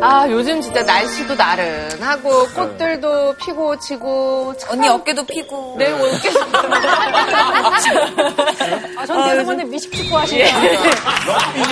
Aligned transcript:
아, 0.00 0.26
요즘 0.28 0.60
진짜 0.60 0.82
날씨도 0.82 1.34
나른하고 1.34 2.46
꽃들도 2.54 3.34
피고 3.36 3.78
지고 3.78 4.52
언니 4.68 4.88
어깨도 4.88 5.24
피고. 5.26 5.74
내 5.78 5.90
어깨 5.92 6.30
아, 8.98 9.06
전 9.06 9.28
대성원에 9.28 9.64
미식축구 9.64 10.16
하시네요. 10.18 10.54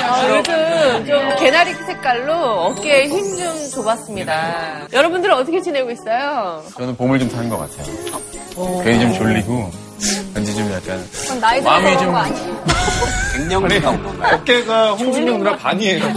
아, 0.04 0.28
요즘 0.38 1.06
좀 1.06 1.36
개나리 1.38 1.74
색깔로 1.74 2.34
어깨에 2.34 3.08
힘 3.08 3.24
좀 3.34 3.70
줘봤습니다. 3.70 4.86
여러분들은 4.92 5.34
어떻게 5.34 5.60
지내고 5.60 5.90
있어요? 5.90 6.62
저는 6.76 6.96
봄을 6.96 7.18
좀 7.18 7.28
타는 7.28 7.48
것 7.48 7.58
같아요. 7.58 8.82
괜히 8.84 9.00
좀 9.00 9.12
졸리고, 9.14 9.70
왠지 10.34 10.54
좀 10.54 10.70
약간, 10.72 11.04
나이 11.40 11.60
마음이 11.60 11.98
좀-? 11.98 12.14
갱년기가 13.36 13.90
온 13.90 14.04
건가요? 14.04 14.36
어깨가 14.36 14.92
홍진영 14.92 15.38
누나 15.38 15.56
반이에요. 15.56 16.04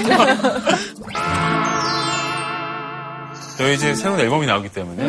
저희 3.58 3.74
이제 3.74 3.96
새로운 3.96 4.20
앨범이 4.20 4.46
나오기 4.46 4.70
때문에 4.70 5.04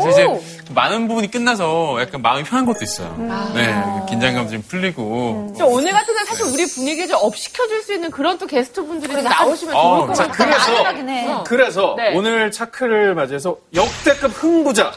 사실 0.00 0.10
이제 0.12 0.24
좀 0.64 0.74
많은 0.74 1.08
부분이 1.08 1.30
끝나서 1.30 1.98
약간 2.00 2.22
마음이 2.22 2.44
편한 2.44 2.64
것도 2.66 2.78
있어요. 2.82 3.14
네, 3.54 3.74
긴장감도 4.08 4.50
좀 4.52 4.62
풀리고. 4.62 5.54
좀 5.58 5.66
오늘 5.72 5.92
같은 5.92 6.14
날 6.14 6.24
사실 6.26 6.44
우리 6.46 6.66
분위기 6.66 7.06
좀 7.08 7.18
up 7.18 7.36
시켜줄 7.36 7.82
수 7.82 7.92
있는 7.94 8.10
그런 8.12 8.38
또 8.38 8.46
게스트분들이 8.46 9.12
좀 9.12 9.24
나오시면 9.24 9.74
어, 9.74 9.96
좋을 9.96 10.06
것 10.08 10.14
자, 10.14 10.28
같아요. 10.28 10.52
그래서 10.52 11.08
해. 11.08 11.28
그래서 11.44 11.94
네. 11.96 12.14
오늘 12.14 12.50
차클을 12.52 13.14
맞이해서 13.16 13.56
역대급 13.74 14.32
흥부자 14.40 14.92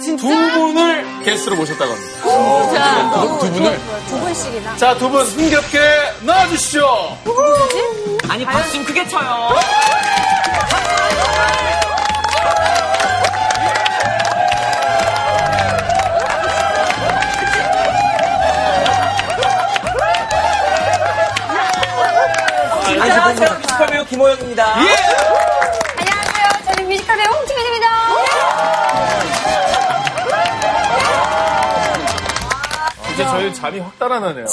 두 0.00 0.16
분을 0.26 1.06
게스트로 1.24 1.54
모셨다고 1.56 1.92
합니다. 1.92 3.22
어, 3.22 3.38
두 3.38 3.52
분을 3.52 3.78
두 4.08 4.18
분씩이나. 4.18 4.76
자, 4.76 4.98
두 4.98 5.08
분 5.08 5.24
흥겹게 5.24 5.78
나와주시죠. 6.22 7.18
아니 8.28 8.44
박수 8.44 8.72
좀 8.72 8.84
크게 8.84 9.06
쳐요. 9.06 9.50
안녕하세요. 23.04 23.58
뮤지컬 23.58 23.86
배우 23.88 24.04
김호영입니다. 24.06 24.64
안녕하세요. 24.76 26.48
저는 26.64 26.88
뮤지컬 26.88 27.16
배우 27.18 27.34
홍지민입니다. 27.34 27.86
이제 33.12 33.24
저희 33.26 33.52
잠이 33.54 33.78
확 33.78 33.98
달아나네요. 33.98 34.46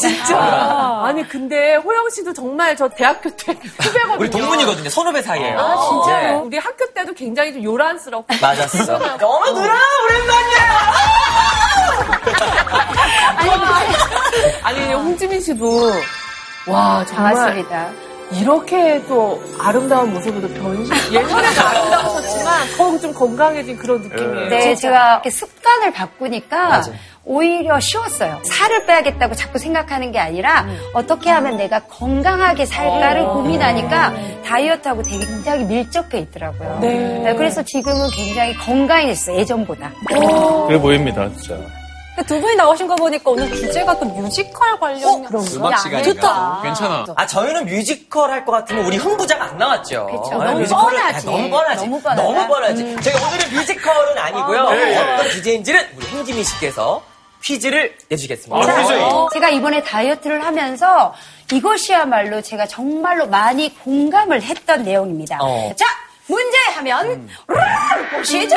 아니 1.06 1.26
근데 1.30 1.76
호영 1.78 2.10
씨도 2.10 2.34
정말 2.34 2.76
저 2.76 2.90
대학교 2.90 3.30
때 3.38 3.54
후배거든요. 3.54 4.18
우리 4.20 4.30
동문이거든요. 4.30 4.90
선후배 4.90 5.22
사이에요. 5.22 5.58
아 5.58 5.88
진짜요? 5.90 6.28
네. 6.28 6.34
우리 6.46 6.58
학교 6.58 6.86
때도 6.94 7.14
굉장히 7.14 7.54
좀 7.54 7.64
요란스럽고 7.64 8.36
맞았어. 8.42 8.98
너무 9.18 9.46
누나 9.54 9.80
오랜만이야. 10.04 10.92
아니 14.64 14.94
홍지민 14.94 15.40
씨도 15.40 15.94
와 16.68 17.06
정말 17.06 17.34
반갑습니다. 17.34 18.11
이렇게 18.40 19.02
또 19.08 19.42
아름다운 19.60 20.14
모습으로 20.14 20.48
변신 20.50 20.94
예전에도 21.14 21.62
아름다우셨지만 21.62 22.68
더욱 22.78 23.02
좀 23.02 23.14
건강해진 23.14 23.78
그런 23.78 24.02
느낌이에요. 24.02 24.50
네, 24.50 24.76
제가 24.76 25.14
이렇게 25.14 25.30
습관을 25.30 25.92
바꾸니까 25.94 26.82
오히려 27.24 27.80
쉬웠어요. 27.80 28.40
살을 28.46 28.86
빼야겠다고 28.86 29.36
자꾸 29.36 29.60
생각하는 29.60 30.12
게 30.12 30.20
아니라 30.20 30.66
어떻게 30.94 31.30
하면 31.30 31.58
내가 31.58 31.80
건강하게 31.82 32.66
살까를 32.66 33.26
고민하니까 33.26 34.14
다이어트하고 34.46 35.04
되게 35.04 35.26
굉장히 35.26 35.66
밀접해 35.66 36.20
있더라고요. 36.20 36.80
네, 36.82 37.34
그래서 37.38 37.62
지금은 37.64 38.10
굉장히 38.10 38.56
건강해졌어요, 38.56 39.38
예전보다. 39.38 39.92
그래 40.68 40.80
보입니다, 40.80 41.30
진짜. 41.36 41.56
두 42.28 42.40
분이 42.40 42.56
나오신 42.56 42.88
거 42.88 42.96
보니까 42.96 43.32
오늘 43.32 43.48
주제가 43.54 43.98
또 44.00 44.06
뮤지컬 44.06 44.80
관련 44.80 45.24
그런 45.24 45.46
음악 45.54 45.78
시간인가? 45.80 46.60
괜찮아. 46.64 47.06
아 47.16 47.26
저희는 47.28 47.66
뮤지컬 47.66 48.32
할 48.32 48.46
것 48.46 48.52
같으면 48.54 48.86
우리 48.86 48.98
흥부자가 48.98 49.46
안 49.46 49.58
나왔죠. 49.58 50.08
그쵸. 50.08 50.42
아, 50.42 50.46
너무 50.52 50.66
뻔하지. 50.66 51.28
아, 51.28 51.32
너무 51.32 51.50
뻔하지. 51.50 51.86
너무 51.86 52.02
뻔하다. 52.02 52.24
너무 52.24 52.48
뻔하지. 52.48 52.96
저희 53.02 53.14
오늘은 53.16 53.54
뮤지컬은 53.54 54.18
아니고요. 54.18 54.62
어떤 54.62 55.30
주제인지는 55.30 55.88
우리 55.98 56.08
홍지민 56.08 56.44
씨께서 56.44 57.04
퀴즈를 57.44 57.96
내주시겠습니다. 58.10 58.72
아, 58.72 58.82
퀴즈. 58.82 58.94
제가 59.34 59.50
이번에 59.50 59.84
다이어트를 59.84 60.44
하면서 60.46 61.14
이것이야말로 61.52 62.42
제가 62.42 62.66
정말로 62.68 63.28
많이 63.28 63.76
공감을 63.80 64.42
했던 64.44 64.84
내용입니다. 64.84 65.38
어. 65.42 65.72
자, 65.76 65.86
문제 66.28 66.58
하면 66.78 67.28
보시죠. 68.16 68.56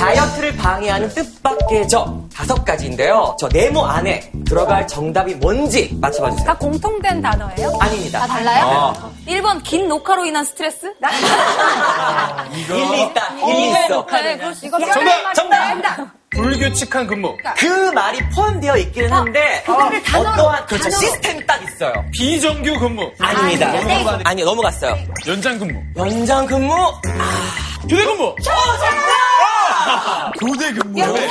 다이어트를 0.00 0.56
방해하는 0.56 1.08
뜻밖의 1.10 1.86
저 1.86 2.18
다섯 2.34 2.64
가지인데요. 2.64 3.36
저 3.38 3.48
네모 3.52 3.84
안에 3.84 4.32
들어갈 4.46 4.86
정답이 4.88 5.34
뭔지 5.34 5.94
맞춰봐 6.00 6.30
주세요. 6.30 6.46
다 6.46 6.56
공통된 6.56 7.20
단어예요? 7.20 7.70
아닙니다. 7.78 8.20
다 8.20 8.26
달라요? 8.26 8.94
어. 8.96 9.12
1번 9.26 9.62
긴 9.62 9.88
녹화로 9.88 10.24
인한 10.24 10.42
스트레스? 10.46 10.86
일리 12.54 13.02
있다. 13.02 13.34
일리 13.46 13.70
있어. 13.70 14.06
네, 14.10 14.38
그럴 14.38 14.54
수 14.54 14.66
있어. 14.66 14.78
이거 14.78 14.92
정답! 14.92 15.34
정답! 15.34 16.20
불규칙한 16.30 17.06
근무. 17.06 17.36
그 17.58 17.66
말이 17.92 18.18
포함되어 18.30 18.76
있기는 18.78 19.12
한데 19.12 19.62
그거를 19.66 20.02
단어로, 20.02 20.30
어떠한 20.30 20.66
그렇죠 20.66 20.84
단어로. 20.84 21.00
시스템이 21.00 21.46
딱 21.46 21.60
있어요. 21.64 21.92
비정규 22.12 22.78
근무. 22.78 23.10
아닙니다. 23.18 23.68
아니요. 23.68 24.18
아니요 24.24 24.44
넘어갔어요. 24.46 24.96
연장 25.26 25.58
근무. 25.58 25.78
연장 25.96 26.46
근무 26.46 26.72
교대 27.88 28.04
근무. 28.04 28.34
교대 30.40 30.72
근무. 30.72 30.98
정대 31.02 31.28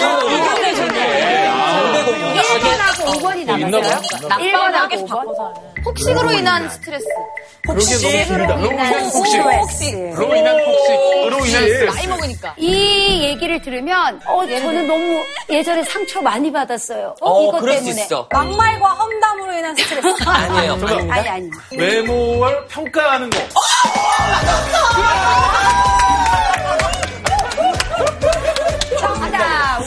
근무. 2.05 2.48
1번하고 2.59 3.21
5번이 3.21 3.45
남았어요. 3.45 3.81
낮밤을 4.27 4.51
1번하고 4.51 5.07
5번. 5.07 5.83
폭식으로 5.83 6.31
인한 6.31 6.69
스트레스. 6.69 7.05
혹시 7.67 7.93
혹시, 7.93 8.07
혹시. 9.59 9.91
그로 10.15 10.35
인한 10.35 10.53
혹시, 10.59 10.87
그로 11.23 11.45
인한 11.45 11.85
나이 11.93 12.07
먹으니까. 12.07 12.53
이 12.57 13.23
얘기를 13.23 13.61
들으면 13.61 14.19
어 14.25 14.45
저는 14.45 14.87
너무 14.87 15.23
예전에 15.49 15.83
상처 15.83 16.21
많이 16.21 16.51
받았어요. 16.51 17.15
어, 17.21 17.43
이것 17.47 17.59
그럴 17.59 17.77
수 17.77 17.83
때문에. 17.85 18.01
있어. 18.03 18.27
막말과 18.31 18.89
험담으로 18.89 19.53
인한 19.53 19.75
스트레스. 19.75 20.07
아니에요. 20.27 20.77
아니 21.11 21.29
아니. 21.29 21.49
외모를 21.71 22.65
평가하는 22.67 23.29
거. 23.29 23.37
정답. 28.99 29.79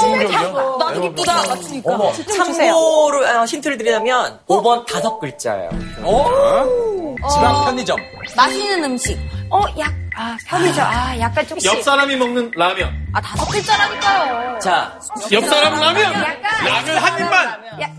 공격이요? 0.00 0.76
나 0.78 0.79
도 1.00 1.14
기쁘다. 1.14 1.46
맞추니까. 1.46 1.94
어머, 1.94 2.12
참고로 2.12 3.26
어, 3.26 3.44
힌트를 3.44 3.76
드리자면 3.78 4.38
5번 4.48 4.86
다섯 4.86 5.18
글자예요. 5.18 5.70
집앞 7.32 7.64
편의점. 7.66 7.96
맛있는 8.36 8.84
음식. 8.84 9.18
어, 9.50 9.62
약, 9.78 9.92
아, 10.16 10.36
편의점. 10.46 10.86
아, 10.86 11.18
약간 11.18 11.46
좀. 11.46 11.58
옆 11.64 11.82
사람이 11.82 12.16
먹는 12.16 12.52
라면. 12.54 13.06
아, 13.12 13.20
다섯 13.20 13.44
글자라니까요. 13.46 14.58
자, 14.60 14.98
옆 15.32 15.44
사람 15.44 15.74
라면. 15.80 16.12
약간. 16.14 16.64
라면 16.64 16.96
한 16.98 17.18
입만. 17.18 17.48
야, 17.82 17.90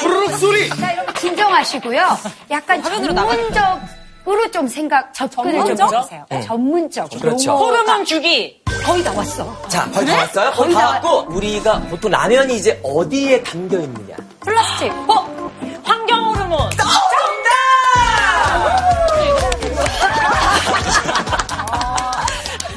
후루룩 0.00 0.38
소리. 0.38 0.68
자, 0.68 0.92
여러분 0.94 1.14
진정하시고요. 1.14 2.18
약간 2.50 2.82
전문적 2.82 3.80
으로 4.28 4.50
좀 4.50 4.68
생각, 4.68 5.12
접근을 5.14 5.52
좀 5.76 5.86
해주세요. 5.88 6.26
전문적으로. 6.44 7.20
그렇죠. 7.20 7.52
호르몬 7.56 8.04
주기. 8.04 8.60
거의 8.84 9.02
다 9.02 9.12
왔어. 9.14 9.68
자, 9.68 9.90
거의 9.90 10.06
다 10.06 10.16
왔어요? 10.16 10.50
거의 10.52 10.72
다 10.74 10.88
왔고, 10.90 11.26
우리가 11.34 11.80
보통 11.90 12.10
라면이 12.10 12.56
이제 12.56 12.80
어디에 12.82 13.42
담겨 13.42 13.78
있느냐. 13.78 14.16
플라스틱. 14.40 14.92
어? 15.08 15.50
환경 15.84 16.24
호르몬. 16.32 16.58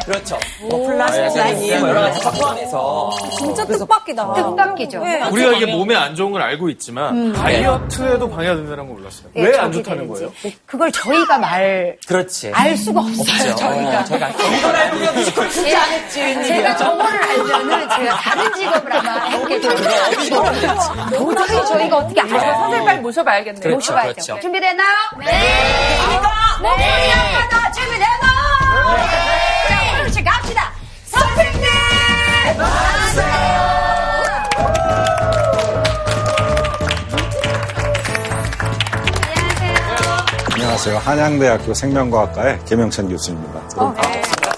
그렇죠. 0.06 0.38
뭐 0.70 0.86
플라스틱이니 0.88 1.78
뭐 1.80 1.90
여러 1.90 2.02
가지 2.02 2.20
다 2.22 2.32
포함해서. 2.32 3.10
진짜 3.38 3.66
뜻밖이다. 3.66 4.34
뜻밖이죠. 4.34 5.02
우리가 5.32 5.52
이게 5.54 5.66
몸에 5.68 5.96
안 5.96 6.14
좋은 6.16 6.32
걸 6.32 6.42
알고 6.42 6.70
있지만 6.70 7.32
다이어트에도 7.34 8.30
방해가 8.30 8.56
된다는 8.56 8.88
걸 8.88 8.98
몰랐어요. 8.98 9.28
예, 9.38 9.44
왜안 9.44 9.72
저기 9.72 9.84
좋다는. 9.84 10.08
거예요? 10.10 10.32
그걸 10.66 10.92
저희가 10.92 11.38
말, 11.38 11.98
그렇지. 12.08 12.52
알 12.54 12.76
수가 12.78 13.00
없어요. 13.00 13.56
저희가. 13.56 14.00
어, 14.00 14.04
저희가 14.06 14.30
이걸 14.30 14.76
알고 14.76 15.14
뮤지컬 15.14 15.50
진짜 15.50 15.84
안 15.84 15.90
했지. 15.92 16.20
제가 16.48 16.78
저거를 16.78 17.24
알면은 17.24 17.90
제가 17.90 18.16
다른 18.18 18.54
직업을 18.54 18.94
아마 18.94 19.24
했게 19.26 19.60
되고 19.62 19.76
도저히 21.34 21.66
저희가 21.66 21.98
어떻게 21.98 22.22
아, 22.22 22.24
알아요? 22.26 22.54
선생님 22.56 22.86
빨리 22.86 23.00
모셔봐야겠네요. 23.02 23.62
그렇죠, 23.62 23.76
모셔봐야죠. 23.94 24.14
그렇죠. 24.14 24.40
준비됐나요? 24.42 24.90
네. 25.20 25.26
목소리 26.62 27.10
한번더 27.10 27.72
준비됐나요? 27.74 29.43
안녕하세요. 40.54 40.98
한양대학교 40.98 41.74
생명과학과의 41.74 42.60
김영찬 42.66 43.10
교수입니다. 43.10 43.62
여러분 43.78 43.96
반갑습니다. 43.96 44.54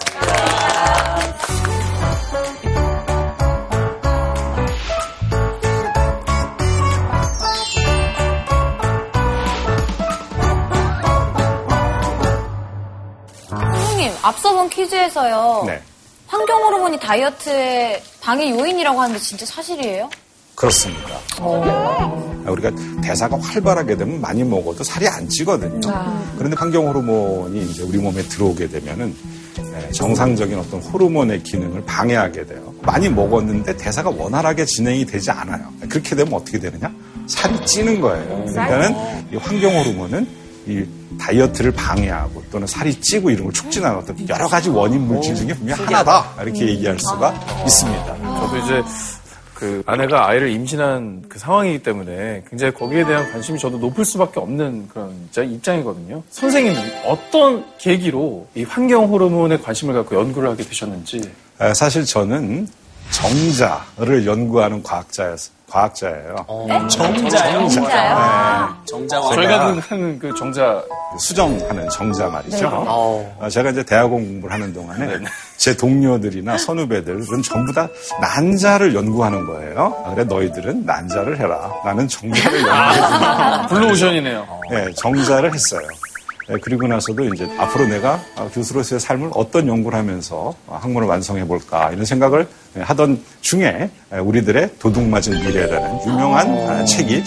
선생님, 13.49 14.11
앞서 14.23 14.53
본 14.53 14.69
퀴즈에서요. 14.69 15.63
네. 15.67 15.81
환경 16.27 16.61
호르몬이 16.63 16.99
다이어트의 16.99 18.01
방해 18.21 18.49
요인이라고 18.49 18.99
하는데 18.99 19.19
진짜 19.19 19.45
사실이에요? 19.45 20.09
그렇습니다. 20.55 21.19
네. 21.37 22.49
우리가 22.49 22.71
대사가 23.03 23.37
활발하게 23.39 23.97
되면 23.97 24.21
많이 24.21 24.43
먹어도 24.43 24.83
살이 24.83 25.07
안 25.07 25.27
찌거든요. 25.27 25.81
그런데 26.37 26.55
환경 26.57 26.87
호르몬이 26.87 27.61
이제 27.63 27.83
우리 27.83 27.97
몸에 27.97 28.21
들어오게 28.23 28.69
되면은 28.69 29.15
예, 29.57 29.91
정상적인 29.91 30.57
어떤 30.57 30.81
호르몬의 30.81 31.43
기능을 31.43 31.83
방해하게 31.85 32.45
돼요. 32.45 32.73
많이 32.81 33.09
먹었는데 33.09 33.75
대사가 33.77 34.09
원활하게 34.09 34.65
진행이 34.65 35.05
되지 35.05 35.31
않아요. 35.31 35.67
그렇게 35.89 36.15
되면 36.15 36.33
어떻게 36.33 36.59
되느냐? 36.59 36.93
살이 37.27 37.65
찌는 37.65 37.99
거예요. 37.99 38.45
그러니까는 38.45 38.95
이 39.33 39.35
환경 39.37 39.75
호르몬은 39.77 40.44
이 40.67 40.85
다이어트를 41.19 41.71
방해하고 41.71 42.43
또는 42.51 42.65
살이 42.67 42.99
찌고 42.99 43.29
이런 43.29 43.45
걸 43.45 43.53
촉진하는 43.53 43.97
어떤 43.97 44.29
여러 44.29 44.47
가지 44.47 44.69
원인 44.69 45.01
물질 45.07 45.35
중에 45.35 45.49
분명 45.49 45.77
하나다 45.79 46.33
이렇게 46.41 46.67
얘기할 46.67 46.97
수가 46.99 47.33
있습니다. 47.65 48.17
저도 48.39 48.57
이제 48.57 48.83
그 49.53 49.81
아내가 49.85 50.27
아이를 50.27 50.51
임신한 50.51 51.25
그 51.29 51.39
상황이기 51.39 51.81
때문에 51.81 52.43
굉장히 52.49 52.73
거기에 52.73 53.05
대한 53.05 53.31
관심이 53.31 53.57
저도 53.57 53.77
높을 53.77 54.03
수밖에 54.03 54.39
없는 54.39 54.89
그런 54.89 55.13
입장이거든요. 55.37 56.21
선생님은 56.29 57.05
어떤 57.05 57.65
계기로 57.77 58.47
이 58.55 58.63
환경 58.63 59.05
호르몬에 59.05 59.57
관심을 59.57 59.93
갖고 59.93 60.15
연구를 60.15 60.49
하게 60.49 60.63
되셨는지. 60.63 61.21
에, 61.61 61.73
사실 61.73 62.03
저는 62.03 62.67
정자를 63.11 64.25
연구하는 64.25 64.83
과학자였, 64.83 65.39
과학자예요. 65.69 66.35
정자요? 66.89 67.67
진짜요? 67.67 68.75
정자와 68.85 69.33
저희가 69.35 69.73
그 69.73 69.81
하는 69.89 70.19
그 70.19 70.33
정자 70.35 70.81
수정하는 71.19 71.89
정자 71.89 72.27
말이죠. 72.27 72.67
어. 72.71 73.35
어, 73.39 73.49
제가 73.49 73.71
이제 73.71 73.83
대학원 73.83 74.25
공부를 74.25 74.53
하는 74.53 74.73
동안에 74.73 75.19
제 75.57 75.75
동료들이나 75.75 76.57
선후배들은 76.57 77.41
전부 77.43 77.73
다 77.73 77.87
난자를 78.21 78.93
연구하는 78.95 79.45
거예요. 79.45 80.03
아, 80.05 80.13
그래 80.13 80.23
너희들은 80.25 80.85
난자를 80.85 81.39
해라. 81.39 81.71
나는 81.83 82.07
정자를 82.07 82.59
연구해주마. 82.59 83.67
블루오션이네요. 83.67 84.47
네, 84.71 84.91
정자를 84.95 85.53
했어요. 85.53 85.87
네, 86.47 86.55
그리고 86.61 86.85
나서도 86.85 87.23
이제 87.33 87.49
앞으로 87.57 87.87
내가 87.87 88.19
어, 88.37 88.47
교수로서의 88.53 88.99
삶을 88.99 89.31
어떤 89.33 89.67
연구를 89.67 89.97
하면서 89.97 90.53
어, 90.67 90.79
학문을 90.81 91.07
완성해 91.07 91.45
볼까 91.47 91.89
이런 91.91 92.05
생각을 92.05 92.45
네, 92.45 92.64
하던 92.81 93.23
중에 93.41 93.89
에, 94.11 94.17
우리들의 94.17 94.71
도둑맞은 94.79 95.39
미래라는 95.45 95.99
유명한 96.07 96.49
아, 96.69 96.85
책이 96.85 97.23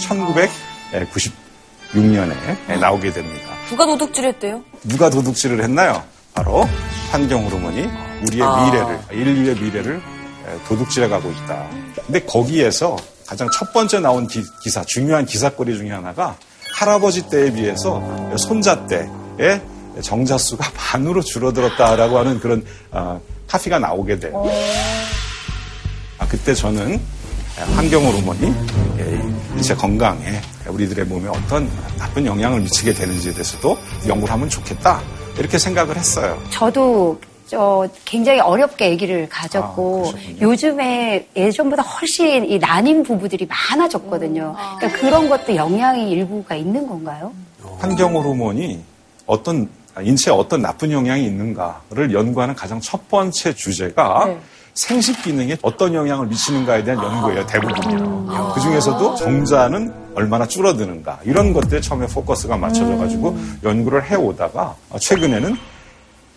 1996년에 1.92 2.78
나오게 2.80 3.12
됩니다. 3.12 3.48
누가 3.68 3.86
도둑질했대요? 3.86 4.62
누가 4.84 5.10
도둑질을 5.10 5.62
했나요? 5.62 6.02
바로 6.34 6.68
환경 7.10 7.44
호르몬이 7.46 7.88
우리의 8.26 8.42
아. 8.42 8.64
미래를, 8.70 8.98
인류의 9.12 9.54
미래를 9.56 9.96
에, 9.96 10.00
도둑질해 10.68 11.08
가고 11.08 11.30
있다. 11.30 11.66
근데 12.06 12.20
거기에서 12.20 12.96
가장 13.26 13.48
첫 13.52 13.72
번째 13.72 14.00
나온 14.00 14.26
기, 14.26 14.42
사 14.70 14.82
중요한 14.84 15.26
기사거리 15.26 15.76
중에 15.76 15.90
하나가 15.90 16.36
할아버지 16.74 17.28
때에 17.28 17.52
비해서 17.52 18.00
손자 18.38 18.86
때의 18.86 19.60
정자수가 20.00 20.64
반으로 20.74 21.20
줄어들었다라고 21.22 22.18
하는 22.18 22.38
그런 22.40 22.64
어, 22.90 23.20
카피가 23.48 23.78
나오게 23.78 24.18
돼요. 24.20 24.44
아, 26.28 26.30
그때 26.30 26.54
저는 26.54 27.00
환경 27.74 28.04
호르몬이 28.06 28.52
예, 28.98 29.20
인체 29.56 29.74
건강에 29.74 30.40
우리들의 30.68 31.06
몸에 31.06 31.28
어떤 31.28 31.68
나쁜 31.98 32.26
영향을 32.26 32.60
미치게 32.60 32.92
되는지에 32.92 33.32
대해서도 33.32 33.76
연구를 34.06 34.32
하면 34.34 34.48
좋겠다 34.48 35.00
이렇게 35.38 35.58
생각을 35.58 35.96
했어요. 35.96 36.40
저도 36.50 37.18
저 37.46 37.88
굉장히 38.04 38.40
어렵게 38.40 38.92
아기를 38.92 39.28
가졌고 39.30 40.12
아. 40.14 40.40
요즘에 40.40 41.28
예전보다 41.34 41.82
훨씬 41.82 42.44
이 42.44 42.58
난임 42.58 43.02
부부들이 43.02 43.46
많아졌거든요. 43.46 44.54
그러니까 44.78 45.00
그런 45.00 45.28
것도 45.30 45.56
영향이 45.56 46.10
일부가 46.10 46.54
있는 46.54 46.86
건가요? 46.86 47.32
환경 47.78 48.14
호르몬이 48.14 48.80
어떤 49.24 49.68
인체에 50.00 50.32
어떤 50.32 50.60
나쁜 50.60 50.92
영향이 50.92 51.24
있는가를 51.24 52.12
연구하는 52.12 52.54
가장 52.54 52.80
첫 52.80 53.08
번째 53.08 53.54
주제가 53.54 54.28
생식 54.78 55.22
기능에 55.22 55.56
어떤 55.62 55.92
영향을 55.92 56.28
미치는가에 56.28 56.84
대한 56.84 57.02
연구예요, 57.02 57.44
대부분. 57.46 57.74
그 58.54 58.60
중에서도 58.60 59.16
정자는 59.16 59.92
얼마나 60.14 60.46
줄어드는가 60.46 61.18
이런 61.24 61.52
것들에 61.52 61.80
처음에 61.80 62.06
포커스가 62.06 62.56
맞춰져 62.56 62.96
가지고 62.96 63.36
연구를 63.64 64.04
해오다가 64.04 64.76
최근에는 65.00 65.56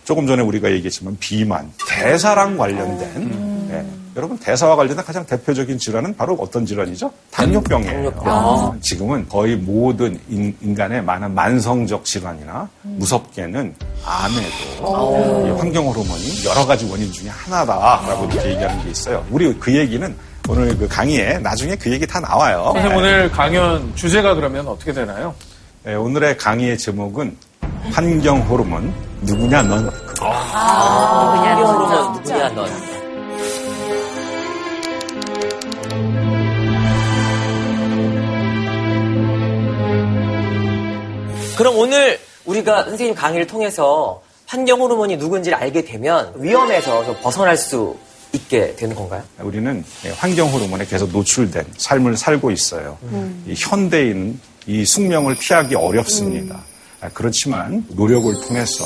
조금 0.05 0.25
전에 0.25 0.41
우리가 0.41 0.71
얘기했지만 0.71 1.17
비만, 1.19 1.71
대사랑 1.87 2.57
관련된 2.57 3.69
예. 3.71 4.00
여러분 4.15 4.37
대사와 4.37 4.75
관련된 4.75 5.05
가장 5.05 5.25
대표적인 5.25 5.77
질환은 5.77 6.15
바로 6.17 6.35
어떤 6.39 6.65
질환이죠? 6.65 7.11
당뇨병이에요. 7.31 8.11
아, 8.25 8.73
지금은 8.81 9.27
거의 9.29 9.55
모든 9.55 10.19
인, 10.27 10.55
인간의 10.61 11.01
많은 11.03 11.33
만성적 11.33 12.03
질환이나 12.03 12.67
무섭게는 12.81 13.73
암에도 14.05 15.47
이 15.47 15.49
환경 15.57 15.87
호르몬이 15.87 16.43
여러 16.45 16.65
가지 16.65 16.89
원인 16.89 17.09
중에 17.11 17.29
하나다라고 17.29 18.25
이렇게 18.25 18.49
얘기하는 18.49 18.83
게 18.83 18.89
있어요. 18.89 19.25
우리 19.31 19.57
그 19.57 19.73
얘기는 19.73 20.13
오늘 20.49 20.77
그 20.77 20.87
강의에 20.87 21.37
나중에 21.37 21.75
그 21.77 21.89
얘기 21.91 22.05
다 22.05 22.19
나와요. 22.19 22.71
선생님 22.73 22.97
오늘 22.97 23.31
강연 23.31 23.95
주제가 23.95 24.35
그러면 24.35 24.67
어떻게 24.67 24.91
되나요? 24.91 25.33
예, 25.87 25.93
오늘의 25.93 26.37
강의의 26.37 26.77
제목은 26.77 27.37
환경 27.93 28.41
호르몬 28.41 28.93
누구냐 29.21 29.61
넌 29.63 29.89
환경 30.19 31.65
호르몬 31.65 32.13
누구냐 32.13 32.49
넌. 32.49 32.90
그럼 41.61 41.77
오늘 41.77 42.19
우리가 42.45 42.85
선생님 42.85 43.13
강의를 43.13 43.45
통해서 43.45 44.23
환경 44.47 44.81
호르몬이 44.81 45.15
누군지를 45.17 45.55
알게 45.59 45.83
되면 45.83 46.33
위험에서 46.37 47.05
좀 47.05 47.15
벗어날 47.21 47.55
수 47.55 47.95
있게 48.33 48.75
되는 48.75 48.95
건가요? 48.95 49.21
우리는 49.37 49.85
환경 50.17 50.51
호르몬에 50.51 50.87
계속 50.87 51.11
노출된 51.11 51.63
삶을 51.77 52.17
살고 52.17 52.49
있어요. 52.49 52.97
이 53.45 53.53
현대인은 53.55 54.39
이 54.65 54.83
숙명을 54.83 55.35
피하기 55.35 55.75
어렵습니다. 55.75 56.55
아, 56.55 56.63
그렇지만 57.09 57.85
노력을 57.89 58.31
통해서 58.47 58.85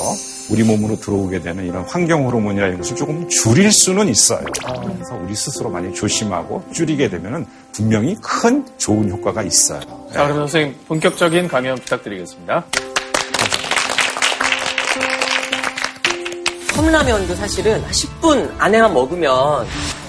우리 0.50 0.62
몸으로 0.62 0.96
들어오게 0.96 1.40
되는 1.42 1.66
이런 1.66 1.84
환경 1.84 2.26
호르몬이라는 2.26 2.78
것을 2.78 2.96
조금 2.96 3.28
줄일 3.28 3.70
수는 3.72 4.08
있어요. 4.08 4.44
그래서 4.64 5.14
우리 5.22 5.34
스스로 5.34 5.68
많이 5.70 5.92
조심하고 5.92 6.64
줄이게 6.72 7.08
되면 7.10 7.46
분명히 7.72 8.16
큰 8.22 8.64
좋은 8.78 9.10
효과가 9.10 9.42
있어요. 9.42 9.80
자, 10.12 10.24
그러면 10.24 10.48
선생님 10.48 10.76
본격적인 10.88 11.48
강연 11.48 11.76
부탁드리겠습니다. 11.76 12.64
컵라면도 16.76 17.34
사실은 17.34 17.82
10분 17.84 18.50
안에만 18.58 18.92
먹으면 18.92 19.66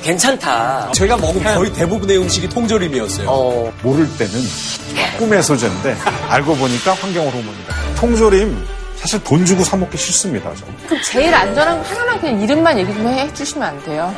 괜찮다. 0.08 0.90
저희가 0.94 1.18
먹은 1.18 1.44
거의 1.44 1.74
대부분의 1.74 2.18
음식이 2.18 2.48
통조림이었어요. 2.48 3.28
어, 3.30 3.74
모를 3.84 4.08
때는 4.18 4.34
꿈의 5.18 5.44
소재인데 5.44 5.98
알고 6.30 6.56
보니까 6.56 6.94
환경 6.94 7.26
호르몬이다. 7.26 7.76
통조림 7.98 8.66
사실 8.96 9.22
돈 9.26 9.46
주고 9.46 9.66
사 9.66 9.76
먹기 9.76 9.98
싫습니다. 9.98 10.54
저는. 10.56 10.74
그럼 10.88 11.02
제일 11.04 11.34
안전한 11.36 11.84
거 11.84 11.90
하나만 11.90 12.22
그냥 12.22 12.42
이름만 12.42 12.80
얘기 12.80 12.94
좀 12.94 13.06
해주시면 13.06 13.68
안 13.68 13.84
돼요? 13.84 14.16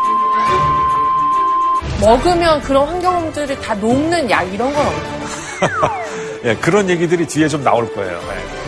먹으면 1.99 2.61
그런 2.61 2.87
환경들이 2.87 3.59
다 3.59 3.73
녹는 3.73 4.29
약 4.29 4.43
이런 4.53 4.71
건 4.71 4.85
없나요? 4.85 5.99
예, 6.45 6.55
그런 6.55 6.87
얘기들이 6.87 7.25
뒤에 7.25 7.47
좀 7.47 7.63
나올 7.63 7.91
거예요. 7.95 8.11
예. 8.13 8.58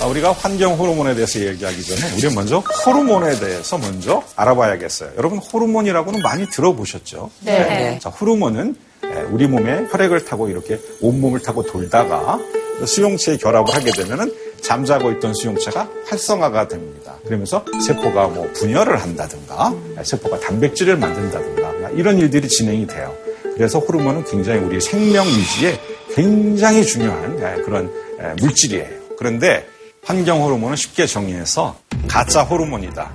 아, 0.00 0.06
우리가 0.06 0.32
환경 0.32 0.78
호르몬에 0.78 1.14
대해서 1.14 1.38
얘기하기 1.40 1.82
전에 1.82 2.12
우리는 2.14 2.34
먼저 2.34 2.58
호르몬에 2.58 3.38
대해서 3.38 3.76
먼저 3.76 4.22
알아봐야겠어요. 4.34 5.10
여러분 5.18 5.38
호르몬이라고는 5.38 6.22
많이 6.22 6.48
들어보셨죠? 6.48 7.30
네. 7.40 7.98
자, 8.00 8.08
호르몬은 8.08 8.76
예, 9.04 9.20
우리 9.30 9.46
몸에 9.46 9.86
혈액을 9.90 10.24
타고 10.24 10.48
이렇게 10.48 10.80
온몸을 11.02 11.40
타고 11.40 11.62
돌다가 11.64 12.38
수용체에 12.86 13.36
결합을 13.36 13.74
하게 13.74 13.90
되면은 13.90 14.32
잠자고 14.62 15.10
있던 15.12 15.34
수용체가 15.34 15.88
활성화가 16.06 16.68
됩니다. 16.68 17.16
그러면서 17.26 17.62
세포가 17.86 18.28
뭐 18.28 18.50
분열을 18.54 19.02
한다든가 19.02 19.74
예, 19.98 20.04
세포가 20.04 20.40
단백질을 20.40 20.96
만든다든가 20.96 21.90
이런 21.90 22.16
일들이 22.18 22.48
진행이 22.48 22.86
돼요. 22.86 23.14
그래서 23.54 23.78
호르몬은 23.78 24.24
굉장히 24.24 24.60
우리 24.60 24.80
생명 24.80 25.26
유지에 25.26 25.78
굉장히 26.14 26.86
중요한 26.86 27.38
예, 27.38 27.60
그런 27.62 27.92
예, 28.22 28.34
물질이에요. 28.40 29.00
그런데 29.18 29.66
환경 30.04 30.42
호르몬은 30.42 30.76
쉽게 30.76 31.06
정의해서 31.06 31.76
가짜 32.08 32.42
호르몬이다. 32.42 33.10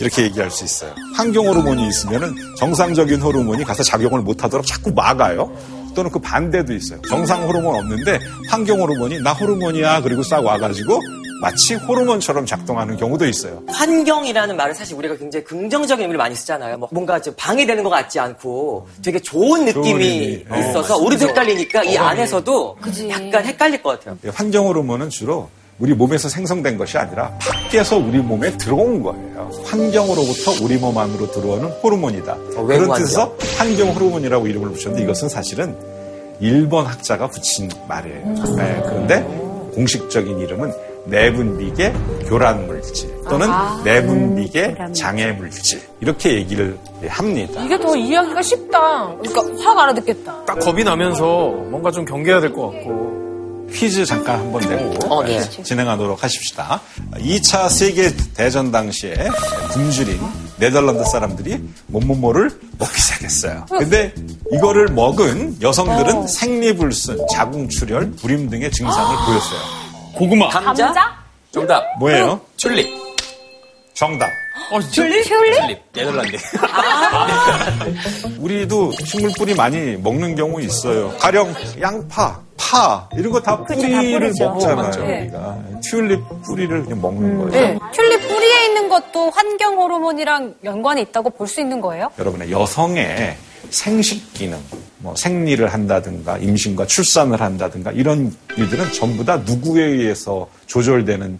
이렇게 0.00 0.22
얘기할 0.24 0.50
수 0.50 0.64
있어요. 0.64 0.94
환경 1.14 1.46
호르몬이 1.46 1.88
있으면은 1.88 2.34
정상적인 2.56 3.20
호르몬이 3.20 3.64
가서 3.64 3.82
작용을 3.82 4.20
못하도록 4.22 4.64
자꾸 4.66 4.92
막아요. 4.92 5.50
또는 5.94 6.10
그 6.10 6.20
반대도 6.20 6.72
있어요. 6.74 7.00
정상 7.02 7.42
호르몬 7.48 7.74
없는데 7.74 8.18
환경 8.48 8.80
호르몬이 8.80 9.20
나 9.20 9.32
호르몬이야 9.32 10.02
그리고 10.02 10.22
싹 10.22 10.44
와가지고 10.44 11.00
마치 11.40 11.74
호르몬처럼 11.74 12.46
작동하는 12.46 12.96
경우도 12.96 13.26
있어요. 13.26 13.62
환경이라는 13.68 14.56
말을 14.56 14.74
사실 14.74 14.94
우리가 14.96 15.16
굉장히 15.16 15.44
긍정적인 15.44 16.02
의미를 16.02 16.18
많이 16.18 16.34
쓰잖아요. 16.36 16.78
뭐 16.78 16.88
뭔가 16.92 17.20
좀 17.20 17.34
방해되는 17.36 17.82
것 17.82 17.90
같지 17.90 18.20
않고 18.20 18.88
되게 19.02 19.18
좋은 19.20 19.64
느낌이 19.64 20.04
의미. 20.04 20.44
어, 20.50 20.58
있어서 20.58 20.96
우리도 20.98 21.28
헷갈리니까 21.28 21.84
이 21.84 21.96
안에서도 21.96 22.76
약간 23.08 23.44
헷갈릴 23.44 23.82
것 23.82 23.98
같아요. 23.98 24.18
예, 24.24 24.28
환경 24.28 24.66
호르몬은 24.66 25.10
주로 25.10 25.48
우리 25.78 25.94
몸에서 25.94 26.28
생성된 26.28 26.76
것이 26.76 26.98
아니라 26.98 27.32
밖에서 27.38 27.96
우리 27.98 28.18
몸에 28.18 28.56
들어온 28.56 29.02
거예요. 29.02 29.50
환경으로부터 29.64 30.64
우리 30.64 30.76
몸 30.76 30.98
안으로 30.98 31.30
들어오는 31.30 31.68
호르몬이다. 31.82 32.32
어, 32.56 32.64
그런 32.66 32.92
뜻에서 32.94 33.34
환경 33.56 33.90
호르몬이라고 33.90 34.46
이름을 34.48 34.70
붙였는데 34.72 35.04
이것은 35.04 35.28
사실은 35.28 35.76
일본 36.40 36.84
학자가 36.86 37.28
붙인 37.28 37.68
말이에요. 37.88 38.34
네, 38.56 38.82
그런데 38.86 39.20
공식적인 39.74 40.38
이름은 40.40 40.72
내분비계 41.06 41.92
교란 42.28 42.66
물질 42.66 43.08
또는 43.28 43.48
내분비계 43.84 44.76
장애 44.94 45.32
물질 45.32 45.80
이렇게 46.00 46.34
얘기를 46.34 46.76
합니다. 47.06 47.62
이게 47.64 47.78
더 47.78 47.96
이해하기가 47.96 48.42
쉽다. 48.42 49.14
그러니까 49.22 49.64
확 49.64 49.78
알아듣겠다. 49.78 50.44
딱 50.44 50.58
겁이 50.58 50.82
나면서 50.84 51.48
뭔가 51.70 51.90
좀 51.92 52.04
경계해야 52.04 52.40
될 52.40 52.52
것 52.52 52.70
같고. 52.72 53.27
퀴즈 53.72 54.04
잠깐 54.04 54.40
한번 54.40 54.60
내고 54.68 55.14
어, 55.14 55.22
네. 55.24 55.40
진행하도록 55.62 56.22
하십시다. 56.22 56.80
2차 57.14 57.68
세계 57.68 58.14
대전 58.34 58.70
당시에 58.72 59.14
굶주린 59.72 60.20
네덜란드 60.58 61.04
사람들이 61.04 61.62
뭐뭐뭐를 61.86 62.50
먹기 62.78 63.00
시작했어요. 63.00 63.66
근데 63.68 64.12
이거를 64.52 64.88
먹은 64.88 65.58
여성들은 65.60 66.26
생리불순, 66.26 67.26
자궁출혈, 67.32 68.12
불임 68.12 68.48
등의 68.50 68.70
증상을 68.70 69.16
보였어요. 69.26 69.60
고구마. 70.14 70.48
감자? 70.48 70.92
정답. 71.52 71.84
뭐예요? 71.98 72.40
튤립. 72.56 72.86
정답. 73.94 74.28
어, 74.70 74.80
튤립? 74.80 75.24
튤립. 75.24 75.78
네덜란드. 75.92 76.36
우리도 78.38 78.92
식물 79.04 79.30
뿌리 79.38 79.54
많이 79.54 79.96
먹는 79.96 80.34
경우 80.36 80.60
있어요. 80.60 81.10
가령 81.18 81.54
양파, 81.80 82.40
파 82.56 83.08
이런 83.16 83.32
거 83.32 83.40
다 83.40 83.64
뿌리를 83.64 84.18
뿌리죠. 84.20 84.44
먹잖아요. 84.50 84.90
네. 85.06 85.20
우리가 85.22 85.58
튤립 85.82 86.20
뿌리를 86.44 86.82
그냥 86.84 87.00
먹는 87.00 87.38
거예요. 87.38 87.50
네. 87.50 87.78
튤립 87.92 88.28
뿌리에 88.28 88.66
있는 88.66 88.88
것도 88.88 89.30
환경 89.30 89.78
호르몬이랑 89.78 90.54
연관이 90.64 91.02
있다고 91.02 91.30
볼 91.30 91.48
수 91.48 91.60
있는 91.60 91.80
거예요? 91.80 92.10
여러분의 92.18 92.50
여성의 92.50 93.36
생식 93.70 94.34
기능, 94.34 94.58
뭐 94.98 95.14
생리를 95.16 95.66
한다든가 95.72 96.36
임신과 96.38 96.86
출산을 96.86 97.40
한다든가 97.40 97.90
이런 97.92 98.34
일들은 98.56 98.92
전부 98.92 99.24
다 99.24 99.36
누구에 99.38 99.82
의해서 99.82 100.48
조절되는 100.66 101.38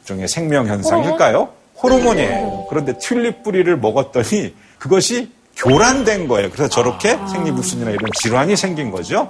일종의 0.00 0.28
생명 0.28 0.66
현상일까요? 0.66 1.48
호르몬이에요. 1.82 2.66
그런데 2.68 2.96
튤립 2.98 3.42
뿌리를 3.42 3.76
먹었더니 3.76 4.54
그것이 4.78 5.30
교란된 5.56 6.28
거예요. 6.28 6.50
그래서 6.50 6.68
저렇게 6.68 7.18
생리불순이나 7.30 7.90
이런 7.90 8.10
질환이 8.14 8.56
생긴 8.56 8.90
거죠. 8.90 9.28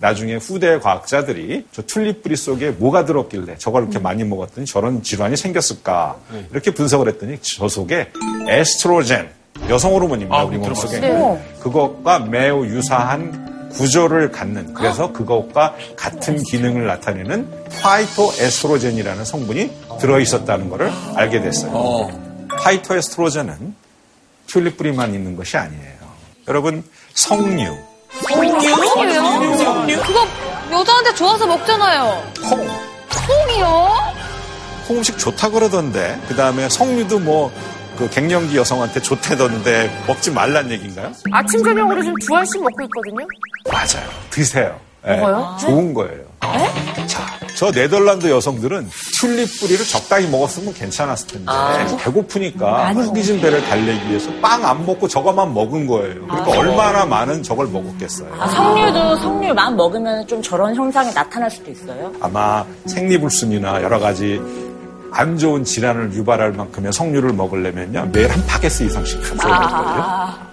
나중에 0.00 0.36
후대 0.36 0.78
과학자들이 0.78 1.66
저 1.72 1.82
튤립 1.82 2.22
뿌리 2.22 2.36
속에 2.36 2.70
뭐가 2.70 3.04
들었길래 3.04 3.56
저걸 3.58 3.84
이렇게 3.84 3.98
많이 3.98 4.22
먹었더니 4.24 4.66
저런 4.66 5.02
질환이 5.02 5.36
생겼을까 5.36 6.16
이렇게 6.52 6.70
분석을 6.70 7.08
했더니 7.08 7.38
저 7.40 7.68
속에 7.68 8.08
에스트로겐 8.48 9.28
여성 9.68 9.92
호르몬입니다 9.94 10.36
아, 10.36 10.44
우리 10.44 10.56
몸속에 10.56 11.00
네. 11.00 11.54
그것과 11.60 12.20
매우 12.20 12.64
유사한 12.66 13.57
구조를 13.70 14.30
갖는 14.32 14.74
그래서 14.74 15.12
그것과 15.12 15.74
같은 15.96 16.42
기능을 16.42 16.86
나타내는 16.86 17.66
파이토 17.80 18.32
에스트로겐이라는 18.38 19.24
성분이 19.24 19.70
들어 20.00 20.20
있었다는 20.20 20.68
것을 20.70 20.90
알게 21.14 21.40
됐어요. 21.40 22.10
파이토 22.60 22.96
에스트로겐은 22.96 23.74
튤립 24.46 24.76
뿌리만 24.76 25.14
있는 25.14 25.36
것이 25.36 25.56
아니에요. 25.56 25.98
여러분 26.48 26.82
성류, 27.14 27.76
성이요? 28.26 28.74
그거 30.02 30.26
여자한테 30.72 31.14
좋아서 31.14 31.46
먹잖아요. 31.46 32.22
콩, 32.48 32.66
콩이요? 33.46 33.88
콩 34.86 34.96
음식 34.98 35.18
좋다 35.18 35.50
그러던데 35.50 36.18
그 36.28 36.34
다음에 36.34 36.68
성류도 36.68 37.18
뭐 37.18 37.52
그 37.98 38.08
갱년기 38.08 38.56
여성한테 38.56 39.02
좋대던데 39.02 40.04
먹지 40.06 40.30
말란 40.30 40.70
얘기인가요? 40.70 41.10
아침 41.32 41.64
저녁으로 41.64 42.00
지금 42.00 42.14
두 42.24 42.36
알씩 42.36 42.62
먹고 42.62 42.82
있거든요. 42.84 43.26
맞아요. 43.70 44.08
드세요. 44.30 44.78
예, 45.06 45.16
먹어요? 45.16 45.56
좋은 45.60 45.92
거예요. 45.94 46.28
자, 47.06 47.26
저 47.56 47.70
네덜란드 47.72 48.30
여성들은 48.30 48.88
튤립 49.20 49.60
뿌리를 49.60 49.84
적당히 49.84 50.28
먹었으면 50.28 50.72
괜찮았을 50.74 51.26
텐데 51.26 51.46
아. 51.48 51.86
배고프니까 51.98 52.92
허기진 52.92 53.40
배를 53.40 53.64
달래기 53.64 54.08
위해서 54.08 54.30
빵 54.40 54.64
안 54.64 54.84
먹고 54.86 55.08
저것만 55.08 55.52
먹은 55.54 55.86
거예요. 55.86 56.26
그러니까 56.26 56.50
얼마나 56.58 57.04
많은 57.04 57.42
저걸 57.42 57.66
먹었겠어요. 57.68 58.28
아, 58.38 58.46
석류도 58.48 59.16
석류만 59.16 59.76
먹으면 59.76 60.26
좀 60.26 60.40
저런 60.42 60.74
현상이 60.74 61.12
나타날 61.12 61.50
수도 61.50 61.70
있어요. 61.70 62.12
아마 62.20 62.64
생리불순이나 62.86 63.82
여러 63.82 63.98
가지 63.98 64.40
안 65.12 65.38
좋은 65.38 65.64
질환을 65.64 66.12
유발할 66.14 66.52
만큼의 66.52 66.92
석류를 66.92 67.32
먹으려면요 67.32 68.10
매일 68.12 68.30
한 68.30 68.44
파게스 68.46 68.82
이상씩 68.84 69.24
섭취해야 69.24 69.58
될걸요. 69.58 70.48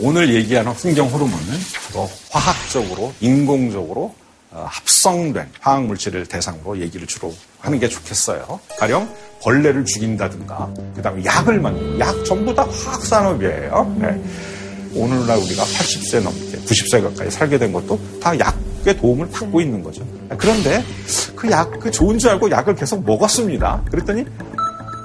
오늘 0.00 0.34
얘기하는 0.34 0.72
환경 0.72 1.06
호르몬은 1.08 1.58
주로 1.88 2.10
화학적으로 2.30 3.12
인공적으로 3.20 4.14
어, 4.50 4.66
합성된 4.68 5.48
화학 5.60 5.86
물질을 5.86 6.26
대상으로 6.26 6.78
얘기를 6.78 7.06
주로 7.06 7.34
하는 7.60 7.78
게 7.78 7.88
좋겠어요. 7.88 8.60
가령 8.78 9.08
벌레를 9.42 9.84
죽인다든가 9.84 10.70
그다음에 10.94 11.24
약을 11.24 11.58
만드는 11.60 11.98
약 12.00 12.24
전부 12.24 12.54
다 12.54 12.62
화학 12.64 13.02
산업이에요. 13.02 13.96
네. 13.98 14.22
오늘날 14.94 15.38
우리가 15.38 15.62
80세 15.64 16.22
넘게 16.22 16.58
90세 16.66 17.02
가까이 17.02 17.30
살게 17.30 17.58
된 17.58 17.72
것도 17.72 17.98
다 18.20 18.36
약 18.38 18.54
의 18.84 18.96
도움을 18.96 19.28
받고 19.30 19.60
있는 19.60 19.82
거죠. 19.82 20.04
그런데 20.36 20.82
그 21.36 21.50
약, 21.50 21.70
그 21.78 21.90
좋은 21.90 22.18
줄 22.18 22.30
알고 22.30 22.50
약을 22.50 22.74
계속 22.74 23.04
먹었습니다. 23.04 23.82
그랬더니 23.90 24.24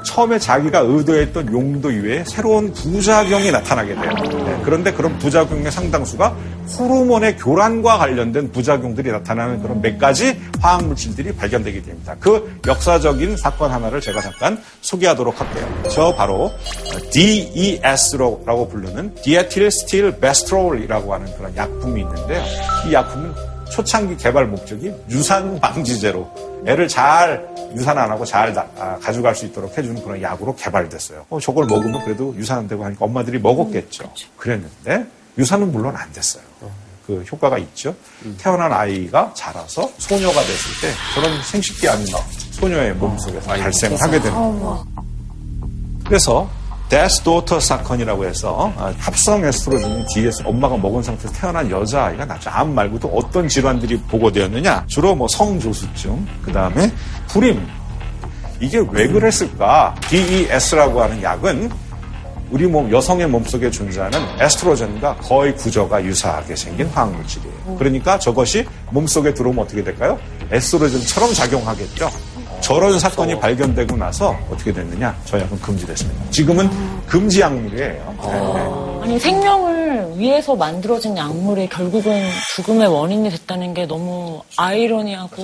처음에 0.07 0.39
자기가 0.39 0.79
의도했던 0.79 1.51
용도 1.51 1.91
이외에 1.91 2.23
새로운 2.25 2.71
부작용이 2.71 3.51
나타나게 3.51 3.93
돼요. 3.93 4.11
네, 4.45 4.61
그런데 4.63 4.93
그런 4.93 5.17
부작용의 5.19 5.69
상당수가 5.69 6.35
호르몬의 6.79 7.37
교란과 7.37 7.97
관련된 7.97 8.51
부작용들이 8.51 9.11
나타나는 9.11 9.61
그런 9.61 9.81
몇 9.81 9.97
가지 9.97 10.39
화학 10.61 10.85
물질들이 10.85 11.35
발견되게 11.35 11.81
됩니다. 11.81 12.15
그 12.19 12.59
역사적인 12.65 13.35
사건 13.37 13.71
하나를 13.71 13.99
제가 13.99 14.21
잠깐 14.21 14.61
소개하도록 14.81 15.39
할게요. 15.39 15.83
저 15.91 16.15
바로 16.15 16.51
DES라고 17.11 18.69
부르는 18.69 19.13
디에틸 19.23 19.69
스틸 19.71 20.19
베스트롤이라고 20.19 21.13
하는 21.13 21.37
그런 21.37 21.55
약품이 21.55 22.01
있는데요. 22.01 22.43
이 22.87 22.93
약품은 22.93 23.56
초창기 23.71 24.17
개발 24.17 24.47
목적이 24.47 24.93
유산 25.09 25.59
방지제로 25.59 26.29
애를 26.65 26.87
잘 26.87 27.47
유산 27.75 27.97
안 27.97 28.09
하고 28.09 28.23
잘 28.25 28.53
나- 28.53 28.65
아, 28.77 28.97
가져갈 29.01 29.35
수 29.35 29.45
있도록 29.45 29.77
해주는 29.77 30.01
그런 30.03 30.21
약으로 30.21 30.55
개발됐어요. 30.55 31.25
어, 31.29 31.39
저걸 31.39 31.65
먹으면 31.65 32.03
그래도 32.03 32.33
유산 32.37 32.59
안 32.59 32.67
되고 32.67 32.83
하니까 32.83 33.05
엄마들이 33.05 33.39
먹었겠죠. 33.39 34.11
그랬는데 34.37 35.05
유산은 35.37 35.71
물론 35.71 35.95
안 35.95 36.11
됐어요. 36.13 36.43
그 37.05 37.23
효과가 37.31 37.57
있죠. 37.59 37.95
태어난 38.37 38.71
아이가 38.73 39.31
자라서 39.33 39.89
소녀가 39.97 40.41
됐을 40.41 40.81
때 40.81 40.93
저런 41.13 41.41
생식기 41.43 41.87
아닌 41.87 42.05
소녀의 42.51 42.93
몸속에서 42.95 43.47
발생을 43.47 44.01
하게 44.01 44.19
되는 44.19 44.33
거예요. 44.33 44.85
그래서 46.05 46.49
데스도터 46.89 47.59
사건이라고 47.59 48.25
해서 48.25 48.73
아, 48.77 48.93
합성 48.97 49.43
에스트로겐이 49.43 50.05
뒤에서 50.13 50.47
엄마가 50.47 50.77
먹은 50.77 51.03
상태에서 51.03 51.33
태어난 51.33 51.69
여자아이가 51.69 52.25
나중에 52.25 52.55
암 52.55 52.73
말고도 52.73 53.09
어떤 53.09 53.47
질환들이 53.47 53.99
보고되었느냐. 54.03 54.85
주로 54.87 55.15
뭐 55.15 55.27
성조수증 55.27 56.25
그 56.41 56.51
다음에 56.51 56.91
불임. 57.27 57.65
이게 58.59 58.83
왜 58.91 59.07
그랬을까? 59.07 59.93
DES라고 60.09 61.01
하는 61.01 61.21
약은 61.21 61.69
우리 62.49 62.65
몸 62.65 62.89
여성의 62.89 63.27
몸속에 63.27 63.69
존재하는 63.69 64.19
에스트로겐과 64.39 65.17
거의 65.17 65.53
구조가 65.55 66.03
유사하게 66.03 66.55
생긴 66.55 66.87
화학물질이에요. 66.87 67.75
그러니까 67.77 68.17
저것이 68.17 68.65
몸속에 68.91 69.33
들어오면 69.33 69.65
어떻게 69.65 69.83
될까요? 69.83 70.17
에스트로겐처럼 70.49 71.33
작용하겠죠 71.33 72.09
저런 72.61 72.99
사건이 72.99 73.39
발견되고 73.39 73.95
나서 73.97 74.37
어떻게 74.51 74.73
됐느냐? 74.73 75.15
저 75.25 75.39
약은 75.39 75.59
금지됐습니다. 75.61 76.31
지금은 76.31 76.69
금지 77.05 77.41
약물이에요. 77.41 78.15
네. 78.23 79.01
아니 79.03 79.19
생명을 79.19 80.17
위해서 80.17 80.55
만들어진 80.55 81.15
약물이 81.15 81.69
결국은 81.69 82.29
죽음의 82.55 82.87
원인이 82.87 83.29
됐다는 83.29 83.73
게 83.73 83.85
너무 83.85 84.41
아이러니하고 84.57 85.43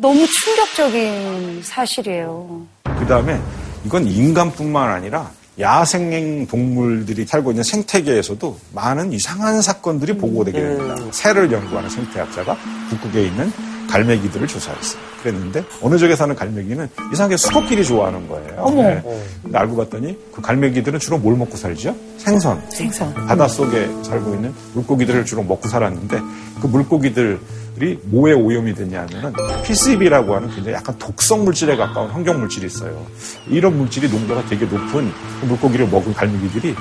너무 0.00 0.26
충격적인 0.26 1.62
사실이에요. 1.62 2.62
그 2.98 3.06
다음에 3.06 3.38
이건 3.84 4.06
인간뿐만 4.06 4.90
아니라 4.90 5.30
야생 5.60 6.46
동물들이 6.48 7.26
살고 7.26 7.52
있는 7.52 7.62
생태계에서도 7.62 8.58
많은 8.72 9.12
이상한 9.12 9.62
사건들이 9.62 10.16
보고되게 10.16 10.58
됩니다. 10.58 10.96
새를 11.12 11.52
연구하는 11.52 11.88
생태학자가 11.88 12.56
북극에 12.90 13.26
있는 13.26 13.52
갈매기들을 13.94 14.48
조사했어요. 14.48 15.00
그랬는데 15.22 15.64
어느 15.80 15.96
지역에 15.96 16.16
사는 16.16 16.34
갈매기는 16.34 16.88
이상하게 17.12 17.36
수컷끼리 17.36 17.84
좋아하는 17.84 18.26
거예요. 18.28 18.70
네. 18.74 19.02
근데 19.42 19.56
알고 19.56 19.76
봤더니 19.76 20.18
그 20.32 20.42
갈매기들은 20.42 20.98
주로 20.98 21.16
뭘 21.18 21.36
먹고 21.36 21.56
살죠? 21.56 21.94
생선. 22.18 22.60
생선. 22.70 23.14
바닷속에 23.14 23.88
살고 24.02 24.34
있는 24.34 24.52
물고기들을 24.74 25.24
주로 25.24 25.44
먹고 25.44 25.68
살았는데 25.68 26.20
그 26.60 26.66
물고기들 26.66 27.38
이 27.82 27.98
뭐에 28.04 28.32
오염이 28.32 28.74
됐냐면은 28.74 29.32
PCB라고 29.64 30.34
하는 30.34 30.48
굉장히 30.48 30.72
약간 30.76 30.96
독성 30.98 31.44
물질에 31.44 31.76
가까운 31.76 32.10
환경 32.10 32.38
물질이 32.40 32.66
있어요. 32.66 33.04
이런 33.48 33.76
물질이 33.76 34.08
농도가 34.08 34.44
되게 34.46 34.64
높은 34.64 35.12
그 35.40 35.46
물고기를 35.46 35.88
먹은 35.88 36.14
갈매기들이 36.14 36.74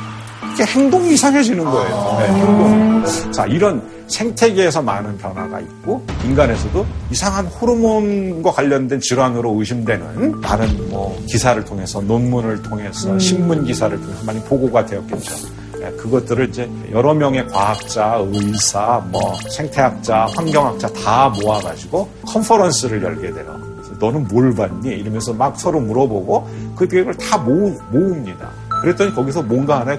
이게 0.54 0.64
행동이 0.66 1.14
이상해지는 1.14 1.66
거예요. 1.66 2.18
네, 2.20 2.28
행동. 2.28 3.04
자, 3.32 3.46
이런 3.48 3.82
생태계에서 4.08 4.82
많은 4.84 5.18
변화가 5.18 5.60
있고 5.60 6.06
인간에서도 6.24 6.86
이상한 7.10 7.48
호르몬과 7.48 8.52
관련된 8.52 9.00
질환으로 9.00 9.56
의심되는 9.58 10.42
많은 10.42 10.90
뭐 10.90 11.20
기사를 11.28 11.64
통해서 11.66 12.02
논문을 12.02 12.62
통해서 12.62 13.18
신문 13.18 13.66
기사를 13.66 14.00
통해서 14.00 14.24
많이 14.26 14.40
보고가 14.44 14.86
되었겠죠. 14.86 15.36
네, 15.80 15.92
그것들을 15.94 16.50
이제 16.50 16.70
여러 16.92 17.14
명의 17.14 17.46
과학자, 17.48 18.24
의사, 18.32 19.04
뭐 19.10 19.36
생태학자, 19.50 20.28
환경학자 20.36 20.88
다 20.90 21.30
모아가지고 21.30 22.08
컨퍼런스를 22.28 23.02
열게 23.04 23.34
돼요. 23.34 23.60
너는 24.00 24.28
뭘 24.28 24.54
봤니? 24.54 24.90
이러면서 24.90 25.34
막 25.34 25.60
서로 25.60 25.80
물어보고 25.80 26.48
그 26.76 26.88
계획을 26.88 27.16
다 27.16 27.38
모읍니다. 27.38 28.50
그랬더니 28.82 29.14
거기서 29.16 29.42
뭔가 29.44 29.80
하나 29.80 29.98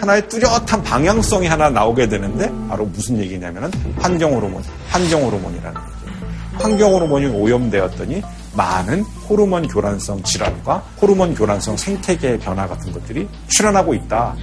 하나의 0.00 0.28
뚜렷한 0.28 0.82
방향성이 0.82 1.46
하나 1.46 1.68
나오게 1.70 2.08
되는데 2.08 2.50
바로 2.68 2.84
무슨 2.86 3.18
얘기냐면은 3.18 3.70
환경 3.98 4.34
호르몬, 4.34 4.62
환경 4.88 5.24
호르몬이라는 5.24 5.74
거죠. 5.74 5.88
환경 6.54 6.92
호르몬이 6.92 7.26
오염되었더니 7.26 8.22
많은 8.54 9.02
호르몬 9.28 9.68
교란성 9.68 10.22
질환과 10.22 10.82
호르몬 11.00 11.34
교란성 11.34 11.76
생태계의 11.76 12.38
변화 12.40 12.66
같은 12.66 12.92
것들이 12.92 13.28
출현하고 13.48 13.94
있다. 13.94 14.34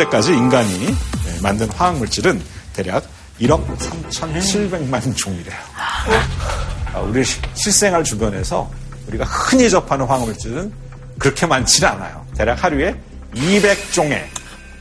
현재까지 0.00 0.32
인간이 0.32 0.86
네, 0.86 1.38
만든 1.42 1.68
화학물질은 1.70 2.40
대략 2.72 3.04
1억 3.40 3.64
3,700만 4.08 5.16
종이래요. 5.16 5.56
아, 6.94 7.00
우리 7.00 7.24
시- 7.24 7.40
실생활 7.54 8.02
주변에서 8.04 8.70
우리가 9.08 9.24
흔히 9.24 9.68
접하는 9.68 10.06
화학물질은 10.06 10.72
그렇게 11.18 11.46
많지는 11.46 11.88
않아요. 11.90 12.24
대략 12.36 12.62
하루에 12.64 12.94
200종의 13.34 14.22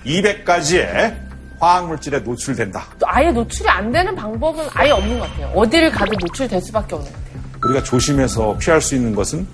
200가지의 0.05 1.15
화학물질에 1.59 2.19
노출된다. 2.19 2.85
또 2.99 3.05
아예 3.09 3.31
노출이 3.31 3.67
안 3.69 3.91
되는 3.91 4.15
방법은 4.15 4.67
아예 4.73 4.91
없는 4.91 5.19
것 5.19 5.29
같아요. 5.29 5.47
어디를 5.55 5.91
가도 5.91 6.11
노출될 6.19 6.61
수밖에 6.61 6.95
없는 6.95 7.11
것 7.11 7.17
같아요. 7.23 7.39
우리가 7.65 7.83
조심해서 7.83 8.57
피할 8.57 8.81
수 8.81 8.95
있는 8.95 9.13
것은 9.13 9.45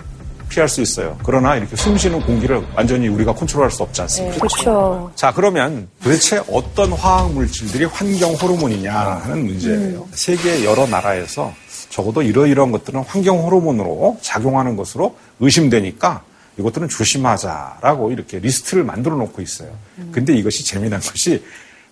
피할 0.50 0.70
수 0.70 0.82
있어요. 0.82 1.18
그러나 1.24 1.56
이렇게 1.56 1.76
숨 1.76 1.98
쉬는 1.98 2.22
공기를 2.22 2.64
완전히 2.76 3.08
우리가 3.08 3.34
컨트롤할 3.34 3.72
수 3.72 3.84
없지 3.84 4.02
않습니까? 4.02 4.38
그렇죠. 4.38 5.12
자, 5.16 5.34
그러면 5.34 5.88
도대체 6.02 6.42
어떤 6.50 6.92
화학 6.94 7.32
물질들이 7.32 7.86
환경 7.86 8.34
호르몬이냐 8.34 8.94
하는 8.94 9.46
문제예요. 9.46 10.08
세계 10.12 10.64
여러 10.64 10.86
나라에서 10.88 11.54
적어도 11.90 12.22
이러이러한 12.22 12.72
것들은 12.72 13.04
환경 13.08 13.44
호르몬으로 13.44 14.18
작용하는 14.22 14.76
것으로 14.76 15.18
의심되니까 15.40 16.24
이것들은 16.58 16.88
조심하자라고 16.90 18.12
이렇게 18.12 18.40
리스트를 18.40 18.84
만들어 18.84 19.16
놓고 19.16 19.42
있어요. 19.42 19.70
근데 20.12 20.34
이것이 20.34 20.64
재미난 20.66 21.02
것이 21.02 21.44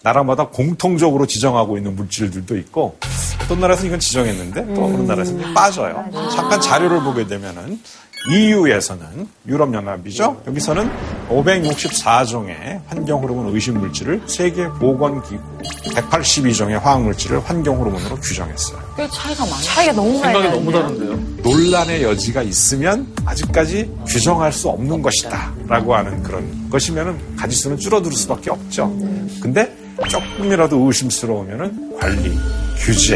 나라마다 0.04 0.48
공통적으로 0.48 1.26
지정하고 1.26 1.78
있는 1.78 1.96
물질들도 1.96 2.58
있고 2.58 2.98
어떤 3.42 3.60
나라에서는 3.62 3.88
이건 3.88 4.00
지정했는데 4.00 4.74
또 4.74 4.86
어느 4.86 5.02
나라에서는 5.02 5.54
빠져요. 5.54 6.06
잠깐 6.34 6.60
자료를 6.60 7.02
보게 7.04 7.26
되면은 7.26 7.80
EU에서는 8.30 9.28
유럽연합이죠. 9.48 10.44
여기서는 10.48 10.90
564종의 11.30 12.82
환경 12.88 13.22
호르몬 13.22 13.54
의심 13.54 13.80
물질을 13.80 14.22
세계 14.28 14.68
보건기구 14.70 15.42
182종의 15.96 16.80
화학 16.80 17.04
물질을 17.04 17.42
환경 17.42 17.80
호르몬으로 17.80 18.16
규정했어요. 18.18 18.80
꽤 18.96 19.08
차이가 19.10 19.44
많아요. 19.44 19.62
차이가 19.62 19.92
너무 19.94 20.20
많이 20.20 20.34
생각이. 20.34 20.50
너무 20.50 20.72
다른데요. 20.72 21.20
논란의 21.44 22.04
여지가 22.04 22.44
있으면 22.44 23.08
아직까지 23.26 23.92
규정할 24.08 24.54
수 24.54 24.70
없는 24.70 25.02
것이다 25.02 25.54
라고 25.68 25.94
하는 25.96 26.24
그런 26.24 26.70
것이면은 26.70 27.36
가지수는 27.36 27.78
줄어들 27.78 28.12
수밖에 28.14 28.52
없죠. 28.52 28.96
근데 29.42 29.76
조금이라도 30.10 30.78
의심스러우면은 30.80 31.98
관리, 32.00 32.34
규제 32.78 33.16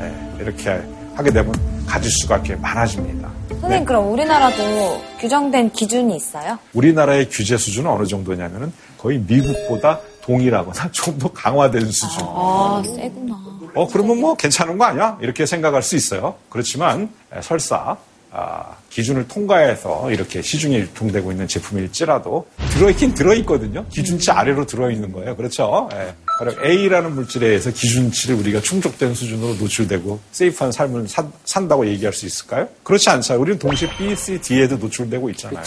예, 0.00 0.42
이렇게 0.42 0.80
하게 1.14 1.30
되면 1.30 1.54
가지수가 1.86 2.36
이렇게 2.36 2.56
많아집니다. 2.56 3.30
선생님 3.60 3.84
그럼 3.84 4.12
우리나라도 4.12 5.02
규정된 5.18 5.72
기준이 5.72 6.14
있어요? 6.16 6.58
우리나라의 6.74 7.28
규제 7.30 7.56
수준은 7.56 7.90
어느 7.90 8.06
정도냐면은 8.06 8.72
거의 8.98 9.18
미국보다 9.18 10.00
동일하거나 10.22 10.90
좀 10.92 11.18
더 11.18 11.30
강화된 11.32 11.90
수준. 11.90 12.22
아 12.26 12.82
세구나. 12.84 13.34
어, 13.74 13.86
그러면 13.88 14.20
뭐 14.20 14.34
괜찮은 14.34 14.76
거 14.78 14.84
아니야? 14.84 15.18
이렇게 15.20 15.46
생각할 15.46 15.82
수 15.82 15.96
있어요. 15.96 16.34
그렇지만 16.48 17.10
에, 17.34 17.40
설사 17.42 17.96
아, 18.32 18.76
기준을 18.90 19.28
통과해서 19.28 20.10
이렇게 20.10 20.42
시중에 20.42 20.76
유통되고 20.78 21.30
있는 21.32 21.48
제품일지라도 21.48 22.46
들어있긴 22.72 23.14
들어있거든요. 23.14 23.86
기준치 23.88 24.30
아래로 24.30 24.66
들어있는 24.66 25.12
거예요. 25.12 25.36
그렇죠? 25.36 25.88
예. 25.94 26.14
바로 26.38 26.52
A라는 26.62 27.14
물질에 27.14 27.46
의해서 27.46 27.70
기준치를 27.70 28.36
우리가 28.36 28.60
충족된 28.60 29.14
수준으로 29.14 29.54
노출되고 29.54 30.20
세이프한 30.32 30.70
삶을 30.70 31.08
산, 31.08 31.32
산다고 31.44 31.86
얘기할 31.86 32.12
수 32.12 32.26
있을까요? 32.26 32.68
그렇지 32.82 33.08
않잖아요. 33.08 33.40
우리는 33.40 33.58
동시에 33.58 33.88
B, 33.96 34.14
C, 34.14 34.38
D에도 34.40 34.76
노출되고 34.76 35.30
있잖아요. 35.30 35.64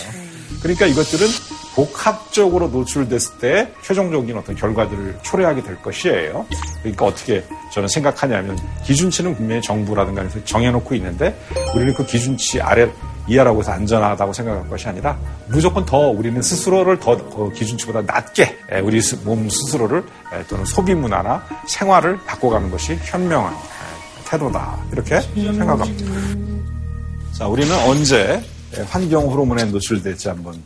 그러니까 0.62 0.86
이것들은 0.86 1.28
복합적으로 1.74 2.68
노출됐을 2.68 3.40
때 3.40 3.72
최종적인 3.82 4.38
어떤 4.38 4.56
결과들을 4.56 5.20
초래하게 5.24 5.64
될 5.64 5.82
것이에요. 5.82 6.46
그러니까 6.82 7.06
어떻게 7.06 7.44
저는 7.74 7.88
생각하냐면 7.88 8.58
기준치는 8.86 9.36
분명히 9.36 9.62
정부라든가 9.62 10.22
해서 10.22 10.44
정해놓고 10.44 10.94
있는데 10.96 11.40
우리는 11.74 11.94
그 11.94 12.06
기준치 12.06 12.62
아래 12.62 12.92
이하라고 13.30 13.60
해서 13.62 13.72
안전하다고 13.72 14.34
생각할 14.34 14.68
것이 14.70 14.88
아니라 14.88 15.18
무조건 15.48 15.86
더 15.86 15.98
우리는 16.10 16.42
스스로를 16.42 17.00
더, 17.00 17.16
그 17.30 17.52
기준치보다 17.54 18.02
낮게 18.02 18.58
에, 18.72 18.80
우리 18.80 19.02
스- 19.02 19.16
몸 19.24 19.48
스스로를 19.50 20.00
에, 20.34 20.44
또는 20.48 20.66
소비 20.66 20.94
문화나 20.96 21.46
생활을 21.68 22.18
바꿔가는 22.26 22.72
것이 22.72 22.98
현명한 23.04 23.54
에, 23.54 23.58
태도다 24.30 24.80
이렇게 24.92 25.22
생각합니다. 25.22 26.06
자, 27.38 27.48
우리는 27.48 27.74
언제 27.88 28.42
환경 28.90 29.28
호르몬에 29.28 29.64
노출될지 29.66 30.28
한번 30.30 30.62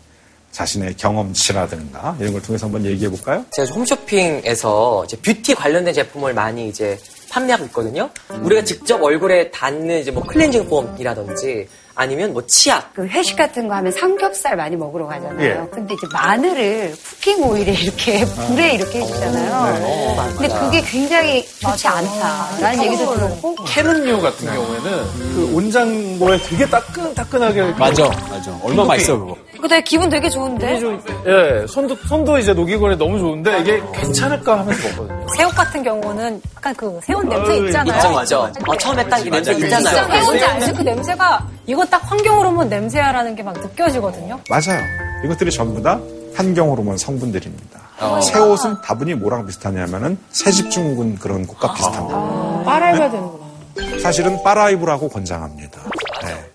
자신의 0.52 0.96
경험치라든가 0.98 2.16
이런 2.20 2.34
걸 2.34 2.42
통해서 2.42 2.66
한번 2.68 2.86
얘기해 2.86 3.10
볼까요? 3.10 3.44
제가 3.52 3.72
홈쇼핑에서 3.74 5.04
이제 5.06 5.18
뷰티 5.18 5.56
관련된 5.56 5.94
제품을 5.94 6.34
많이 6.34 6.68
이제 6.70 6.98
판매하고 7.32 7.66
있거든요. 7.66 8.10
우리가 8.42 8.64
직접 8.64 9.02
얼굴에 9.02 9.50
닿는 9.50 10.02
이제 10.02 10.12
뭐 10.12 10.22
클렌징 10.24 10.70
폼이라든지 10.70 11.68
아니면 11.96 12.34
뭐 12.34 12.46
치약. 12.48 12.94
그 12.94 13.06
회식 13.06 13.36
같은 13.38 13.68
거 13.68 13.76
하면 13.76 13.92
삼겹살 13.92 14.56
많이 14.56 14.76
먹으러 14.76 15.06
가잖아요. 15.08 15.42
예. 15.44 15.70
근데 15.72 15.94
이제 15.94 16.08
마늘을 16.12 16.96
쿠킹 17.22 17.44
오일에 17.44 17.72
이렇게 17.74 18.26
불에 18.26 18.74
이렇게 18.74 19.02
해주잖아요. 19.02 20.34
근데 20.38 20.48
그게 20.60 20.82
굉장히 20.82 21.46
좋지 21.60 21.88
않다라는 21.88 22.84
얘기도 22.84 23.14
들었고 23.16 23.56
캐는류 23.66 24.22
같은 24.22 24.48
경우에는 24.48 25.04
그 25.36 25.52
온장고에 25.56 26.38
되게 26.40 26.68
따끈따끈하게 26.68 27.62
맞아, 27.78 28.06
맞아. 28.30 28.60
얼마 28.64 28.84
맛있어, 28.86 29.18
그거. 29.20 29.36
그거 29.54 29.68
되게 29.68 29.82
기분 29.84 30.10
되게 30.10 30.30
좋은데? 30.30 30.80
예, 31.26 31.66
손도 31.68 31.96
손도 32.08 32.38
이제 32.40 32.54
녹이거리 32.54 32.98
너무 32.98 33.18
좋은데 33.18 33.60
이게 33.62 33.82
괜찮을까 33.94 34.60
하면서 34.60 34.90
먹거든요. 34.90 35.26
새우 35.38 35.50
같은 35.52 35.82
경우는 35.84 36.42
약간 36.58 36.76
그 36.76 37.00
새우 37.04 37.22
냄새 37.24 37.54
어이, 37.54 37.66
있잖아요. 37.68 37.96
있죠, 37.98 38.12
맞아. 38.12 38.40
어, 38.40 38.78
처음에 38.78 39.08
딱 39.08 39.24
이 39.26 39.30
냄새 39.30 39.54
있잖아요. 39.54 40.06
새우인지 40.26 40.44
알지? 40.46 40.74
그 40.74 40.82
냄새가 40.82 41.48
이건 41.66 41.83
그거 41.84 41.98
딱 41.98 42.10
환경 42.10 42.38
호르몬 42.40 42.70
냄새야라는 42.70 43.36
게 43.36 43.44
막 43.44 43.60
느껴지거든요. 43.60 44.40
맞아요. 44.50 44.82
이것들이 45.26 45.52
전부 45.52 45.82
다 45.82 46.00
환경 46.34 46.70
호르몬 46.70 46.98
성분들입니다. 46.98 47.80
어. 48.00 48.22
새 48.22 48.40
옷은 48.40 48.82
다분히 48.82 49.14
뭐랑 49.16 49.46
비슷하냐면은 49.46 50.18
새집중근 50.32 51.18
그런 51.20 51.46
것과 51.46 51.74
비슷합니다. 51.74 52.64
빨아입어야 52.64 53.12
되는구나. 53.12 53.44
사실은 54.02 54.42
빨아입으라고 54.44 55.10
권장합니다. 55.10 55.82
네. 56.24 56.52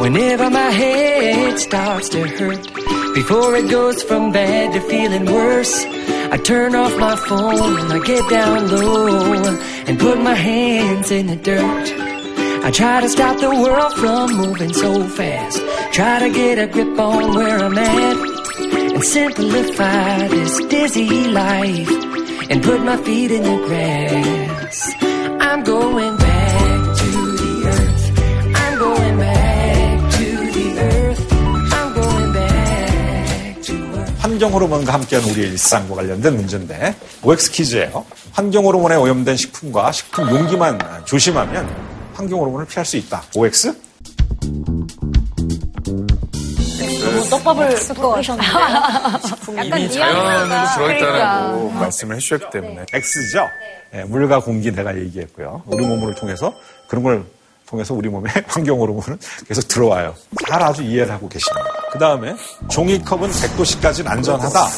Whenever 0.00 0.50
my 0.50 0.70
head 0.72 1.58
starts 1.60 2.08
to 2.10 2.24
hurt, 2.26 2.60
before 3.14 3.54
it 3.54 3.70
goes 3.70 4.02
from 4.02 4.32
bad 4.32 4.72
to 4.74 4.80
feeling 4.88 5.26
worse, 5.26 5.84
I 6.32 6.36
turn 6.36 6.74
off 6.74 6.98
my 6.98 7.14
phone, 7.14 7.92
I 7.92 8.00
get 8.04 8.28
down 8.28 8.68
low, 8.68 9.34
and 9.86 9.98
put 9.98 10.20
my 10.20 10.34
hands 10.34 11.10
in 11.12 11.28
the 11.28 11.36
dirt. 11.36 11.86
I 12.64 12.70
try 12.72 13.00
to 13.00 13.08
stop 13.08 13.38
the 13.38 13.50
world 13.50 13.94
from 13.94 14.36
moving 14.36 14.72
so 14.72 15.04
fast, 15.04 15.58
try 15.92 16.18
to 16.18 16.30
get 16.30 16.58
a 16.58 16.66
grip 16.66 16.98
on 16.98 17.34
where 17.34 17.58
I'm 17.60 17.78
at, 17.78 18.16
and 18.94 19.04
simplify 19.04 20.28
this 20.28 20.64
dizzy 20.66 21.28
life, 21.28 21.90
and 22.50 22.62
put 22.62 22.82
my 22.82 22.96
feet 22.96 23.30
in 23.30 23.42
the 23.42 23.58
grass. 23.66 24.92
I'm 25.40 25.62
going 25.62 26.13
환경 34.34 34.52
호르몬과 34.52 34.92
함께하는 34.94 35.30
우리의 35.30 35.50
일상과 35.50 35.94
관련된 35.94 36.34
문제인데 36.34 36.96
OX 37.22 37.52
퀴즈예요. 37.52 38.04
환경 38.32 38.64
호르몬에 38.64 38.96
오염된 38.96 39.36
식품과 39.36 39.92
식품 39.92 40.28
용기만 40.28 40.76
조심하면 41.04 41.72
환경 42.14 42.40
호르몬을 42.40 42.66
피할 42.66 42.84
수 42.84 42.96
있다. 42.96 43.22
OX? 43.36 43.72
너무 47.04 47.28
떡밥을 47.30 47.68
뿌리셨는데. 47.94 48.50
이미 49.66 49.92
자연으로 49.92 50.74
들어있다라고 50.74 51.56
그러니까. 51.58 51.80
말씀을 51.80 52.16
해주셨기 52.16 52.46
때문에 52.52 52.86
X죠. 52.92 53.48
예, 53.94 54.02
물과 54.02 54.40
공기 54.40 54.72
내가 54.72 54.96
얘기했고요. 54.96 55.62
우리 55.66 55.86
몸을 55.86 56.16
통해서 56.16 56.52
그런 56.88 57.04
걸 57.04 57.24
통해서 57.66 57.94
우리 57.94 58.08
몸에 58.08 58.30
환경 58.46 58.78
호르몬은 58.78 59.18
계속 59.48 59.66
들어와요. 59.68 60.14
잘 60.48 60.62
아주 60.62 60.82
이해를 60.82 61.12
하고 61.12 61.28
계십니다. 61.28 61.64
그 61.92 61.98
다음에 61.98 62.34
종이컵은 62.70 63.30
100도씨까지는 63.30 64.06
안전하다. 64.08 64.68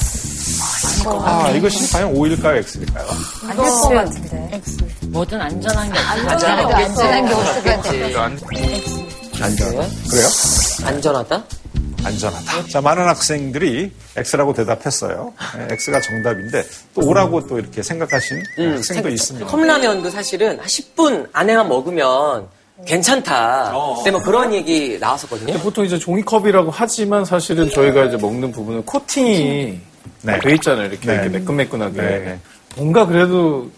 아, 1.08 1.50
이것이 1.50 1.92
과연 1.92 2.14
O일까요, 2.16 2.56
X일까요? 2.56 3.06
안될것 3.48 3.90
같은데. 3.90 4.62
뭐든 5.08 5.40
안전한 5.40 5.92
게 5.92 5.98
없어. 5.98 6.30
안전한 6.30 7.26
게 7.26 7.34
없을 7.34 7.62
것 7.62 7.82
같아. 7.82 8.24
안전. 9.44 9.70
그래요? 10.08 10.28
안전하다? 10.84 11.44
안전하다. 12.04 12.68
자, 12.68 12.80
많은 12.80 13.06
학생들이 13.06 13.92
X라고 14.16 14.54
대답했어요. 14.54 15.32
네, 15.58 15.66
X가 15.74 16.00
정답인데 16.00 16.64
또 16.94 17.02
O라고 17.02 17.46
또 17.46 17.58
이렇게 17.58 17.82
생각하신 17.82 18.42
학생도 18.56 19.08
있습니다. 19.08 19.46
컵라면도 19.46 20.10
사실은 20.10 20.58
한 20.60 20.66
10분 20.66 21.28
안에만 21.32 21.68
먹으면 21.68 22.48
괜찮다. 22.84 23.72
근데 23.96 24.10
뭐 24.10 24.20
그런 24.20 24.52
얘기 24.52 24.98
나왔었거든요. 24.98 25.54
보통 25.60 25.84
이제 25.84 25.98
종이컵이라고 25.98 26.70
하지만 26.70 27.24
사실은 27.24 27.70
저희가 27.70 28.04
이제 28.04 28.16
먹는 28.16 28.52
부분은 28.52 28.84
코팅이 28.84 29.80
네. 30.22 30.38
돼 30.40 30.54
있잖아요. 30.54 30.86
이렇게, 30.86 31.06
네. 31.06 31.14
이렇게 31.14 31.28
매끈매끈하게. 31.38 32.00
네. 32.00 32.38
뭔가 32.76 33.06
그래도 33.06 33.68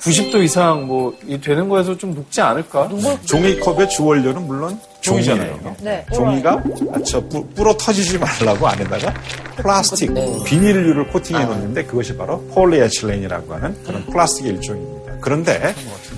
90도 0.00 0.42
이상 0.42 0.86
뭐이 0.86 1.40
되는 1.40 1.68
거에서 1.68 1.96
좀 1.96 2.14
녹지 2.14 2.40
않을까? 2.40 2.88
종이컵의 3.24 3.88
주원료는 3.88 4.46
물론 4.46 4.78
종이잖아요. 5.00 5.76
네. 5.80 6.04
종이가 6.12 6.62
아, 6.92 6.98
저 7.06 7.20
뿌- 7.28 7.46
불어 7.50 7.74
터지지 7.76 8.18
말라고 8.18 8.66
안에다가 8.66 9.14
플라스틱 9.56 10.12
비닐류를 10.44 11.06
코팅해 11.08 11.44
놓는데 11.44 11.84
그것이 11.84 12.16
바로 12.16 12.40
폴리에틸렌이라고 12.48 13.54
하는 13.54 13.84
그런 13.84 14.04
플라스틱의 14.06 14.52
일종입니다. 14.54 15.12
그런데 15.20 15.74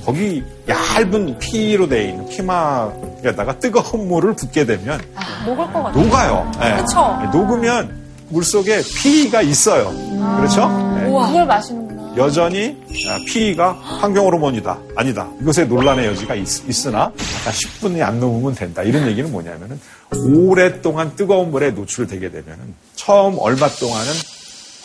거기 0.07 0.45
얇은 0.69 1.37
피로 1.41 1.89
되어 1.89 2.09
있는 2.11 2.29
피막에다가 2.29 3.59
뜨거운 3.59 4.07
물을 4.07 4.35
붓게 4.35 4.65
되면 4.65 5.01
녹을 5.45 5.67
것 5.73 5.83
같아요. 5.83 6.03
녹아요. 6.05 6.53
예. 6.63 6.81
그쵸. 6.81 7.19
녹으면 7.33 8.07
물 8.29 8.45
속에 8.45 8.83
피가 9.03 9.43
있어요. 9.43 9.91
그렇죠? 10.37 10.71
예. 11.01 11.07
그걸 11.07 11.45
마시는구나. 11.45 12.15
여전히 12.17 12.81
아, 13.09 13.19
피가 13.27 13.73
환경 13.73 14.27
호르몬이다. 14.27 14.79
아니다. 14.95 15.29
이것에 15.43 15.65
논란의 15.65 16.07
여지가 16.07 16.37
있, 16.37 16.87
으나 16.87 17.01
아까 17.01 17.51
10분이 17.51 18.01
안 18.01 18.21
넘으면 18.21 18.55
된다. 18.55 18.85
이런 18.85 19.09
얘기는 19.09 19.31
뭐냐면은 19.31 19.79
오랫동안 20.13 21.17
뜨거운 21.17 21.51
물에 21.51 21.73
노출되게 21.73 22.31
되면은 22.31 22.75
처음 22.95 23.37
얼마 23.41 23.69
동안은 23.69 24.13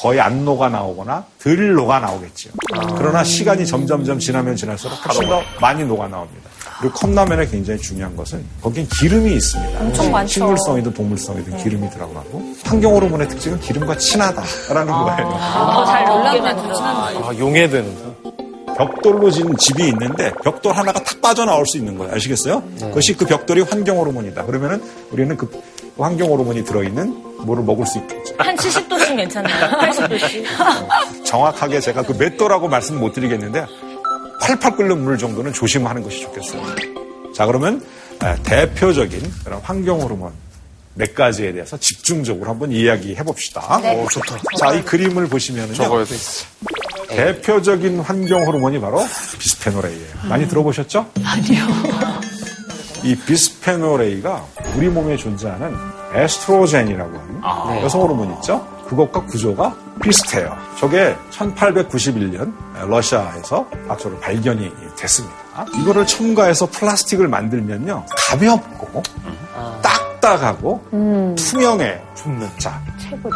거의 0.01 0.19
안 0.19 0.43
녹아 0.43 0.69
나오거나 0.69 1.23
덜 1.39 1.73
녹아 1.75 1.99
나오겠죠. 1.99 2.49
그러나 2.97 3.23
시간이 3.23 3.67
점점점 3.67 4.17
지나면 4.17 4.55
지날수록 4.55 5.05
훨씬 5.05 5.29
더 5.29 5.41
많이 5.59 5.85
녹아 5.85 6.07
나옵니다. 6.07 6.49
그리고 6.79 6.95
컵라면에 6.95 7.45
굉장히 7.45 7.79
중요한 7.79 8.15
것은 8.15 8.43
거긴 8.63 8.87
기름이 8.87 9.31
있습니다. 9.33 9.79
엄청 9.79 10.11
많죠. 10.11 10.33
식물성이든 10.33 10.93
동물성이든 10.95 11.57
기름이 11.57 11.87
들어가고 11.91 12.41
환경 12.63 12.95
호르몬의 12.95 13.27
특징은 13.29 13.59
기름과 13.59 13.97
친하다라는 13.97 14.91
거예요. 14.91 15.29
더잘 15.29 16.05
놀라면 16.05 16.57
아, 16.81 17.31
용해되는. 17.37 18.11
벽돌로 18.75 19.29
지은 19.29 19.55
집이 19.57 19.87
있는데 19.89 20.33
벽돌 20.43 20.73
하나가 20.75 21.03
탁 21.03 21.21
빠져나올 21.21 21.67
수 21.67 21.77
있는 21.77 21.99
거예요. 21.99 22.15
아시겠어요? 22.15 22.63
그것이 22.79 23.15
그 23.15 23.25
벽돌이 23.27 23.61
환경 23.61 23.99
호르몬이다. 23.99 24.45
그러면은 24.45 24.81
우리는 25.11 25.37
그 25.37 25.47
환경 25.99 26.31
호르몬이 26.31 26.63
들어있는 26.63 27.30
뭐를 27.45 27.63
먹을 27.63 27.85
수 27.85 27.97
있겠죠. 27.99 28.35
한 28.37 28.55
70도씩 28.55 29.15
괜찮나요? 29.15 29.77
80도씩. 29.77 30.45
정확하게 31.25 31.79
제가 31.79 32.03
그 32.03 32.13
몇 32.17 32.37
도라고 32.37 32.67
말씀 32.67 32.99
못 32.99 33.13
드리겠는데 33.13 33.65
팔팔 34.41 34.75
끓는 34.75 35.03
물 35.03 35.17
정도는 35.17 35.53
조심하는 35.53 36.03
것이 36.03 36.21
좋겠어요. 36.21 36.61
자, 37.35 37.45
그러면 37.45 37.83
아, 38.19 38.35
대표적인 38.35 39.31
그런 39.43 39.59
환경 39.63 40.01
호르몬 40.01 40.31
몇 40.93 41.15
가지에 41.15 41.53
대해서 41.53 41.77
집중적으로 41.77 42.49
한번 42.49 42.71
이야기해 42.71 43.23
봅시다. 43.23 43.79
오, 43.95 44.07
좋다. 44.09 44.37
자, 44.59 44.73
이 44.73 44.83
그림을 44.83 45.27
보시면은요. 45.27 45.73
적어야 45.73 46.03
돼. 46.05 46.15
대표적인 47.07 47.99
환경 48.01 48.45
호르몬이 48.45 48.79
바로 48.79 49.03
비스페놀 49.39 49.85
A예요. 49.85 50.05
많이 50.29 50.47
들어보셨죠? 50.47 51.09
아니요. 51.23 51.65
이 53.03 53.15
비스페놀 53.15 54.01
A가 54.01 54.45
우리 54.75 54.87
몸에 54.89 55.15
존재하는 55.17 55.75
에스트로겐이라고 56.13 57.17
하는 57.17 57.81
여성 57.83 58.01
호르몬 58.01 58.33
있죠? 58.35 58.65
그것과 58.87 59.21
구조가 59.25 59.73
비슷해요. 60.01 60.55
저게 60.79 61.15
1891년 61.31 62.51
러시아에서 62.87 63.65
과학적으로 63.87 64.19
발견이 64.19 64.69
됐습니다. 64.97 65.35
이거를 65.81 66.05
첨가해서 66.05 66.65
플라스틱을 66.67 67.27
만들면요. 67.27 68.05
가볍고 68.27 69.03
딱딱하고 69.81 70.81
투명해. 71.37 72.01
자, 72.57 72.81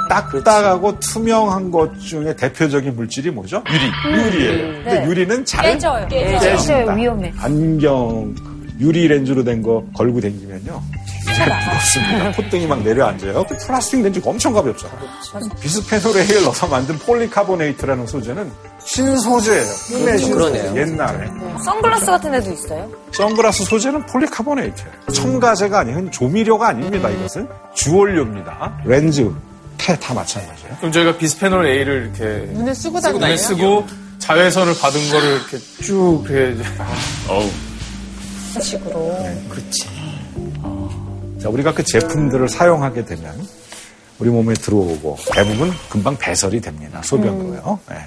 딱딱하고 0.09 0.99
투명한 0.99 1.71
것 1.71 1.97
중에 1.99 2.35
대표적인 2.35 2.95
물질이 2.95 3.31
뭐죠? 3.31 3.63
유리. 3.69 4.17
유리예요. 4.17 4.83
근데 4.83 5.05
유리는 5.05 5.45
잘 5.45 5.71
깨져요. 5.73 6.07
깨집니다. 6.07 6.93
위험해. 6.93 7.33
안경 7.39 8.35
유리 8.79 9.07
렌즈로 9.07 9.43
된 9.43 9.61
거 9.61 9.85
걸고 9.95 10.19
다니면요. 10.19 10.81
굉장히 11.38 11.65
무겁습니다. 11.65 12.32
콧등이 12.36 12.67
막 12.67 12.82
내려앉아요. 12.84 13.45
그 13.45 13.58
플라스틱 13.58 14.02
렌즈가 14.02 14.30
엄청 14.30 14.54
가볍죠. 14.54 14.89
비스페놀 15.60 16.17
A를 16.17 16.43
넣어서 16.43 16.67
만든 16.67 16.98
폴리카보네이트라는 17.00 18.08
소재는 18.08 18.52
신소재예요. 18.86 19.65
끝내 19.89 20.17
신소재. 20.17 20.32
그러네요. 20.34 20.76
옛날에. 20.82 21.28
선글라스 21.63 22.06
같은 22.06 22.32
데도 22.32 22.52
있어요? 22.52 22.89
선글라스 23.12 23.65
소재는 23.65 24.06
폴리카보네이트예요. 24.06 24.91
첨가제가 25.13 25.80
아닌 25.80 26.12
조미료가 26.12 26.69
아닙니다. 26.69 27.10
이것은 27.10 27.48
주원료입니다. 27.74 28.82
렌즈, 28.86 29.30
테 29.78 29.95
다 30.00 30.13
마찬가지예요. 30.13 30.76
그럼 30.78 30.91
저희가 30.91 31.17
비스페놀 31.17 31.65
A를 31.65 32.12
이렇게 32.15 32.52
눈에 32.54 32.74
쓰고 32.74 33.00
눈에 33.00 33.12
다니나요? 33.19 33.38
쓰고 33.38 33.86
자외선을 34.19 34.74
받은 34.80 35.10
거를 35.12 35.30
이렇게 35.36 35.58
쭉 35.84 36.24
이렇게 36.30 36.54
이제 36.54 36.63
어우 37.28 37.50
식으로. 38.62 39.17
자, 41.45 41.49
우리가 41.49 41.75
그 41.75 41.84
제품들을 41.84 42.49
사용하게 42.49 43.05
되면 43.05 43.47
우리 44.17 44.31
몸에 44.31 44.55
들어오고 44.55 45.17
대부분 45.31 45.71
금방 45.89 46.17
배설이 46.17 46.60
됩니다. 46.60 47.03
소변으로요. 47.03 47.79
네. 47.88 47.97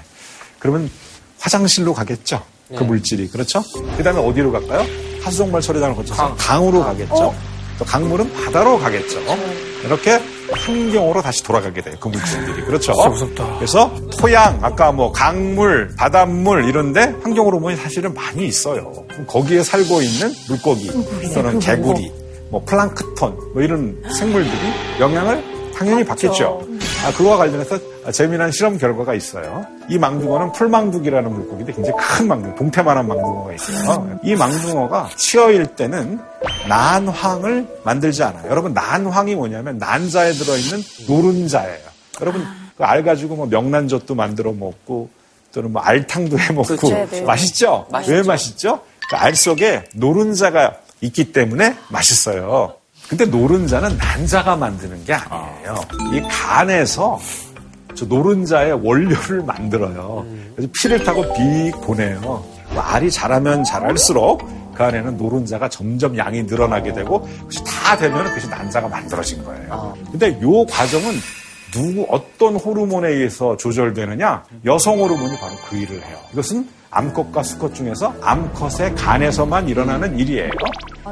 그러면 0.59 0.91
화장실로 1.39 1.93
가겠죠. 1.93 2.43
그 2.75 2.83
물질이. 2.83 3.29
그렇죠? 3.29 3.63
그 3.95 4.03
다음에 4.03 4.19
어디로 4.19 4.51
갈까요? 4.51 4.85
하수종말 5.23 5.61
처리장을 5.61 5.95
거쳐서 5.95 6.35
강. 6.35 6.67
으로 6.67 6.83
가겠죠. 6.83 7.33
또 7.77 7.85
강물은 7.85 8.33
바다로 8.33 8.77
가겠죠. 8.77 9.21
이렇게 9.85 10.19
환경으로 10.51 11.21
다시 11.21 11.41
돌아가게 11.41 11.81
돼요. 11.81 11.95
그 11.97 12.09
물질들이. 12.09 12.65
그렇죠. 12.65 12.91
그래서 13.55 13.95
토양, 14.19 14.59
아까 14.61 14.91
뭐 14.91 15.13
강물, 15.13 15.95
바닷물 15.95 16.65
이런데 16.65 17.15
환경 17.23 17.45
호르몬이 17.45 17.77
사실은 17.77 18.13
많이 18.13 18.45
있어요. 18.47 18.91
거기에 19.27 19.63
살고 19.63 20.01
있는 20.01 20.33
물고기 20.49 20.91
또는 21.33 21.59
개구리, 21.59 22.11
뭐 22.49 22.63
플랑크톤 22.65 23.37
뭐 23.53 23.61
이런 23.61 24.01
생물들이 24.17 24.57
영향을 24.99 25.43
당연히 25.75 26.03
받겠죠. 26.03 26.61
아, 27.05 27.11
그거와 27.13 27.37
관련해서 27.37 27.79
재미난 28.11 28.51
실험 28.51 28.77
결과가 28.77 29.13
있어요. 29.13 29.65
이 29.87 29.97
망둥어는 29.97 30.51
풀망둥이라는 30.51 31.31
물고기인데 31.31 31.71
굉장히 31.73 31.97
큰 31.97 32.27
망둥어, 32.27 32.55
동태만한 32.55 33.07
망둥어가 33.07 33.53
있어요. 33.53 34.19
이 34.23 34.35
망둥어가 34.35 35.09
치어일 35.15 35.67
때는 35.75 36.19
난황을 36.67 37.67
만들지 37.83 38.23
않아요. 38.23 38.49
여러분 38.49 38.73
난황이 38.73 39.35
뭐냐면 39.35 39.77
난자에 39.77 40.33
들어있는 40.33 40.83
노른자예요. 41.07 41.87
여러분 42.21 42.41
그 42.77 42.83
알 42.83 43.03
가지고 43.03 43.35
뭐 43.35 43.45
명란젓도 43.45 44.15
만들어 44.15 44.53
먹고 44.53 45.09
또는 45.53 45.73
뭐 45.73 45.81
알탕도 45.81 46.39
해 46.39 46.53
먹고 46.53 46.75
그렇죠. 46.77 47.25
맛있죠? 47.25 47.87
맛있죠. 47.91 48.13
왜 48.13 48.23
맛있죠? 48.23 48.81
그 49.09 49.15
알 49.17 49.35
속에 49.35 49.83
노른자가 49.95 50.77
있기 51.01 51.31
때문에 51.31 51.75
맛있어요. 51.89 52.73
근데 53.07 53.25
노른자는 53.25 53.97
난자가 53.97 54.55
만드는 54.55 55.03
게 55.05 55.13
아니에요. 55.13 55.75
이 56.13 56.21
간에서 56.29 57.19
저 57.95 58.05
노른자의 58.05 58.73
원료를 58.85 59.43
만들어요. 59.43 60.25
그래서 60.55 60.71
피를 60.79 61.03
타고 61.03 61.21
빅 61.33 61.71
보내요. 61.81 62.19
뭐 62.19 62.83
알이 62.83 63.09
자라면 63.09 63.63
자랄수록 63.63 64.47
그 64.75 64.83
안에는 64.83 65.17
노른자가 65.17 65.67
점점 65.69 66.17
양이 66.17 66.43
늘어나게 66.43 66.93
되고 66.93 67.21
그것이 67.21 67.63
다 67.63 67.97
되면 67.97 68.23
그것이 68.25 68.47
난자가 68.47 68.87
만들어진 68.87 69.43
거예요. 69.43 69.97
근데 70.11 70.39
요 70.41 70.65
과정은 70.65 71.15
누구 71.71 72.05
어떤 72.09 72.55
호르몬에 72.55 73.09
의해서 73.09 73.55
조절되느냐? 73.57 74.43
여성 74.65 74.99
호르몬이 74.99 75.37
바로 75.37 75.53
그 75.69 75.75
일을 75.77 75.95
해요. 76.03 76.17
이것은 76.33 76.67
암컷과 76.91 77.43
수컷 77.43 77.75
중에서 77.75 78.13
암컷의 78.21 78.95
간에서만 78.95 79.69
일어나는 79.69 80.17
일이에요. 80.17 80.49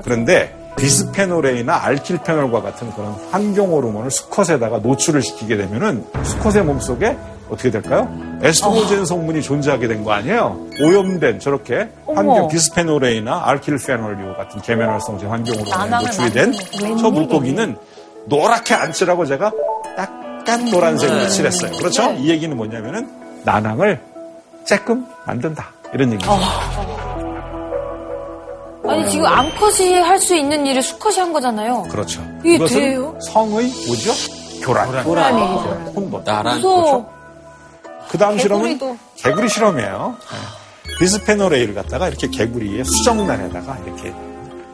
그런데 0.04 0.56
비스페놀A나 0.78 1.84
알킬페놀과 1.86 2.62
같은 2.62 2.92
그런 2.92 3.12
환경 3.32 3.72
호르몬을 3.72 4.12
수컷에다가 4.12 4.80
노출을 4.80 5.22
시키게 5.22 5.58
되면은 5.58 6.06
수컷의 6.24 6.64
몸속에 6.66 7.18
어떻게 7.50 7.72
될까요? 7.72 8.08
에스트로겐 8.44 9.06
성분이 9.06 9.42
존재하게 9.42 9.88
된 9.88 10.04
거 10.04 10.12
아니에요? 10.12 10.68
오염된 10.82 11.40
저렇게 11.40 11.90
환경 12.06 12.48
비스페놀A나 12.48 13.44
알킬페놀 13.46 14.36
같은 14.38 14.62
계면활성제 14.62 15.26
환경 15.28 15.56
호르몬에 15.60 15.90
노출이 16.04 16.32
된 16.32 16.52
저 17.00 17.10
물고기는 17.10 17.76
노랗게 18.26 18.74
안 18.74 18.92
칠하고 18.92 19.26
제가 19.26 19.52
약간 20.48 20.66
노란색으로 20.70 21.28
칠했어요. 21.28 21.76
그렇죠? 21.76 22.10
이 22.14 22.30
얘기는 22.30 22.56
뭐냐면은 22.56 23.10
난항을 23.44 24.02
쬐끔 24.66 25.06
만든다. 25.26 25.74
이런 25.94 26.14
얘기죠. 26.14 26.32
아니 28.88 29.10
지금 29.12 29.26
암컷이 29.26 29.94
할 29.96 30.18
수 30.22 30.36
있는 30.36 30.66
일을 30.66 30.82
수컷이 30.82 31.18
한 31.20 31.34
거잖아요. 31.34 31.84
그렇죠. 31.92 32.22
이게 32.40 32.56
이것은 32.56 32.80
돼요? 32.80 33.18
성의 33.30 33.68
뭐죠? 33.86 34.12
교란. 34.64 35.04
교란. 35.04 35.34
혼돈. 35.94 36.24
나란 36.24 36.56
무서워. 36.56 37.10
그 38.10 38.18
다음 38.18 38.38
실험은 38.40 38.64
개구리도. 38.78 38.98
개구리 39.18 39.50
실험이에요. 39.50 40.16
네. 40.18 40.96
비스페놀A를 41.00 41.74
갖다가 41.76 42.08
이렇게 42.08 42.28
개구리의 42.30 42.86
수정란에다가 42.86 43.78
이렇게 43.86 44.14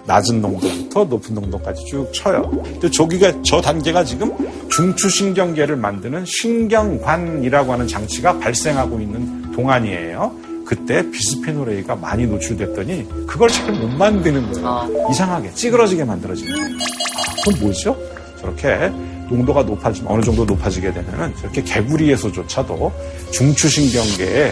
낮은 0.05 0.41
농도부터 0.41 1.05
높은 1.05 1.35
농도까지 1.35 1.85
쭉 1.85 2.09
쳐요. 2.13 2.49
근데 2.63 2.89
저기가 2.89 3.31
저 3.43 3.61
단계가 3.61 4.03
지금 4.03 4.31
중추신경계를 4.69 5.75
만드는 5.77 6.25
신경관이라고 6.25 7.71
하는 7.73 7.87
장치가 7.87 8.37
발생하고 8.39 8.99
있는 8.99 9.51
동안이에요. 9.53 10.35
그때 10.65 11.09
비스페놀A가 11.11 11.95
많이 11.95 12.25
노출됐더니 12.25 13.07
그걸 13.27 13.49
잘 13.49 13.73
못 13.73 13.87
만드는 13.89 14.51
거예요. 14.51 15.07
이상하게 15.11 15.53
찌그러지게 15.53 16.03
만들어지는 16.03 16.53
거예요. 16.53 16.75
아, 16.75 17.35
그건 17.43 17.59
뭐죠? 17.61 17.97
저렇게 18.39 18.89
농도가 19.29 19.63
높아지면 19.63 20.11
어느 20.11 20.21
정도 20.21 20.43
높아지게 20.45 20.91
되면은 20.93 21.35
저렇게 21.37 21.61
개구리에서조차도 21.63 22.91
중추신경계에 23.31 24.51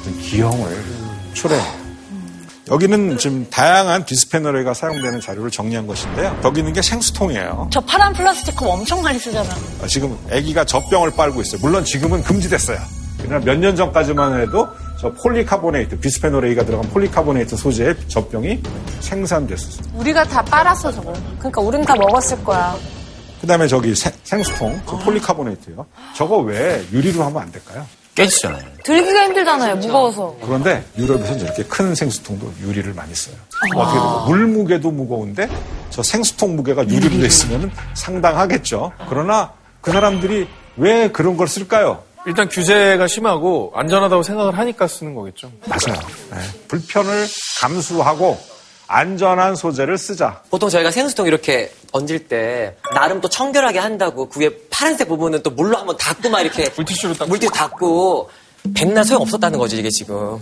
어떤 0.00 0.18
기형을 0.20 0.68
초래해요. 1.34 1.81
여기는 2.70 3.18
지금 3.18 3.46
다양한 3.50 4.04
비스페놀A가 4.04 4.72
사용되는 4.72 5.20
자료를 5.20 5.50
정리한 5.50 5.86
것인데요. 5.86 6.38
여기 6.44 6.60
있는 6.60 6.72
게 6.72 6.80
생수통이에요. 6.80 7.68
저 7.72 7.80
파란 7.80 8.12
플라스틱 8.12 8.54
컵 8.56 8.68
엄청 8.68 9.02
많이 9.02 9.18
쓰잖아. 9.18 9.48
어, 9.82 9.86
지금 9.88 10.16
아기가 10.30 10.64
젖병을 10.64 11.12
빨고 11.16 11.40
있어요. 11.40 11.60
물론 11.60 11.84
지금은 11.84 12.22
금지됐어요. 12.22 12.78
그러나 13.18 13.44
몇 13.44 13.56
년 13.58 13.74
전까지만 13.74 14.40
해도 14.40 14.68
저 15.00 15.12
폴리카보네이트, 15.12 15.98
비스페놀A가 15.98 16.64
들어간 16.64 16.88
폴리카보네이트 16.90 17.56
소재의 17.56 17.96
젖병이 18.06 18.62
생산됐었어요. 19.00 19.88
우리가 19.94 20.22
다 20.24 20.42
빨았어, 20.42 20.92
저거. 20.92 21.12
그러니까 21.38 21.60
우린 21.60 21.82
다 21.84 21.96
먹었을 21.96 22.42
거야. 22.44 22.76
그 23.40 23.46
다음에 23.48 23.66
저기 23.66 23.92
생, 23.96 24.12
생수통, 24.22 24.80
저 24.88 24.96
폴리카보네이트요. 24.98 25.84
저거 26.14 26.38
왜 26.38 26.84
유리로 26.92 27.24
하면 27.24 27.42
안 27.42 27.50
될까요? 27.50 27.84
깨지잖아요. 28.14 28.62
들기가 28.84 29.24
힘들잖아요. 29.24 29.76
무거워서. 29.76 30.36
그런데 30.42 30.84
유럽에서는 30.98 31.38
저렇게 31.38 31.62
큰 31.64 31.94
생수통도 31.94 32.52
유리를 32.60 32.92
많이 32.94 33.14
써요. 33.14 33.34
그럼 33.60 33.78
어떻게 33.78 33.98
되고 33.98 34.24
물 34.26 34.46
무게도 34.46 34.90
무거운데 34.90 35.48
저 35.90 36.02
생수통 36.02 36.56
무게가 36.56 36.86
유리로 36.86 37.20
돼 37.20 37.26
있으면 37.26 37.70
상당하겠죠. 37.94 38.92
그러나 39.08 39.52
그 39.80 39.92
사람들이 39.92 40.48
왜 40.76 41.08
그런 41.10 41.36
걸 41.36 41.48
쓸까요? 41.48 42.02
일단 42.26 42.48
규제가 42.48 43.06
심하고 43.08 43.72
안전하다고 43.74 44.22
생각을 44.22 44.56
하니까 44.58 44.86
쓰는 44.86 45.14
거겠죠. 45.14 45.50
맞아요. 45.66 46.00
네. 46.30 46.38
불편을 46.68 47.26
감수하고 47.60 48.38
안전한 48.86 49.54
소재를 49.56 49.96
쓰자. 49.98 50.42
보통 50.50 50.68
저희가 50.68 50.90
생수통 50.90 51.26
이렇게 51.26 51.72
얹을 51.92 52.26
때 52.28 52.76
나름 52.94 53.20
또 53.20 53.28
청결하게 53.28 53.78
한다고 53.78 54.28
그 54.28 54.40
위에 54.40 54.50
파란색 54.70 55.08
부분은 55.08 55.42
또 55.42 55.50
물로 55.50 55.76
한번 55.76 55.96
닦고 55.96 56.28
막 56.30 56.40
이렇게 56.40 56.68
물티슈로 56.76 57.14
닦고. 57.14 57.28
물티슈 57.28 57.52
닦고 57.52 58.30
백날 58.74 59.04
소용 59.04 59.22
없었다는 59.22 59.58
거죠 59.58 59.76
이게 59.76 59.88
지금. 59.90 60.38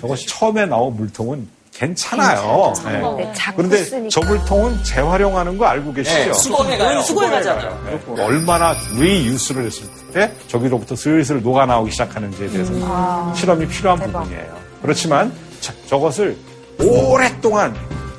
저것이 0.00 0.26
처음에 0.26 0.66
나온 0.66 0.96
물통은 0.96 1.48
괜찮아요. 1.74 2.74
네. 2.84 3.24
네, 3.24 3.32
자꾸 3.34 3.56
그런데 3.58 3.78
쓰니까. 3.84 4.08
저 4.10 4.20
물통은 4.20 4.84
재활용하는 4.84 5.56
거 5.56 5.64
알고 5.64 5.92
계시죠? 5.94 6.32
수거해 6.34 6.76
가요. 6.76 7.00
수거해 7.00 7.30
가잖아요. 7.30 8.00
네. 8.16 8.22
얼마나 8.22 8.74
리유스를 8.98 9.64
했을 9.66 9.84
때 10.12 10.30
저기로부터 10.48 10.94
슬슬 10.94 11.40
녹아 11.42 11.64
나오기 11.64 11.90
시작하는지에 11.92 12.48
대해서 12.48 12.72
는 12.72 13.34
실험이 13.34 13.66
필요한 13.68 13.98
부분이에요. 14.00 14.58
그렇지만 14.82 15.32
저, 15.60 15.72
저것을 15.88 16.36
오랫동안 16.80 17.74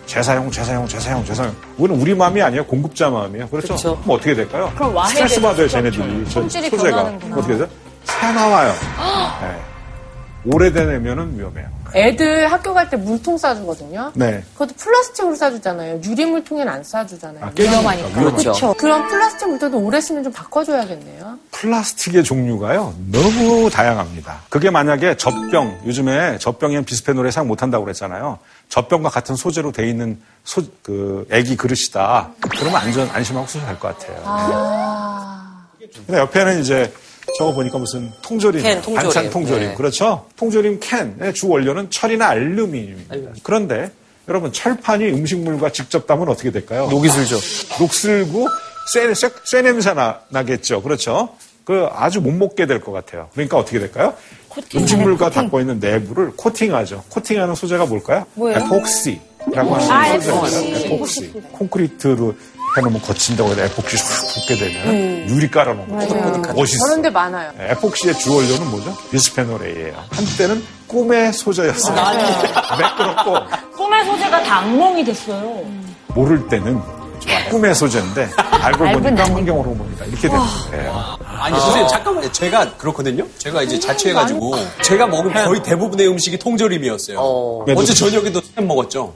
재사용, 0.05 0.51
재사용, 0.51 0.87
재사용, 0.87 1.25
재사용. 1.25 1.55
이거는 1.77 1.99
우리 1.99 2.13
마음이 2.13 2.41
아니에요. 2.41 2.65
공급자 2.65 3.09
마음이에요. 3.09 3.47
그렇죠? 3.47 3.67
그렇죠. 3.69 3.97
그럼 4.01 4.15
어떻게 4.17 4.35
될까요? 4.35 4.71
그럼. 4.75 4.95
스트레스 5.07 5.41
받아요, 5.41 5.67
쟤네들이. 5.67 6.25
소재가. 6.29 6.77
변하는구나. 6.77 7.37
어떻게 7.37 7.53
되죠? 7.53 7.67
새 8.03 8.31
나와요. 8.31 8.71
네. 9.41 10.53
오래되면은 10.53 11.37
위험해요. 11.39 11.67
애들 11.95 12.51
학교 12.51 12.73
갈 12.73 12.89
때 12.89 12.97
물통 12.97 13.37
싸주거든요. 13.37 14.11
네. 14.15 14.43
그것도 14.53 14.73
플라스틱으로 14.77 15.35
싸주잖아요. 15.35 16.01
유리 16.03 16.25
물통에는 16.25 16.71
안 16.71 16.83
싸주잖아요. 16.83 17.45
아, 17.45 17.51
깨지니까. 17.51 18.09
그렇죠. 18.13 18.73
그럼 18.75 19.07
플라스틱 19.07 19.47
물통도 19.47 19.79
오래 19.79 20.01
쓰면 20.01 20.23
좀 20.23 20.33
바꿔줘야겠네요. 20.33 21.39
플라스틱의 21.51 22.23
종류가요 22.23 22.93
너무 23.11 23.69
다양합니다. 23.69 24.41
그게 24.49 24.69
만약에 24.69 25.15
젖병 25.17 25.81
요즘에 25.85 26.37
젖병에는 26.39 26.83
비스페놀에 26.83 27.31
사용 27.31 27.47
못한다고 27.47 27.85
그랬잖아요. 27.85 28.39
젖병과 28.69 29.09
같은 29.09 29.35
소재로 29.35 29.71
돼 29.71 29.87
있는 29.87 30.19
소, 30.43 30.61
그 30.81 31.25
애기 31.31 31.55
그릇이다. 31.55 32.31
그러면 32.49 32.75
안전 32.75 33.09
안심하고 33.09 33.47
쓰셔도 33.47 33.67
될것 33.67 33.97
같아요. 33.99 35.43
근데 36.05 36.19
옆에는 36.19 36.59
이제 36.59 36.91
저거 37.37 37.51
보니까 37.53 37.77
무슨 37.77 38.11
통조림, 38.21 38.61
캔, 38.61 38.81
통조림. 38.81 38.95
반찬 39.03 39.29
통조림, 39.29 39.69
네. 39.69 39.75
그렇죠? 39.75 40.25
통조림 40.37 40.79
캔의 40.79 41.33
주 41.33 41.47
원료는 41.49 41.89
철이나 41.89 42.27
알루미늄입니다. 42.29 43.15
그런데 43.41 43.91
여러분 44.27 44.51
철판이 44.53 45.05
음식물과 45.09 45.71
직접 45.71 46.05
닿으면 46.07 46.29
어떻게 46.29 46.51
될까요? 46.51 46.87
녹이 46.89 47.09
슬죠. 47.09 47.35
녹슬고 47.79 48.47
쇠, 48.93 49.13
쇠, 49.15 49.29
쇠 49.45 49.61
냄새 49.61 49.93
나, 49.93 50.21
나겠죠. 50.29 50.81
그렇죠? 50.81 51.29
그 51.65 51.87
아주 51.93 52.19
못 52.21 52.31
먹게 52.31 52.65
될 52.65 52.81
것 52.81 52.91
같아요. 52.91 53.29
그러니까 53.33 53.57
어떻게 53.57 53.79
될까요? 53.79 54.13
음식물과 54.75 55.31
닿고 55.31 55.59
있는 55.61 55.79
내부를 55.79 56.31
코팅하죠. 56.35 57.03
코팅하는 57.09 57.55
소재가 57.55 57.85
뭘까요? 57.87 58.25
뭐예요? 58.35 58.59
에폭시라고 58.59 59.75
하는 59.75 60.21
소재예요. 60.21 60.85
에폭시. 60.93 61.31
콘크리트로 61.53 62.35
해놓으면 62.77 63.01
거친다고 63.01 63.51
해서 63.51 63.61
에폭시 63.63 63.97
확 63.97 64.33
붙게 64.33 64.55
되면 64.57 65.29
유리 65.29 65.49
깔아놓은 65.49 65.87
거죠. 65.87 66.53
멋있어. 66.53 66.85
그런 66.85 67.01
데 67.01 67.09
많아요. 67.09 67.51
네, 67.57 67.71
에폭시의 67.71 68.17
주 68.17 68.35
원료는 68.35 68.69
뭐죠? 68.71 68.95
비스페놀A예요. 69.11 69.93
한때는 70.11 70.63
꿈의 70.87 71.33
소재였어요. 71.33 71.95
매끄럽고 72.79 73.35
꿈의 73.77 74.05
소재가 74.05 74.43
다 74.43 74.59
악몽이 74.59 75.03
됐어요. 75.05 75.61
모를 76.07 76.47
때는 76.47 76.79
좋아요. 77.19 77.49
꿈의 77.49 77.73
소재인데 77.75 78.29
알고 78.37 78.77
보니까 78.79 78.99
나니까. 79.11 79.35
환경 79.35 79.57
호르몬이다. 79.59 80.05
이렇게 80.05 80.27
되는 80.27 80.43
거예요. 80.71 81.17
아니, 81.25 81.57
선생님, 81.59 81.87
잠깐만요. 81.87 82.31
제가 82.31 82.73
그렇거든요? 82.77 83.25
제가 83.37 83.63
이제 83.63 83.79
자취해가지고, 83.79 84.55
제가 84.81 85.07
먹은 85.07 85.33
거의 85.33 85.63
대부분의 85.63 86.07
음식이 86.09 86.37
통조림이었어요. 86.39 87.17
어. 87.19 87.63
네, 87.65 87.75
저- 87.75 87.93
저녁에도 87.93 88.41
햄 88.57 88.67
먹었죠? 88.67 89.13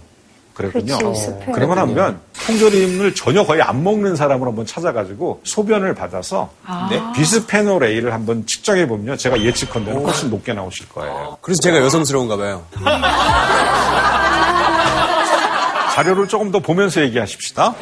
그랬군요. 0.53 0.97
그렇지, 0.97 1.21
습해. 1.21 1.51
그러고 1.51 1.75
나면 1.75 2.19
통조림을 2.47 3.13
전혀 3.13 3.45
거의 3.45 3.61
안 3.61 3.83
먹는 3.83 4.15
사람을 4.15 4.47
한번 4.47 4.65
찾아가지고 4.65 5.41
소변을 5.43 5.93
받아서 5.95 6.49
네? 6.89 7.01
비스페놀 7.13 7.83
A를 7.83 8.13
한번 8.13 8.45
측정해 8.45 8.87
보면요. 8.87 9.17
제가 9.17 9.41
예측컨대는 9.41 10.01
훨씬 10.03 10.29
높게 10.29 10.53
나오실 10.53 10.87
거예요. 10.89 11.37
그래서 11.41 11.59
제가 11.61 11.79
여성스러운가 11.81 12.37
봐요. 12.37 12.63
자료를 15.93 16.27
조금 16.27 16.51
더 16.51 16.59
보면서 16.59 17.01
얘기하십시다. 17.01 17.73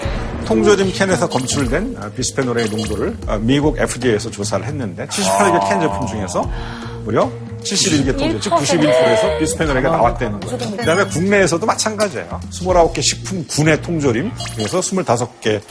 통조림 0.46 0.94
캔에서 0.94 1.28
검출된 1.28 1.98
아, 2.02 2.10
비스페놀의 2.10 2.70
농도를 2.70 3.18
아, 3.28 3.38
미국 3.40 3.78
FDA에서 3.78 4.32
조사를 4.32 4.66
했는데 4.66 5.06
78개 5.08 5.70
캔 5.70 5.82
제품 5.82 6.08
중에서 6.08 6.50
무려 7.04 7.30
71개 7.66 8.18
통조, 8.18 8.40
즉 8.40 8.54
91%에서 8.54 9.38
비스페놀에가 9.40 9.90
나왔다는 9.90 10.40
거예요. 10.40 10.58
그 10.78 10.86
다음에 10.86 11.06
국내에서도 11.06 11.66
마찬가지예요. 11.66 12.40
29개 12.52 13.02
식품 13.02 13.46
군의 13.48 13.82
통조림 13.82 14.32
중에서 14.56 14.80
25개 14.80 15.62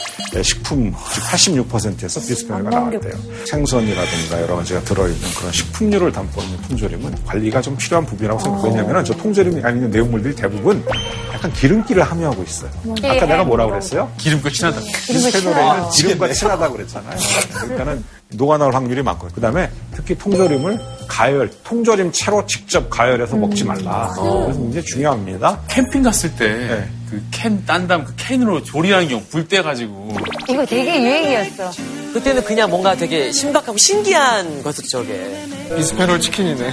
식품, 0.43 0.91
즉 0.91 1.23
86%에서 1.67 2.19
비스페놀가 2.19 2.69
나왔대요. 2.69 3.13
생선이라든가 3.45 4.41
여러 4.41 4.57
가지가 4.57 4.81
들어있는 4.81 5.29
그런 5.37 5.51
식품류를 5.51 6.11
담고 6.11 6.41
있는 6.41 6.61
통조림은 6.63 7.25
관리가 7.25 7.61
좀 7.61 7.77
필요한 7.77 8.05
부분이라고 8.05 8.39
생각해요. 8.39 8.71
왜냐하면 8.71 9.05
저 9.05 9.13
통조림이 9.15 9.55
있는 9.57 9.89
내용물들이 9.89 10.35
대부분 10.35 10.85
약간 11.33 11.51
기름기를 11.53 12.03
함유하고 12.03 12.43
있어요. 12.43 12.69
아까 13.03 13.25
내가 13.25 13.43
뭐라고 13.43 13.71
그랬어요? 13.71 14.11
기름과 14.17 14.49
친하다. 14.49 14.81
비스페놀에는 14.81 15.89
기름과 15.89 16.33
친하다고 16.33 16.75
그랬잖아요. 16.75 17.17
그러니까는 17.53 18.03
녹아 18.35 18.57
나올 18.57 18.73
확률이 18.73 19.01
많고요. 19.01 19.31
그 19.33 19.41
다음에 19.41 19.69
특히 19.95 20.15
통조림을 20.17 20.79
가열, 21.07 21.49
통조림 21.63 22.11
채로 22.11 22.45
직접 22.45 22.89
가열해서 22.89 23.35
먹지 23.35 23.63
말라. 23.63 24.11
그래서 24.15 24.51
굉장히 24.59 24.85
중요합니다. 24.85 25.61
캠핑 25.67 26.03
갔을 26.03 26.35
때 26.35 26.47
네. 26.49 26.89
그캔딴 27.31 27.87
다음 27.87 28.03
그 28.03 28.13
캔으로 28.17 28.63
조리하는 28.63 29.07
경우 29.07 29.21
불 29.29 29.47
때 29.47 29.61
가지고 29.61 30.15
이거 30.49 30.65
되게 30.65 31.01
유행이었어. 31.01 31.71
그때는 32.13 32.43
그냥 32.43 32.69
뭔가 32.69 32.95
되게 32.95 33.31
심각하고 33.31 33.77
신기한 33.77 34.63
거였었죠, 34.63 34.87
저게. 34.87 35.45
비스페놀 35.75 36.19
치킨이네. 36.19 36.71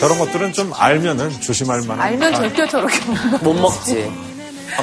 저런 0.00 0.18
것들은 0.18 0.52
좀 0.52 0.72
알면은 0.74 1.30
조심할 1.40 1.82
만한. 1.86 2.00
알면 2.00 2.34
절대 2.34 2.66
저렇게 2.68 2.98
못 3.42 3.52
먹지. 3.54 4.10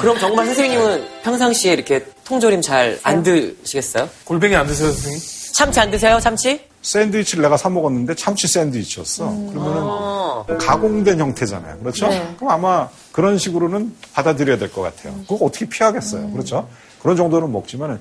그럼 0.00 0.18
정말 0.18 0.46
선생님은 0.46 1.06
평상시에 1.24 1.72
이렇게 1.72 2.04
통조림 2.28 2.60
잘 2.60 2.98
안 3.02 3.22
드시겠어요? 3.22 4.08
골뱅이 4.24 4.54
안 4.54 4.66
드세요, 4.66 4.92
선생님? 4.92 5.20
참치 5.54 5.80
안 5.80 5.90
드세요, 5.90 6.20
참치? 6.20 6.60
샌드위치를 6.82 7.42
내가 7.42 7.56
사 7.56 7.68
먹었는데 7.70 8.14
참치 8.14 8.46
샌드위치였어. 8.46 9.24
그러면은 9.50 10.58
가공된 10.58 11.18
형태잖아요. 11.18 11.78
그렇죠? 11.78 12.08
그럼 12.36 12.50
아마 12.52 12.88
그런 13.12 13.38
식으로는 13.38 13.94
받아들여야 14.12 14.58
될 14.58 14.70
것 14.70 14.82
같아요. 14.82 15.14
그거 15.28 15.46
어떻게 15.46 15.66
피하겠어요. 15.68 16.30
그렇죠? 16.30 16.68
그런 17.02 17.16
정도는 17.16 17.50
먹지만은 17.50 17.98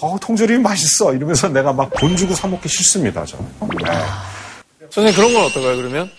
어, 0.00 0.16
통조림이 0.20 0.58
맛있어. 0.62 1.14
이러면서 1.14 1.48
내가 1.50 1.72
막 1.72 1.90
돈 1.98 2.16
주고 2.16 2.34
사 2.34 2.46
먹기 2.48 2.68
싫습니다, 2.68 3.24
저는. 3.24 3.44
네. 3.84 3.90
선생님 4.90 5.14
그런 5.14 5.32
건 5.34 5.44
어떨까요, 5.46 5.76
그러면? 5.76 6.10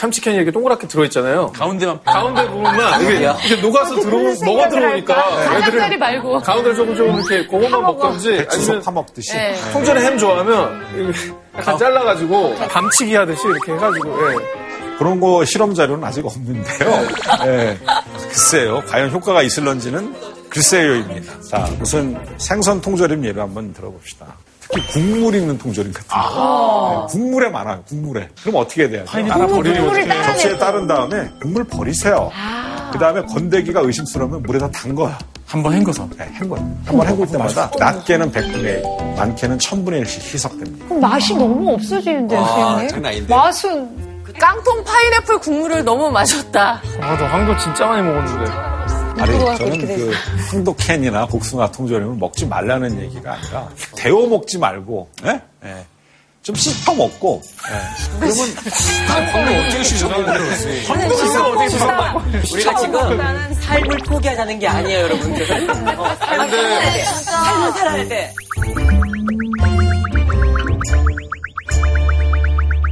참치캔이 0.00 0.34
이렇게 0.36 0.50
동그랗게 0.50 0.88
들어있잖아요. 0.88 1.52
가운데만 1.52 2.02
가운데 2.04 2.46
부분만 2.48 3.02
이게, 3.02 3.30
이게 3.44 3.60
녹아서 3.60 3.96
들어오, 4.00 4.32
먹어 4.46 4.66
들어오니까 4.70 5.44
장작다리 5.44 5.84
애들은 5.84 5.98
말고. 5.98 6.40
가운데를 6.40 6.74
조금 6.74 6.96
조금 6.96 7.14
이렇게 7.16 7.44
그것만 7.46 7.82
먹던지 7.82 8.46
아니면 8.50 8.80
파먹듯이. 8.80 9.34
네. 9.34 9.54
통전에 9.74 10.00
햄 10.00 10.16
좋아하면 10.16 10.86
이렇게 10.96 11.18
약간 11.54 11.76
잘라가지고 11.76 12.54
밤치기 12.70 13.14
하듯이 13.14 13.46
이렇게 13.46 13.72
해가지고 13.74 14.32
예. 14.32 14.36
그런 14.96 15.20
거 15.20 15.44
실험 15.44 15.74
자료는 15.74 16.02
아직 16.02 16.24
없는데요. 16.24 17.06
예. 17.44 17.78
글쎄요. 18.22 18.82
과연 18.88 19.10
효과가 19.10 19.42
있을런지는 19.42 20.14
글쎄요입니다. 20.48 21.40
자, 21.42 21.68
우선 21.78 22.18
생선 22.38 22.80
통조림 22.80 23.22
예를 23.26 23.42
한번 23.42 23.74
들어봅시다. 23.74 24.34
특히 24.72 24.86
국물 24.92 25.34
있는 25.34 25.58
통조림 25.58 25.92
같은 25.92 26.08
거. 26.08 27.06
네, 27.08 27.12
국물에 27.12 27.48
많아요, 27.48 27.82
국물에. 27.88 28.28
그럼 28.42 28.56
어떻게 28.56 28.82
해야 28.82 28.90
돼요? 28.90 29.04
어떻게 29.06 29.74
해요? 29.74 30.22
접시에 30.24 30.58
따른 30.58 30.86
다음에 30.86 31.28
국물 31.40 31.64
버리세요. 31.64 32.30
그 32.92 32.98
다음에 32.98 33.22
건더기가 33.22 33.80
의심스러우면 33.80 34.42
물에다 34.42 34.70
담궈요. 34.70 35.14
한번 35.46 35.72
헹궈서 35.72 36.08
네, 36.16 36.24
헹궈요. 36.40 36.76
한번 36.84 37.06
헹굴 37.08 37.26
때마다 37.26 37.70
낮게는 37.76 38.30
100분의 38.30 38.64
1, 38.64 38.82
많게는 39.16 39.58
1000분의 39.58 40.02
1씩 40.04 40.34
희석됩니다. 40.34 40.84
그럼 40.86 41.00
맛이 41.00 41.34
너무 41.34 41.72
없어지는데요, 41.74 42.40
아, 42.40 42.78
선생님? 42.88 43.26
맛은 43.28 44.22
그 44.24 44.32
깡통 44.40 44.82
파인애플 44.84 45.38
국물을 45.38 45.84
너무 45.84 46.08
마셨다. 46.10 46.80
아, 47.00 47.16
나 47.16 47.26
황도 47.26 47.56
진짜 47.58 47.84
많이 47.86 48.00
먹었는데. 48.02 48.50
아니, 49.18 49.38
저는 49.58 49.86
그 49.86 50.12
황도 50.50 50.74
캔이나 50.76 51.26
복숭아 51.26 51.70
통조림을 51.72 52.16
먹지 52.16 52.46
말라는 52.46 53.00
얘기가 53.02 53.34
아니라 53.34 53.68
데워 53.96 54.26
먹지 54.28 54.58
말고, 54.58 55.08
예? 55.26 55.40
예. 55.64 55.86
좀 56.42 56.54
씹어 56.54 56.94
먹고, 56.94 57.42
예. 57.70 58.20
그러면 58.20 59.66
어떻게 59.66 59.84
시선을 59.84 60.24
우리가 62.52 62.74
지금 62.76 63.54
삶을 63.60 63.96
포기하자는 64.06 64.58
게 64.58 64.66
아니에요, 64.68 65.00
여러분들. 65.00 65.42
어, 65.98 66.16
삶을 66.16 66.48
살아야 66.48 66.92
돼. 66.92 67.04
삶을 67.04 67.72
살아야 67.72 68.08
돼. 68.08 68.34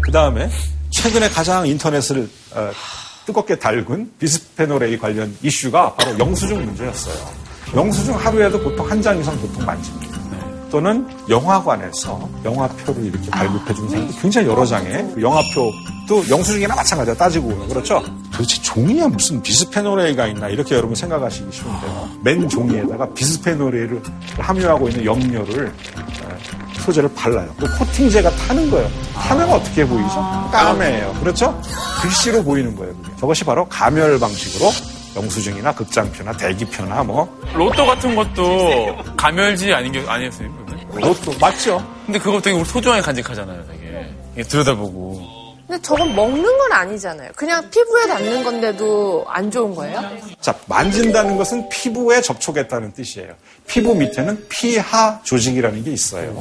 그 0.02 0.12
다음에 0.12 0.50
최근에 0.90 1.28
가장 1.28 1.66
인터넷을 1.66 2.28
어, 2.52 2.70
뜨겁게 3.28 3.58
달군 3.58 4.10
비스페놀 4.18 4.82
A 4.84 4.98
관련 4.98 5.36
이슈가 5.42 5.92
바로 5.94 6.18
영수증 6.18 6.64
문제였어요. 6.64 7.14
영수증 7.76 8.14
하루에도 8.16 8.58
보통 8.62 8.90
한 8.90 9.02
장 9.02 9.18
이상 9.20 9.36
보통 9.38 9.66
만집니다. 9.66 10.16
또는 10.70 11.06
영화관에서 11.28 12.26
영화표를 12.44 13.04
이렇게 13.04 13.30
발급해 13.30 13.74
주는 13.74 13.88
사람도 13.90 14.14
굉장히 14.20 14.48
여러 14.48 14.64
장의 14.64 15.12
그 15.14 15.20
영화표도 15.22 16.28
영수증이나 16.30 16.74
마찬가지야 16.74 17.14
따지고 17.14 17.48
보면 17.48 17.68
그렇죠. 17.68 18.02
도대체 18.32 18.60
종이에 18.62 19.06
무슨 19.06 19.42
비스페놀 19.42 20.00
A가 20.00 20.26
있나 20.28 20.48
이렇게 20.48 20.74
여러분 20.74 20.94
생각하시기 20.94 21.48
쉬운데요. 21.52 22.08
맨 22.22 22.48
종이에다가 22.48 23.12
비스페놀 23.12 23.74
A를 23.74 24.02
함유하고 24.38 24.88
있는 24.88 25.04
염료를 25.04 25.66
어, 25.68 26.67
소재를 26.88 27.12
발라요. 27.14 27.54
그 27.58 27.66
코팅제가 27.78 28.30
타는 28.30 28.70
거예요. 28.70 28.88
타면 29.14 29.50
어떻게 29.50 29.84
보이죠? 29.84 30.14
까매요. 30.50 31.14
그렇죠? 31.20 31.60
글씨로 32.00 32.42
보이는 32.42 32.74
거예요. 32.74 32.94
그게. 32.96 33.14
저것이 33.20 33.44
바로 33.44 33.68
가멸 33.68 34.18
방식으로 34.18 34.70
영수증이나 35.16 35.74
극장표나 35.74 36.32
대기표나 36.32 37.02
뭐 37.02 37.28
로또 37.54 37.84
같은 37.86 38.14
것도 38.14 38.96
가멸지 39.16 39.72
아닌 39.72 39.92
게 39.92 40.02
아니었어요? 40.06 40.48
로또 40.94 41.32
맞죠? 41.38 41.84
근데 42.06 42.18
그거 42.18 42.40
되게 42.40 42.56
우리 42.56 42.64
소중하게 42.64 43.02
간직하잖아요, 43.02 43.64
되게. 43.66 44.14
이게 44.34 44.42
들여다보고. 44.44 45.37
근데 45.68 45.82
저건 45.82 46.16
먹는 46.16 46.42
건 46.42 46.72
아니잖아요. 46.72 47.30
그냥 47.36 47.68
피부에 47.70 48.06
닿는 48.06 48.42
건데도 48.42 49.26
안 49.28 49.50
좋은 49.50 49.74
거예요? 49.74 50.02
자, 50.40 50.54
만진다는 50.66 51.36
것은 51.36 51.68
피부에 51.68 52.22
접촉했다는 52.22 52.94
뜻이에요. 52.94 53.34
피부 53.66 53.94
밑에는 53.94 54.46
피하 54.48 55.20
조직이라는 55.24 55.84
게 55.84 55.90
있어요. 55.92 56.34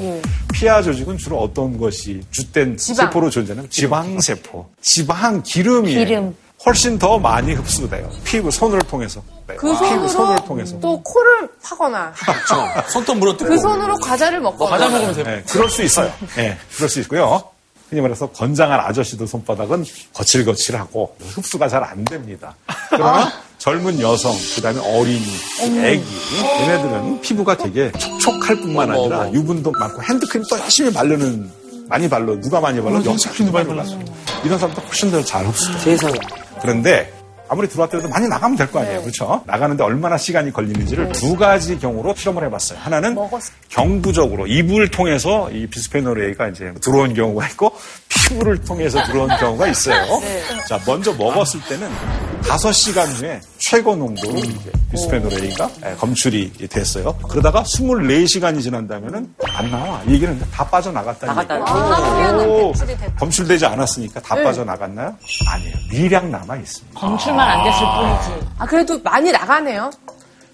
피하 0.54 0.82
조직은 0.82 1.18
주로 1.18 1.40
어떤 1.40 1.78
것이 1.78 2.22
주된 2.32 2.78
지방. 2.78 3.06
세포로 3.08 3.30
존재하는 3.30 3.70
지방세포. 3.70 4.66
지방 4.82 5.44
기름이에요. 5.44 6.00
기름. 6.06 6.36
훨씬 6.66 6.98
더 6.98 7.20
많이 7.20 7.54
흡수돼요. 7.54 8.10
피부 8.24 8.50
손을 8.50 8.80
통해서. 8.80 9.22
네, 9.46 9.56
그 9.58 9.76
손으로 9.76 10.08
손을 10.08 10.38
통해서. 10.46 10.80
또 10.80 11.04
코를 11.04 11.50
파거나 11.62 12.14
손톱 12.88 13.18
물어뜯고. 13.18 13.50
그 13.54 13.60
손으로 13.60 13.98
과자를 13.98 14.40
먹거나 14.40 14.72
과자 14.72 14.90
먹으면 14.90 15.14
돼. 15.16 15.24
네, 15.24 15.44
그럴 15.50 15.70
수 15.70 15.84
있어요. 15.84 16.12
네, 16.38 16.58
그럴 16.78 16.90
수 16.90 17.02
있고요. 17.02 17.44
흔히 17.90 18.02
말해서 18.02 18.30
건장한 18.32 18.80
아저씨들 18.82 19.28
손바닥은 19.28 19.86
거칠거칠하고 20.14 21.16
흡수가 21.36 21.68
잘 21.70 21.84
안 21.84 22.04
됩니다. 22.06 22.54
그러나 22.90 23.32
젊은 23.58 24.00
여성, 24.02 24.34
그 24.56 24.62
다음에 24.62 24.80
어린이, 24.80 25.26
애기, 25.86 26.04
얘네들은 26.62 27.22
피부가 27.22 27.56
되게 27.56 27.92
촉촉할 27.94 28.58
뿐만 28.58 28.92
아니라 28.92 29.32
유분도 29.32 29.72
많고 29.72 30.04
핸드크림도 30.04 30.60
열심히 30.60 30.92
바르는, 30.92 31.50
많이 31.88 32.10
발라. 32.10 32.26
누가 32.42 32.60
많이 32.60 32.82
발라? 32.82 33.04
영사크림도 33.04 33.52
많이 33.54 33.68
발라. 33.68 33.84
이런 34.44 34.60
사람도 34.60 34.82
훨씬 34.82 35.10
더 35.12 35.24
잘 35.24 35.46
흡수돼요. 35.48 35.80
세상에. 35.80 36.20
그런데 36.62 37.14
아무리 37.50 37.68
들어왔더라도 37.70 38.10
많이 38.10 38.28
나가면 38.28 38.58
될 38.58 38.68
거 38.72 38.80
아니에요. 38.80 39.02
그렇죠? 39.02 39.42
나가는데 39.46 39.84
얼마나 39.84 40.18
시간이 40.18 40.52
걸리는지를 40.52 41.12
두 41.14 41.36
가지 41.36 41.80
경우로 41.80 42.14
실험을 42.16 42.44
해봤어요. 42.46 42.80
하나는 42.80 43.16
경부적으로 43.70 44.48
입을 44.48 44.90
통해서 44.92 45.50
이 45.52 45.68
비스페놀 45.68 46.22
A가 46.30 46.50
이제 46.50 46.74
들어온 46.82 47.14
경우가 47.14 47.48
있고 47.50 47.72
피부를 48.10 48.60
통해서 48.64 49.04
들어온 49.06 49.30
경우가 49.30 49.68
있어요. 49.68 50.20
자, 50.68 50.80
먼저 50.86 51.14
먹었을 51.14 51.62
때는 51.70 51.90
5시간 52.44 53.08
후에 53.20 53.40
최고 53.58 53.96
농도로 53.96 54.38
이제 54.40 54.72
비스페놀 54.92 55.34
A가 55.44 55.70
예, 55.86 55.96
검출이 55.96 56.54
됐어요. 56.70 57.16
그러다가 57.30 57.64
24시간이 57.64 58.62
지난다면은 58.62 59.34
안 59.54 59.72
나와. 59.72 60.02
이 60.08 60.14
얘기는 60.14 60.40
다 60.52 60.66
빠져나갔다는 60.68 61.36
나갔다. 61.36 61.56
얘기예요. 61.58 62.68
오, 62.68 62.74
검출되지 63.20 63.66
않았으니까 63.66 64.22
다 64.22 64.36
빠져나갔나요? 64.36 65.16
아니에요. 65.48 65.76
미량 65.92 66.32
남아 66.32 66.58
있습니다. 66.58 67.00
검출 67.00 67.36
만 67.38 67.50
안 67.50 67.64
됐을 67.64 67.80
뿐이지. 67.80 68.48
아, 68.60 68.66
그래도 68.66 69.00
많이 69.04 69.32
나가네요. 69.32 69.90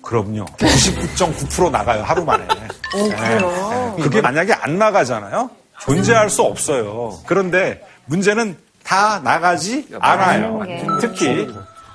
그럼요. 0.02 0.46
99.9% 0.58 1.72
나가요, 1.72 2.04
하루 2.04 2.24
만에. 2.26 2.46
네, 2.94 3.10
네. 3.10 4.04
그게 4.04 4.22
만약에 4.22 4.54
안 4.54 4.78
나가잖아요? 4.78 5.50
존재할 5.80 6.30
수 6.30 6.42
없어요. 6.44 7.18
그런데 7.26 7.82
문제는 8.06 8.58
다 8.84 9.20
나가지 9.24 9.88
않아요. 10.00 10.62
특히, 11.00 11.48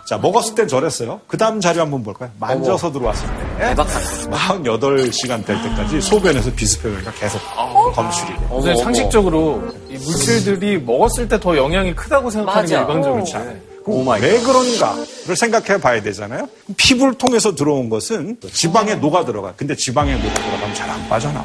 자, 0.07 0.17
먹었을 0.17 0.55
땐 0.55 0.67
저랬어요. 0.69 1.21
그 1.27 1.37
다음 1.37 1.61
자료 1.61 1.83
한번 1.83 2.03
볼까요? 2.03 2.31
만져서 2.41 2.93
들어왔을 2.93 3.29
때. 3.59 3.69
대박사건. 3.69 4.63
48시간 4.63 5.45
될 5.45 5.61
때까지 5.63 6.01
소변에서 6.01 6.51
비스페놀가 6.55 7.11
계속 7.13 7.39
검출이 7.95 8.33
돼요. 8.39 8.77
상식적으로 8.77 9.63
이 9.91 9.99
물질들이 9.99 10.79
먹었을 10.81 11.29
때 11.29 11.39
더 11.39 11.55
영향이 11.57 11.95
크다고 11.95 12.31
생각하는 12.31 12.67
게 12.69 12.75
맞아. 12.77 12.87
일반적이죠. 12.91 13.68
왜 14.21 14.41
그런가를 14.41 15.37
생각해 15.37 15.81
봐야 15.81 16.03
되잖아요. 16.03 16.49
피부를 16.77 17.15
통해서 17.15 17.55
들어온 17.55 17.89
것은 17.89 18.39
지방에 18.53 18.95
녹아 18.97 19.25
들어가. 19.25 19.53
근데 19.57 19.75
지방에 19.75 20.15
녹아 20.17 20.35
들어가면 20.35 20.75
잘 20.75 20.89
안 20.91 21.09
빠져나와. 21.09 21.45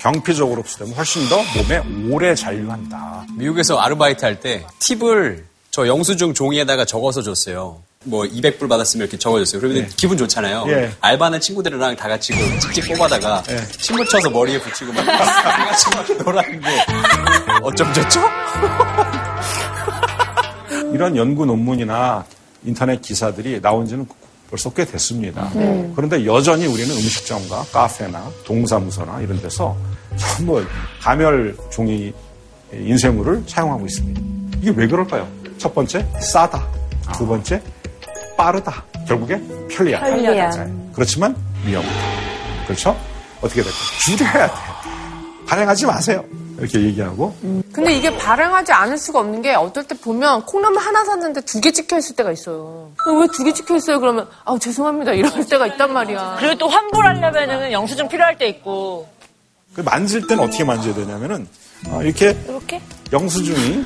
경피적으로 0.00 0.62
봤을 0.62 0.86
때 0.86 0.92
훨씬 0.94 1.28
더 1.28 1.36
몸에 1.56 1.82
오래 2.12 2.34
잔류한다. 2.34 3.26
미국에서 3.36 3.78
아르바이트 3.78 4.24
할 4.24 4.40
때 4.40 4.64
팁을 4.80 5.44
저 5.70 5.86
영수증 5.86 6.32
종이에다가 6.34 6.84
적어서 6.84 7.22
줬어요. 7.22 7.82
뭐 8.04 8.22
200불 8.22 8.68
받았으면 8.68 9.04
이렇게 9.04 9.18
적어줬어요. 9.18 9.60
그러면 9.60 9.88
기분 9.96 10.16
좋잖아요. 10.16 10.64
예. 10.68 10.92
알바는 11.00 11.40
친구들이랑 11.40 11.96
다 11.96 12.08
같이 12.08 12.32
그 12.32 12.60
찍찍 12.60 12.88
뽑아다가 12.88 13.42
침 13.80 13.96
묻혀서 13.96 14.30
머리에 14.30 14.60
붙이고 14.60 14.92
막 14.92 15.02
다 15.04 15.64
같이 15.66 15.86
막 15.90 16.22
놀아는 16.24 16.60
게 16.60 16.66
어쩜 17.62 17.92
좋죠? 17.92 18.20
이런 20.96 21.14
연구 21.14 21.44
논문이나 21.44 22.24
인터넷 22.64 23.02
기사들이 23.02 23.60
나온 23.60 23.86
지는 23.86 24.06
벌써 24.48 24.70
꽤 24.72 24.86
됐습니다. 24.86 25.50
그런데 25.94 26.24
여전히 26.24 26.66
우리는 26.66 26.90
음식점과 26.90 27.64
카페나 27.70 28.30
동사무소나 28.46 29.20
이런 29.20 29.38
데서 29.42 29.76
전부 30.16 30.64
가멸 31.02 31.54
종이 31.70 32.14
인쇄물을 32.72 33.44
사용하고 33.46 33.84
있습니다. 33.84 34.20
이게 34.62 34.70
왜 34.74 34.86
그럴까요? 34.86 35.28
첫 35.58 35.74
번째, 35.74 36.06
싸다. 36.20 36.66
두 37.14 37.26
번째, 37.26 37.60
빠르다. 38.38 38.82
결국에 39.06 39.38
편리하다. 39.68 40.06
편리한. 40.06 40.50
네. 40.66 40.92
그렇지만 40.94 41.36
위험하다. 41.66 41.94
그렇죠? 42.64 42.96
어떻게 43.42 43.62
될까요? 43.62 43.74
줄여야 44.00 44.46
돼. 44.46 44.54
발행하지 45.46 45.84
마세요. 45.84 46.24
이렇게 46.58 46.80
얘기하고 46.82 47.34
근데 47.72 47.92
이게 47.94 48.16
발행하지 48.16 48.72
않을 48.72 48.96
수가 48.98 49.20
없는 49.20 49.42
게 49.42 49.54
어떨 49.54 49.84
때 49.84 49.94
보면 49.96 50.44
콩나물 50.46 50.78
하나 50.80 51.04
샀는데 51.04 51.42
두 51.42 51.60
개 51.60 51.70
찍혀 51.70 51.98
있을 51.98 52.16
때가 52.16 52.32
있어요. 52.32 52.90
왜 53.20 53.26
두 53.28 53.44
개 53.44 53.52
찍혀 53.52 53.76
있어요? 53.76 54.00
그러면 54.00 54.26
아우 54.44 54.58
죄송합니다 54.58 55.12
이럴 55.12 55.44
때가 55.46 55.66
있단 55.66 55.92
말이야. 55.92 56.36
그리고 56.40 56.54
또 56.56 56.68
환불하려면은 56.68 57.72
영수증 57.72 58.08
필요할 58.08 58.38
때 58.38 58.48
있고. 58.48 59.08
그 59.74 59.82
만질 59.82 60.26
때는 60.26 60.44
어떻게 60.44 60.64
만져야 60.64 60.94
되냐면은 60.94 61.46
어, 61.88 62.02
이렇게 62.02 62.34
이렇게? 62.48 62.80
영수증이 63.12 63.84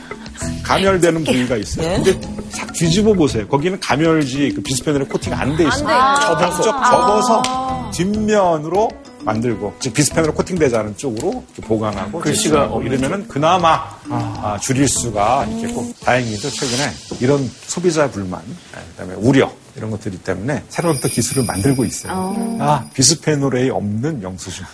가멸되는 0.65 1.25
부위가 1.25 1.57
있어요. 1.57 2.03
근데 2.03 2.21
싹 2.51 2.73
뒤집어 2.73 3.13
보세요. 3.15 3.49
거기는 3.49 3.81
가멸지 3.81 4.53
그 4.55 4.63
비스페놀에 4.63 5.05
코팅 5.07 5.33
안 5.35 5.57
돼 5.57 5.67
있어요. 5.67 6.15
접어서 6.21 6.63
접어서 6.63 7.91
뒷면으로 7.93 8.89
만들고 9.23 9.75
즉 9.81 9.95
비스페놀에 9.95 10.33
코팅되지 10.33 10.77
않은 10.77 10.97
쪽으로 10.97 11.45
보강하고 11.63 12.21
글씨가 12.21 12.43
제출하고 12.43 12.83
이러면은 12.83 13.29
그나마 13.29 13.97
아, 14.09 14.59
줄일 14.61 14.89
수가 14.89 15.45
있겠고 15.47 15.93
다행히도 16.05 16.49
최근에 16.51 16.91
이런 17.21 17.51
소비자 17.67 18.11
불만 18.11 18.41
아, 18.75 18.79
그다음에 18.93 19.15
우려 19.15 19.53
이런 19.77 19.91
것들이 19.91 20.19
때문에 20.19 20.65
새로운 20.69 20.99
또 21.01 21.09
기술을 21.09 21.45
만들고 21.45 21.85
있어요. 21.85 22.59
아 22.61 22.89
비스페놀 22.95 23.57
A 23.57 23.71
없는 23.71 24.23
영수증. 24.23 24.65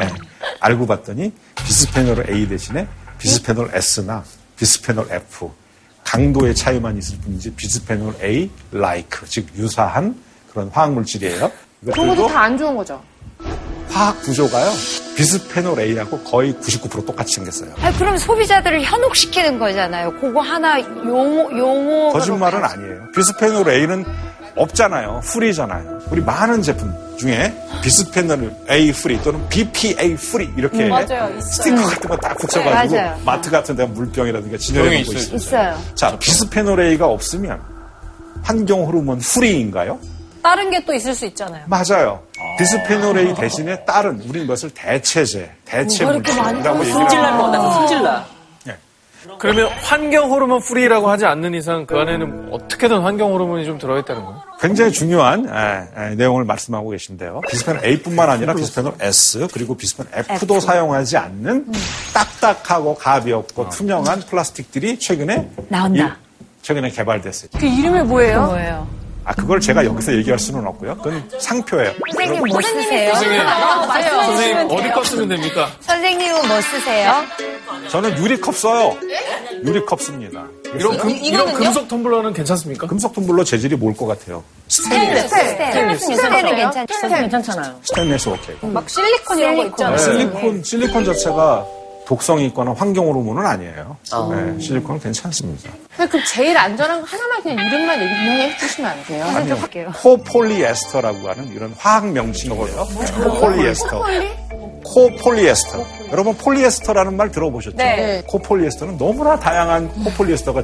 네. 0.00 0.08
알고 0.60 0.86
봤더니 0.86 1.32
비스페놀 1.64 2.30
A 2.30 2.48
대신에 2.48 2.86
비스페놀 3.18 3.70
S나 3.74 4.22
비스페놀 4.56 5.08
F 5.10 5.50
강도의 6.04 6.54
차이만 6.54 6.96
있을 6.98 7.18
뿐이지 7.18 7.52
비스페놀 7.54 8.14
A 8.22 8.50
like 8.72 9.26
즉 9.28 9.46
유사한 9.56 10.14
그런 10.52 10.68
화학 10.68 10.92
물질이에요. 10.92 11.50
그런 11.84 12.08
것도 12.08 12.28
다 12.28 12.42
안 12.44 12.56
좋은 12.56 12.76
거죠. 12.76 13.02
화학 13.90 14.20
구조가요. 14.22 14.70
비스페놀 15.16 15.78
A하고 15.80 16.18
거의 16.20 16.52
99% 16.54 17.06
똑같이 17.06 17.34
생겼어요. 17.36 17.70
아, 17.80 17.92
그럼 17.92 18.18
소비자들을 18.18 18.82
현혹시키는 18.82 19.58
거잖아요. 19.58 20.12
그거 20.20 20.40
하나 20.40 20.80
용어, 20.80 21.48
용어. 21.56 22.12
거짓말은 22.12 22.64
아니에요. 22.64 23.08
비스페놀 23.14 23.68
A는 23.70 24.04
없잖아요. 24.56 25.20
free잖아요. 25.24 26.00
우리 26.10 26.20
많은 26.20 26.62
제품 26.62 26.92
중에 27.18 27.54
비스페놀 27.82 28.52
A 28.70 28.92
free 28.92 29.20
또는 29.22 29.48
BPA 29.48 30.16
free 30.16 30.50
이렇게 30.56 30.90
스티커 31.40 31.86
같은 31.86 32.08
거 32.10 32.16
딱 32.16 32.36
붙여가지고 32.38 32.94
네, 32.96 33.02
맞아요. 33.02 33.20
마트 33.24 33.50
같은 33.50 33.76
데 33.76 33.84
물병이라든가 33.84 34.56
진열해 34.58 34.88
병이 34.90 35.02
놓은 35.04 35.14
거 35.14 35.20
있어요. 35.20 35.36
있어요. 35.36 35.70
있어요. 35.76 35.94
자, 35.94 36.18
비스페놀 36.18 36.80
A가 36.80 37.06
없으면 37.06 37.60
환경 38.42 38.84
호르몬 38.84 39.18
free인가요? 39.20 39.98
다른 40.44 40.70
게 40.70 40.84
또 40.84 40.92
있을 40.94 41.14
수 41.14 41.24
있잖아요. 41.26 41.64
맞아요. 41.66 42.20
비스페놀 42.58 43.18
A 43.18 43.34
대신에 43.34 43.84
다른 43.84 44.20
우리는 44.28 44.44
이것을 44.44 44.70
대체제, 44.70 45.50
대체 45.64 46.04
물질이라고 46.04 46.78
얘기를 46.80 46.92
승질날 47.00 47.32
합니다. 47.32 47.38
것 47.38 47.50
같아서 47.50 47.80
승질나. 47.80 48.26
그러면 49.38 49.68
환경 49.82 50.30
호르몬 50.30 50.60
프리라고 50.60 51.08
하지 51.08 51.24
않는 51.24 51.54
이상 51.54 51.86
그 51.86 51.96
안에는 51.98 52.50
어떻게든 52.52 53.00
환경 53.00 53.32
호르몬이 53.32 53.64
좀 53.64 53.78
들어있다는 53.78 54.22
거예요? 54.22 54.42
굉장히 54.60 54.92
중요한 54.92 55.48
에, 55.48 56.10
에, 56.12 56.14
내용을 56.16 56.44
말씀하고 56.44 56.90
계신데요. 56.90 57.40
비스페놀 57.48 57.82
A뿐만 57.86 58.28
아니라 58.28 58.52
비스페놀 58.54 58.92
S 59.00 59.48
그리고 59.52 59.76
비스페놀 59.78 60.10
F도 60.14 60.60
사용하지 60.60 61.16
않는 61.16 61.72
딱딱하고 62.12 62.94
가볍고 62.96 63.70
투명한 63.70 64.20
플라스틱들이 64.28 64.98
최근에 64.98 65.50
나온다. 65.68 66.04
이- 66.06 66.62
최근에 66.62 66.90
개발됐어요. 66.90 67.48
그 67.58 67.64
이름이 67.66 68.00
뭐예요? 68.02 68.42
뭐예요? 68.46 68.86
아 69.24 69.32
그걸 69.34 69.58
제가 69.60 69.84
여기서 69.84 70.12
얘기할 70.16 70.38
수는 70.38 70.66
없고요. 70.66 70.96
그건 70.96 71.28
상표예요. 71.38 71.92
선생님 72.12 72.42
뭐 72.46 72.60
쓰세요? 72.60 73.14
선생님 73.14 74.70
어디 74.70 74.90
거 74.90 75.04
쓰면 75.04 75.28
됩니까? 75.28 75.68
선생님은 75.80 76.46
뭐 76.48 76.60
쓰세요? 76.60 77.12
저는 77.88 78.18
유리컵 78.18 78.54
써요. 78.54 78.96
유리컵 79.64 80.00
씁니다. 80.00 80.44
이런, 80.74 80.96
금, 80.98 81.10
이런 81.10 81.52
금속 81.54 81.88
텀블러는 81.88 82.34
괜찮습니까? 82.34 82.86
금속 82.86 83.14
텀블러 83.14 83.44
재질이 83.44 83.76
뭘 83.76 83.94
것 83.94 84.06
같아요? 84.06 84.42
스테인레스. 84.68 85.28
스테인레스? 85.28 86.16
선생님 86.16 87.30
괜찮잖아요. 87.30 87.78
스테인레스 87.82 88.28
오케이. 88.28 88.56
막 88.62 88.88
실리콘 88.90 89.38
이런 89.38 89.56
거 89.56 89.64
있잖아요. 89.66 89.98
실리콘 89.98 90.62
실리콘 90.64 91.04
자체가 91.04 91.64
독성이 92.06 92.46
있거나 92.46 92.72
환경 92.74 93.06
호르몬은 93.06 93.44
아니에요. 93.46 93.96
어. 94.12 94.34
네, 94.34 94.60
실리콘은 94.60 95.00
괜찮습니다. 95.00 95.70
근데 95.96 96.10
그럼 96.10 96.24
제일 96.26 96.56
안전한 96.56 97.00
거 97.00 97.06
하나만 97.06 97.42
그냥 97.42 97.66
이름만 97.66 98.00
얘기해 98.00 98.56
주시면 98.58 98.90
안 98.90 99.04
돼요? 99.04 99.24
할게요. 99.24 99.92
코폴리에스터라고 100.02 101.28
하는 101.28 101.48
이런 101.48 101.72
화학 101.78 102.06
명칭이에요. 102.10 102.86
코폴리에스터. 103.24 104.04
코폴리에스터. 104.84 105.84
여러분 106.12 106.36
폴리에스터라는 106.36 107.16
말 107.16 107.30
들어보셨죠? 107.30 107.76
네. 107.76 108.22
코폴리에스터는 108.26 108.98
너무나 108.98 109.38
다양한 109.38 109.88
코폴리에스터가 110.04 110.62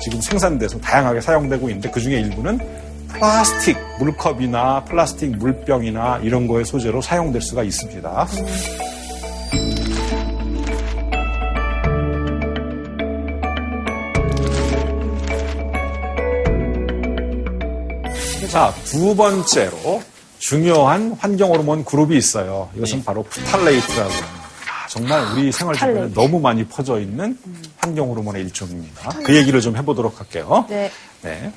지금 0.00 0.20
생산돼서 0.20 0.78
다양하게 0.80 1.20
사용되고 1.20 1.68
있는데 1.68 1.88
그 1.90 2.00
중에 2.00 2.20
일부는 2.20 2.58
플라스틱 3.08 3.76
물컵이나 3.98 4.84
플라스틱 4.84 5.36
물병이나 5.36 6.20
이런 6.22 6.46
거의 6.46 6.64
소재로 6.64 7.00
사용될 7.00 7.40
수가 7.42 7.62
있습니다. 7.62 8.26
자, 18.50 18.74
두 18.84 19.14
번째로 19.14 20.02
중요한 20.38 21.16
환경 21.18 21.50
호르몬 21.50 21.84
그룹이 21.84 22.16
있어요. 22.16 22.68
이것은 22.76 23.04
바로 23.04 23.22
프탈레이트라고 23.22 24.10
하는 24.10 24.24
아, 24.24 24.86
정말 24.88 25.22
우리 25.32 25.52
생활 25.52 25.76
주변에 25.76 26.12
너무 26.12 26.40
많이 26.40 26.64
퍼져 26.64 26.98
있는 26.98 27.36
환경 27.76 28.10
호르몬의 28.10 28.42
일종입니다. 28.42 29.10
그 29.24 29.36
얘기를 29.36 29.60
좀 29.60 29.76
해보도록 29.76 30.18
할게요. 30.18 30.64
네. 30.68 30.90
네. 31.22 31.52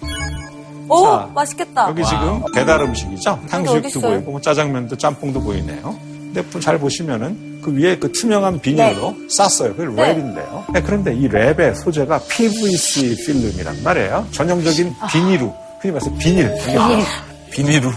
오, 0.88 1.04
자, 1.04 1.30
맛있겠다. 1.34 1.90
여기 1.90 2.04
지금 2.06 2.44
배달 2.54 2.82
음식이죠. 2.82 3.40
탕수육도? 3.50 4.00
보이고 4.02 4.32
뭐 4.32 4.42
짜장면도 4.42 4.98
짬뽕도 4.98 5.42
보이네요. 5.42 5.98
근데 6.34 6.60
잘 6.60 6.78
보시면은 6.78 7.62
그 7.64 7.74
위에 7.74 7.98
그 7.98 8.12
투명한 8.12 8.60
비닐로 8.60 9.16
쌌어요. 9.30 9.76
그게 9.76 9.88
랩인데요. 9.88 10.72
네, 10.74 10.82
그런데 10.82 11.16
이 11.16 11.30
랩의 11.30 11.76
소재가 11.76 12.20
PVC 12.28 13.16
필름이란 13.26 13.82
말이에요. 13.84 14.28
전형적인 14.32 14.94
비닐류. 15.12 15.63
흔히 15.84 15.92
말해서 15.92 16.12
비닐. 16.18 16.50
비닐류. 17.52 17.92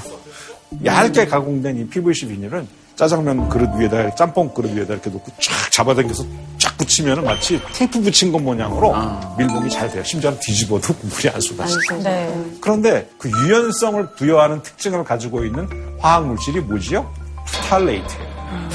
얇게 0.84 1.26
가공된 1.26 1.78
이 1.78 1.86
PVC 1.86 2.26
비닐은 2.26 2.66
짜장면 2.96 3.48
그릇 3.48 3.70
위에다 3.76 4.14
짬뽕 4.16 4.52
그릇 4.52 4.72
위에다 4.72 4.94
이렇게 4.94 5.08
놓고 5.10 5.30
쫙 5.40 5.70
잡아당겨서 5.70 6.24
쫙 6.58 6.76
붙이면 6.76 7.24
마치 7.24 7.60
테이프 7.72 8.00
붙인 8.02 8.32
것 8.32 8.42
모양으로 8.42 8.92
밀봉이 9.38 9.70
잘 9.70 9.88
돼요. 9.90 10.02
심지어는 10.02 10.38
뒤집어도 10.40 10.92
물이 11.02 11.28
안 11.28 11.40
쏟아져요. 11.40 12.02
네. 12.02 12.44
그런데 12.60 13.08
그 13.18 13.30
유연성을 13.30 14.14
부여하는 14.16 14.62
특징을 14.62 15.04
가지고 15.04 15.44
있는 15.44 15.68
화학 16.00 16.26
물질이 16.26 16.60
뭐지요? 16.60 17.08
프탈레이트예요. 17.46 18.26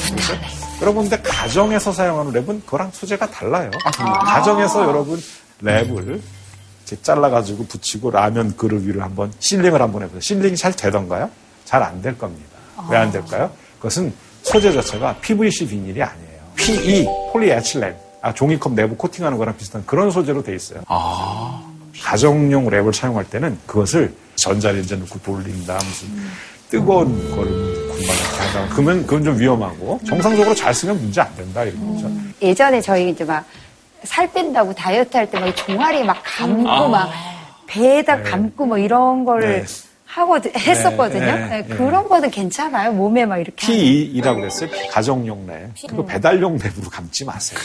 그렇죠? 0.08 0.34
여러분, 0.82 1.08
근데 1.10 1.22
가정에서 1.22 1.92
사용하는 1.92 2.32
랩은 2.32 2.66
그거랑 2.66 2.90
소재가 2.94 3.30
달라요. 3.30 3.70
가정에서 4.26 4.88
여러분 4.88 5.22
랩을 5.62 6.20
이렇게 6.92 7.02
잘라가지고 7.04 7.66
붙이고 7.68 8.12
라면 8.12 8.56
그릇 8.58 8.84
위를 8.86 9.02
한번 9.02 9.32
실링을 9.40 9.82
한번 9.82 10.02
해보세요. 10.04 10.20
실링이 10.20 10.56
잘 10.58 10.74
되던가요? 10.74 11.30
잘 11.66 11.82
안 11.82 12.02
될 12.02 12.18
겁니다. 12.18 12.50
왜안 12.90 13.12
될까요? 13.12 13.50
그것은 13.78 14.14
소재 14.44 14.72
자체가 14.74 15.16
PVC 15.22 15.68
비닐이 15.68 16.02
아니에요. 16.04 16.42
PE, 16.56 17.06
폴리에틸렌. 17.32 17.96
아, 18.24 18.34
종이컵 18.34 18.74
내부 18.74 18.96
코팅하는 18.98 19.38
거랑 19.38 19.56
비슷한 19.58 19.84
그런 19.86 20.12
소재로 20.12 20.44
돼 20.44 20.54
있어요. 20.56 20.82
가정용 22.02 22.70
랩을 22.70 22.94
사용할 22.94 23.24
때는 23.26 23.58
그것을 23.66 24.14
전자레인지에 24.36 24.98
넣고 24.98 25.20
돌린다, 25.22 25.76
무슨 25.76 26.08
뜨거운 26.70 27.36
거를 27.36 27.52
이렇게 27.52 28.08
하다. 28.12 28.70
그러면 28.74 29.02
그건 29.06 29.24
좀 29.24 29.40
위험하고 29.40 30.00
정상적으로 30.06 30.54
잘 30.56 30.74
쓰면 30.74 31.00
문제 31.00 31.22
안 31.22 31.34
된다 31.36 31.64
이거죠. 31.64 32.12
예전에 32.42 32.82
저희 32.82 33.10
이제 33.10 33.24
막 33.24 33.46
살 34.04 34.32
뺀다고 34.32 34.74
다이어트 34.74 35.16
할 35.18 35.28
때 35.30 35.40
막 35.40 35.56
종아리 35.56 36.04
막 36.04 36.18
감고 36.24 36.86
음. 36.86 36.92
막 36.92 37.10
배에다 37.68 38.18
네. 38.18 38.24
감고 38.24 38.66
뭐 38.66 38.78
이런 38.78 39.24
거를 39.26 39.64
네. 39.64 39.66
하고 40.06 40.38
했었거든요. 40.38 41.26
네, 41.26 41.32
네, 41.48 41.66
네. 41.66 41.76
그런 41.76 42.10
거는 42.10 42.30
괜찮아요. 42.32 42.92
몸에 42.92 43.26
막 43.26 43.38
이렇게. 43.38 43.66
하는 43.66 43.80
PE라고 43.80 44.40
그랬어요. 44.42 44.70
가정용 44.92 45.48
랩. 45.48 45.88
그거 45.88 46.04
배달용 46.06 46.58
랩으로 46.58 46.90
감지 46.92 47.24
마세요. 47.24 47.58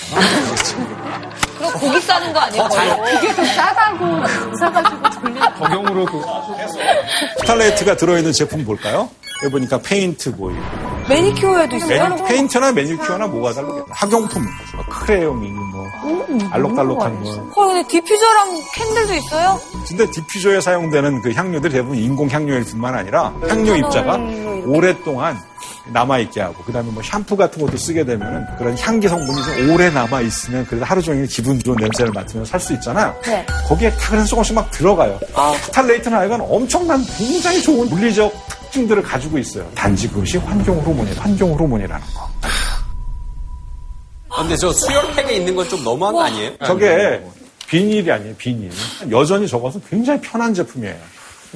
그럼 1.59 1.73
고기 1.73 2.01
싸는 2.01 2.33
거 2.33 2.39
아니에요? 2.39 2.69
그게 2.69 3.35
더 3.35 3.45
싸다고 3.45 4.57
사가지고 4.61 5.11
돌리는 5.11 5.41
적용으로 5.59 6.05
그 6.07 6.23
프탈레이트가 7.41 7.97
들어있는 7.97 8.31
제품 8.33 8.65
볼까요? 8.65 9.11
여기 9.43 9.53
보니까 9.53 9.79
페인트 9.79 10.35
보이고 10.37 10.61
매니큐어에도 11.09 11.77
있어요? 11.77 12.09
매니, 12.09 12.25
페인트나 12.25 12.73
매니큐어나 12.73 13.27
뭐가 13.29 13.53
다르겠나? 13.53 13.85
학용품, 13.91 14.43
뭐 14.43 14.85
크레용이 14.87 15.51
뭐 15.51 15.87
알록달록한 16.51 17.23
뭐. 17.23 17.53
어, 17.55 17.67
근데 17.69 17.87
디퓨저랑 17.87 18.61
캔들도 18.75 19.15
있어요? 19.15 19.61
근데 19.89 20.11
디퓨저에 20.11 20.61
사용되는 20.61 21.23
그 21.23 21.33
향료들이 21.33 21.73
대부분 21.75 21.97
인공 21.97 22.29
향료일 22.29 22.65
뿐만 22.65 22.95
아니라 22.95 23.33
향료 23.49 23.77
입자가 23.77 24.19
오랫동안 24.67 25.39
남아있게 25.93 26.41
하고 26.41 26.63
그다음에 26.65 26.91
뭐 26.91 27.03
샴푸 27.03 27.37
같은 27.37 27.61
것도 27.65 27.77
쓰게 27.77 28.05
되면은 28.05 28.45
그런 28.59 28.77
향기 28.79 29.09
성분이 29.09 29.43
좀 29.43 29.71
오래 29.71 29.89
남아 29.91 30.21
있으면 30.23 30.67
그래도 30.67 30.85
하루 30.85 31.01
종일 31.03 31.27
기분 31.27 31.59
좋은 31.61 31.77
냄새를 31.79 32.13
맡으면서 32.13 32.51
살 32.51 32.61
수 32.61 32.73
있잖아요. 32.75 33.15
네. 33.25 33.47
거기에 33.69 33.91
다 33.93 34.11
그래서 34.11 34.27
조금씩 34.27 34.55
막 34.55 34.71
들어가요. 34.71 35.19
프탈레이트나 35.65 36.25
이건 36.25 36.41
엄청난 36.41 37.05
굉장히 37.17 37.63
좋은 37.63 37.89
물리적 37.89 38.33
특징들을 38.63 39.03
가지고 39.03 39.39
있어요. 39.39 39.69
단지 39.75 40.09
그것이 40.09 40.39
환경 40.39 40.77
호르몬이에요. 40.79 41.21
환경 41.21 41.53
호르몬이라는 41.53 42.07
거. 42.15 42.31
아, 44.29 44.43
근데 44.43 44.57
저 44.57 44.73
수혈팩에 44.73 45.37
있는 45.37 45.55
건 45.55 45.67
좀 45.69 45.83
너무한 45.85 46.15
거 46.15 46.23
아니에요? 46.25 46.53
저게 46.67 47.23
비닐이 47.69 48.11
아니에요, 48.11 48.35
비닐. 48.37 48.71
여전히 49.11 49.49
적어서 49.49 49.81
굉장히 49.89 50.21
편한 50.21 50.53
제품이에요. 50.53 50.97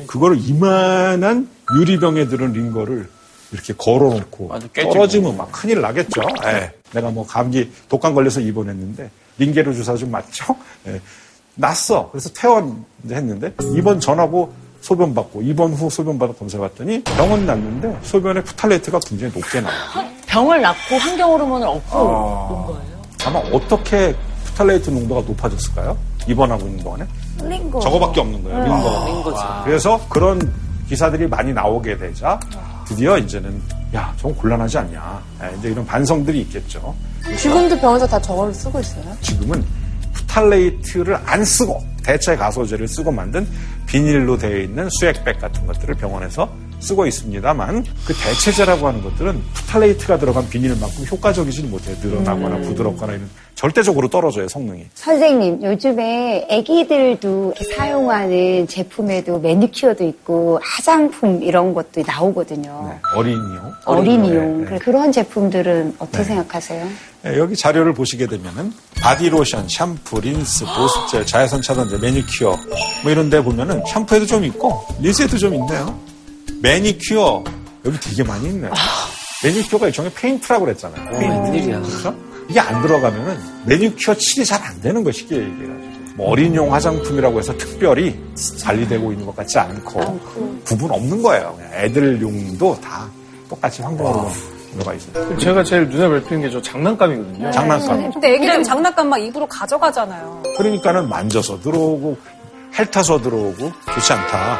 그거를 0.06 0.38
이만한 0.40 1.48
유리병에 1.76 2.28
들은 2.28 2.52
링거를 2.52 3.08
이렇게 3.52 3.72
걸어놓고. 3.76 4.50
떨어지면 4.74 5.36
막 5.36 5.50
큰일 5.52 5.80
나겠죠. 5.80 6.22
예. 6.46 6.72
내가 6.92 7.10
뭐 7.10 7.26
감기 7.26 7.70
독감 7.88 8.14
걸려서 8.14 8.40
입원했는데 8.40 9.10
링게르 9.38 9.74
주사 9.74 9.96
좀 9.96 10.10
맞죠? 10.10 10.54
예. 10.86 11.00
났어. 11.54 12.08
그래서 12.10 12.30
퇴원했는데 12.30 13.54
입원 13.76 14.00
전하고 14.00 14.52
소변 14.80 15.14
받고 15.14 15.42
입원 15.42 15.72
후 15.74 15.90
소변 15.90 16.18
받아 16.18 16.32
검사해봤더니 16.32 17.04
병은 17.04 17.44
났는데 17.44 17.98
소변에 18.02 18.42
프탈레이트가 18.42 18.98
굉장히 19.00 19.32
높게 19.34 19.60
나와요. 19.60 20.08
병을 20.26 20.62
낫고 20.62 20.96
환경 20.96 21.32
호르몬을 21.32 21.66
얻고 21.66 21.98
온 21.98 22.66
거예요. 22.66 23.02
아마 23.26 23.38
어떻게 23.54 24.14
프탈레이트 24.44 24.90
농도가 24.90 25.20
높아졌을까요? 25.22 25.98
입원하고 26.26 26.66
있는 26.66 26.82
동안에? 26.82 27.06
링거. 27.42 27.80
저거밖에 27.80 28.20
없는 28.20 28.42
거예요. 28.44 28.64
링거가. 28.64 29.06
링거지. 29.06 29.42
그래서 29.64 30.00
그런 30.08 30.52
기사들이 30.88 31.26
많이 31.26 31.52
나오게 31.52 31.98
되자 31.98 32.40
드디어 32.90 33.16
이제는 33.16 33.62
야, 33.94 34.12
좀 34.16 34.34
곤란하지 34.34 34.78
않냐. 34.78 35.22
예, 35.44 35.56
이제 35.58 35.70
이런 35.70 35.86
반성들이 35.86 36.40
있겠죠. 36.40 36.92
지금도 37.38 37.78
병원에서 37.78 38.04
다 38.04 38.20
저거를 38.20 38.52
쓰고 38.52 38.80
있어요. 38.80 39.04
지금은 39.20 39.64
프탈레이트를 40.30 41.18
안 41.26 41.44
쓰고 41.44 41.82
대체 42.04 42.36
가소제를 42.36 42.88
쓰고 42.88 43.10
만든 43.10 43.46
비닐로 43.86 44.38
되어 44.38 44.58
있는 44.58 44.88
수액백 44.90 45.40
같은 45.40 45.66
것들을 45.66 45.96
병원에서 45.96 46.48
쓰고 46.78 47.06
있습니다만 47.06 47.84
그 48.06 48.14
대체제라고 48.14 48.86
하는 48.86 49.02
것들은 49.02 49.42
프탈레이트가 49.52 50.18
들어간 50.18 50.48
비닐만큼 50.48 51.04
효과적이지는 51.10 51.70
못해요. 51.70 51.94
늘어나거나 52.02 52.56
부드럽거나 52.60 53.14
이런 53.14 53.28
절대적으로 53.54 54.08
떨어져요 54.08 54.48
성능이. 54.48 54.86
선생님, 54.94 55.62
요즘에 55.62 56.48
아기들도 56.50 57.52
사용하는 57.76 58.66
제품에도 58.66 59.38
매니큐어도 59.40 60.04
있고 60.04 60.58
화장품 60.62 61.42
이런 61.42 61.74
것도 61.74 62.02
나오거든요. 62.06 62.88
네, 62.88 62.98
어린이용. 63.14 63.72
어린이용. 63.84 64.64
네, 64.64 64.70
네. 64.70 64.78
그런 64.78 65.12
제품들은 65.12 65.96
어떻게 65.98 66.24
생각하세요? 66.24 66.86
네, 67.22 67.38
여기 67.38 67.54
자료를 67.54 67.92
보시게 67.92 68.26
되면은 68.26 68.72
바디로션, 69.00 69.68
샴푸, 69.68 70.20
린스, 70.20 70.64
보습제, 70.64 71.26
자외선 71.26 71.60
차단제, 71.60 71.98
매니큐어 71.98 72.58
뭐 73.02 73.12
이런 73.12 73.28
데 73.28 73.42
보면은 73.42 73.82
샴푸에도 73.86 74.24
좀 74.26 74.44
있고 74.44 74.86
린스에도 75.00 75.36
좀 75.36 75.54
있네요. 75.54 75.98
매니큐어 76.62 77.44
여기 77.84 78.00
되게 78.00 78.22
많이 78.22 78.46
있네요. 78.48 78.72
매니큐어가 79.44 79.86
일종의 79.88 80.12
페인트라고 80.14 80.64
그랬잖아요. 80.64 81.18
페인트. 81.18 81.50
웬일이야. 81.50 81.80
그렇죠? 81.82 82.14
이게 82.48 82.58
안 82.60 82.80
들어가면은 82.82 83.38
매니큐어 83.66 84.14
칠이 84.14 84.44
잘 84.44 84.62
안 84.62 84.80
되는 84.80 85.04
거 85.04 85.12
쉽게 85.12 85.36
얘기해가지고. 85.36 85.90
뭐 86.16 86.30
어린이용 86.30 86.72
화장품이라고 86.74 87.38
해서 87.38 87.56
특별히 87.56 88.18
관리되고 88.62 89.12
있는 89.12 89.24
것 89.26 89.36
같지 89.36 89.58
않고 89.58 90.20
구분 90.64 90.90
없는 90.90 91.22
거예요. 91.22 91.58
애들용도 91.72 92.80
다 92.80 93.08
똑같이 93.48 93.80
환경으로 93.82 94.30
들어가 94.72 94.94
있어요. 94.94 95.38
제가 95.38 95.62
제일 95.64 95.88
눈에 95.88 96.08
밟히는 96.08 96.42
게 96.42 96.50
저 96.50 96.60
장난감이거든요. 96.62 97.50
장난감. 97.52 98.10
근데 98.12 98.34
애기들은 98.34 98.64
장난감 98.64 99.08
막 99.08 99.18
입으로 99.18 99.46
가져가잖아요. 99.46 100.42
그러니까는 100.56 101.08
만져서 101.08 101.60
들어오고 101.60 102.16
핥아서 102.72 103.20
들어오고 103.20 103.72
좋지 103.94 104.12
않다. 104.12 104.58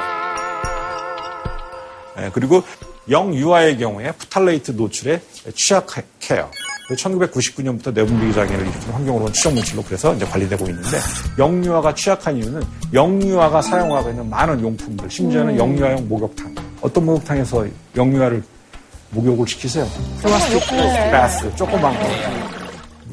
예, 2.18 2.30
그리고 2.32 2.62
영유아의 3.08 3.78
경우에 3.78 4.12
푸탈레이트 4.12 4.72
노출에 4.72 5.20
취약해요. 5.54 6.50
1999년부터 6.90 7.92
내분비기 7.94 8.32
장애를 8.34 8.66
일으키는 8.66 8.94
환경으로는 8.94 9.32
추정 9.32 9.54
물질로 9.54 9.82
그래서 9.84 10.12
이제 10.14 10.24
관리되고 10.26 10.64
있는데 10.66 10.98
영유아가 11.38 11.94
취약한 11.94 12.36
이유는 12.36 12.60
영유아가 12.92 13.62
사용하고 13.62 14.10
있는 14.10 14.28
많은 14.28 14.60
용품들, 14.60 15.08
심지어는 15.08 15.56
영유아용 15.56 16.08
목욕탕. 16.08 16.52
어떤 16.80 17.04
목욕탕에서 17.06 17.66
영유아를 17.96 18.42
목욕을 19.10 19.46
시키세요? 19.46 19.86
플라스틱 20.22 20.60
bath, 21.10 21.54
조그만 21.56 21.92
거. 21.98 22.06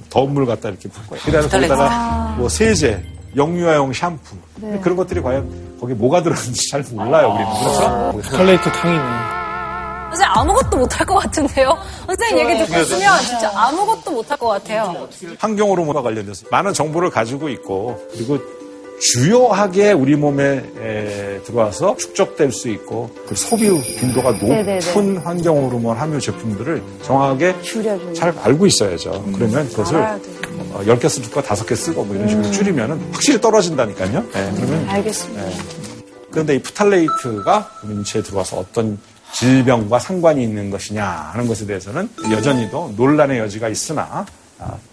더운 0.09 0.33
물 0.33 0.45
갖다 0.45 0.69
이렇게 0.69 0.87
붓고 0.89 1.15
그다음에 1.17 1.47
거기다가 1.47 2.35
뭐 2.37 2.47
세제, 2.47 3.03
영유아용 3.35 3.91
샴푸 3.93 4.35
그런 4.81 4.95
것들이 4.95 5.21
과연 5.21 5.77
거기에 5.79 5.95
뭐가 5.95 6.23
들어있는지 6.23 6.69
잘 6.71 6.83
몰라요 6.91 7.33
우리는 7.33 7.51
그래서 8.13 8.21
스칼레이트 8.29 8.71
탕이네. 8.71 9.03
선생님 10.09 10.37
아무것도 10.37 10.77
못할 10.77 11.05
것 11.05 11.15
같은데요? 11.15 11.77
선생님 12.07 12.49
얘기 12.49 12.65
듣고 12.65 12.79
있으면 12.79 13.19
진짜 13.19 13.51
아무것도 13.53 14.11
못할 14.11 14.37
것 14.37 14.47
같아요. 14.47 15.07
환경 15.37 15.83
호르몬과 15.83 16.01
관련돼서 16.01 16.45
많은 16.49 16.73
정보를 16.73 17.09
가지고 17.09 17.49
있고 17.49 17.99
그리고 18.13 18.39
주요하게 18.99 19.91
우리 19.91 20.15
몸에 20.15 20.63
에, 20.79 21.39
들어와서 21.43 21.95
축적될 21.97 22.51
수 22.51 22.67
있고 22.69 23.09
그 23.27 23.35
소비 23.35 23.69
빈도가 23.99 24.31
네네네. 24.39 24.79
높은 24.79 25.17
환경 25.17 25.63
호르몬 25.65 25.97
함유 25.97 26.19
제품들을 26.19 26.81
정확하게 27.03 27.61
줄여주는. 27.61 28.13
잘 28.13 28.33
알고 28.43 28.65
있어야죠. 28.65 29.23
그러면 29.35 29.67
그것을 29.69 29.97
어, 29.97 30.81
10개 30.85 31.07
쓸거 31.09 31.41
5개 31.41 31.75
쓰고 31.75 32.03
뭐 32.05 32.15
이런 32.15 32.27
식으로 32.27 32.51
줄이면 32.51 33.09
확실히 33.11 33.39
떨어진다니까요. 33.39 34.23
네, 34.33 34.51
그러면 34.55 34.89
알겠습니다. 34.89 35.43
그런데 36.31 36.55
이 36.55 36.61
푸탈레이트가 36.61 37.71
우리 37.83 37.93
인체에 37.95 38.21
들어와서 38.23 38.57
어떤 38.57 38.97
질병과 39.33 39.99
상관이 39.99 40.43
있는 40.43 40.69
것이냐 40.71 41.03
하는 41.05 41.47
것에 41.47 41.65
대해서는 41.65 42.09
여전히도 42.31 42.93
논란의 42.97 43.39
여지가 43.39 43.69
있으나 43.69 44.01
아, 44.11 44.25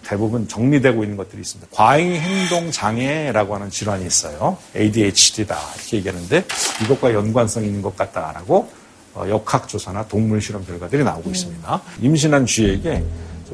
대부분 0.03 0.47
정리되고 0.47 1.03
있는 1.03 1.17
것들이 1.17 1.41
있습니다. 1.41 1.71
과잉 1.75 2.15
행동 2.15 2.71
장애라고 2.71 3.55
하는 3.55 3.71
질환이 3.71 4.07
있어요. 4.07 4.59
ADHD다 4.77 5.59
이렇게 5.77 5.97
얘기하는데 5.99 6.45
이것과 6.85 7.15
연관성이 7.15 7.67
있는 7.69 7.83
것 7.83 7.97
같다라고 7.97 8.71
어, 9.15 9.25
역학조사나 9.29 10.07
동물 10.09 10.41
실험 10.43 10.67
결과들이 10.67 11.05
나오고 11.05 11.31
있습니다. 11.31 11.83
임신한 12.01 12.47
쥐에게 12.47 13.05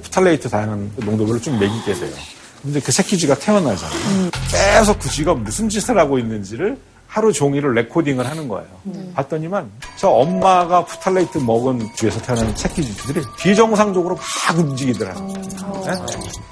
프탈레이트 0.03 0.49
다양한 0.49 0.91
농도별로 0.97 1.41
좀 1.41 1.59
먹이게 1.59 1.95
돼요. 1.95 2.15
근데 2.63 2.81
그 2.81 2.93
새끼 2.93 3.17
쥐가 3.17 3.39
태어나잖아요. 3.39 4.31
계속 4.51 4.99
그 4.99 5.09
쥐가 5.09 5.35
무슨 5.35 5.69
짓을 5.69 5.99
하고 5.99 6.19
있는지를 6.19 6.77
하루 7.11 7.33
종일을 7.33 7.75
recording을 7.75 8.25
하는 8.25 8.47
거예요. 8.47 8.69
봤더니만 9.15 9.69
저 9.97 10.09
엄마가 10.09 10.85
프탈레이트 10.85 11.39
먹은 11.39 11.91
쥐에서 11.97 12.21
태어난 12.23 12.55
새끼 12.55 12.83
쥐들이 12.83 13.25
비정상적으로 13.37 14.15
막 14.15 14.59
움직이더라고요. 14.59 15.35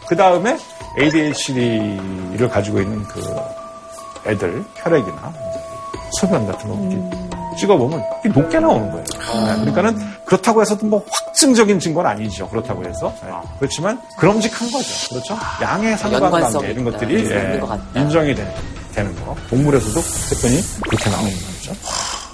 그 0.09 0.16
다음에 0.16 0.59
ADHD를 0.98 2.48
가지고 2.48 2.80
있는 2.80 3.04
그 3.04 3.22
애들 4.26 4.64
혈액이나 4.74 5.32
소변 6.18 6.44
같은 6.48 6.68
거 6.68 6.74
이렇게 6.74 7.28
찍어보면 7.59 8.02
이게 8.24 8.40
높게 8.40 8.59
나오는 8.59 8.90
거예요. 8.90 9.04
네, 9.04 9.61
그러니까는 9.61 9.96
그렇다고 10.24 10.61
해서도 10.61 10.86
뭐 10.86 11.04
확증적인 11.09 11.78
증거는 11.78 12.11
아니죠. 12.11 12.48
그렇다고 12.48 12.84
해서. 12.84 13.12
네, 13.22 13.30
그렇지만 13.59 14.00
그럼직한 14.18 14.68
거죠. 14.70 14.88
그렇죠? 15.11 15.36
양의 15.62 15.96
상관관계 15.98 16.70
이런. 16.70 16.84
것들이 16.84 17.30
예. 17.30 17.61
인정이 17.94 18.34
되, 18.34 18.54
되는 18.99 19.14
거. 19.24 19.36
동물에서도 19.49 20.01
했더니 20.01 20.61
그렇게 20.82 21.11
나오는 21.11 21.30
거죠. 21.30 21.72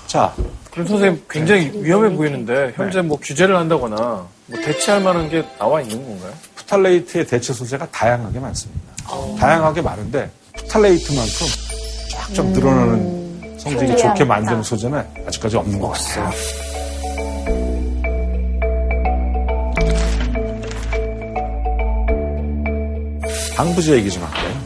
자, 0.07 0.35
그럼 0.71 0.87
선생님 0.87 1.25
굉장히 1.29 1.71
위험해 1.75 2.15
보이는데 2.15 2.73
현재 2.75 3.03
뭐 3.03 3.19
규제를 3.21 3.57
한다거나 3.57 3.97
뭐 4.47 4.61
대체할 4.65 5.03
만한 5.03 5.29
게 5.29 5.45
나와 5.59 5.81
있는 5.83 6.03
건가요? 6.03 6.33
푸탈레이트의 6.55 7.27
대체 7.27 7.53
소재가 7.53 7.87
다양하게 7.91 8.39
많습니다. 8.39 8.81
다양하게 9.39 9.83
많은데 9.83 10.31
푸탈레이트만큼 10.57 11.47
쫙쫙 12.11 12.47
늘어나는 12.47 13.59
성질이 13.59 13.87
편리함 13.89 14.09
좋게 14.15 14.25
만드는. 14.25 14.63
소재는 14.63 15.05
아직까지 15.27 15.57
없는 15.57 15.79
것 15.79 15.89
같아요. 15.91 16.31
방부제 23.57 23.95
얘기 23.97 24.11
좀 24.11 24.23
할게요. 24.25 24.64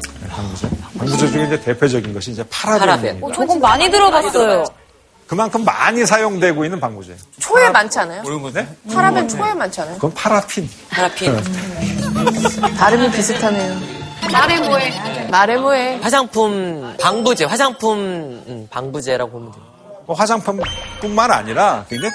네. 1.08 1.16
방부제 1.16 1.32
중에 1.32 1.44
이제 1.46 1.60
대표적인 1.60 2.12
것이 2.14 2.30
이제 2.32 2.44
파라벤입니다. 2.50 3.26
파라벤. 3.26 3.32
조금 3.34 3.60
많이 3.60 3.90
들어봤어요. 3.90 4.64
그만큼 5.26 5.64
많이 5.64 6.06
사용되고 6.06 6.64
있는 6.64 6.80
방부제. 6.80 7.16
초에 7.38 7.68
많지 7.70 7.98
않아요? 7.98 8.22
모르는 8.22 8.42
건데? 8.42 8.76
파라벤 8.92 9.28
초에 9.28 9.52
많지 9.54 9.80
않아요? 9.82 9.94
그건 9.96 10.14
파라핀. 10.14 10.68
파라핀. 10.90 11.36
발음이 12.78 13.10
비슷하네요. 13.10 13.78
말해 14.32 14.58
뭐해. 14.60 15.28
말해 15.30 15.56
뭐해. 15.58 15.96
화장품 16.02 16.94
방부제, 17.00 17.44
화장품 17.44 17.98
음, 18.46 18.66
방부제라고 18.70 19.30
보면 19.30 19.52
돼요. 19.52 19.62
뭐 20.06 20.16
화장품뿐만 20.16 21.30
아니라 21.30 21.84
굉장히 21.90 22.14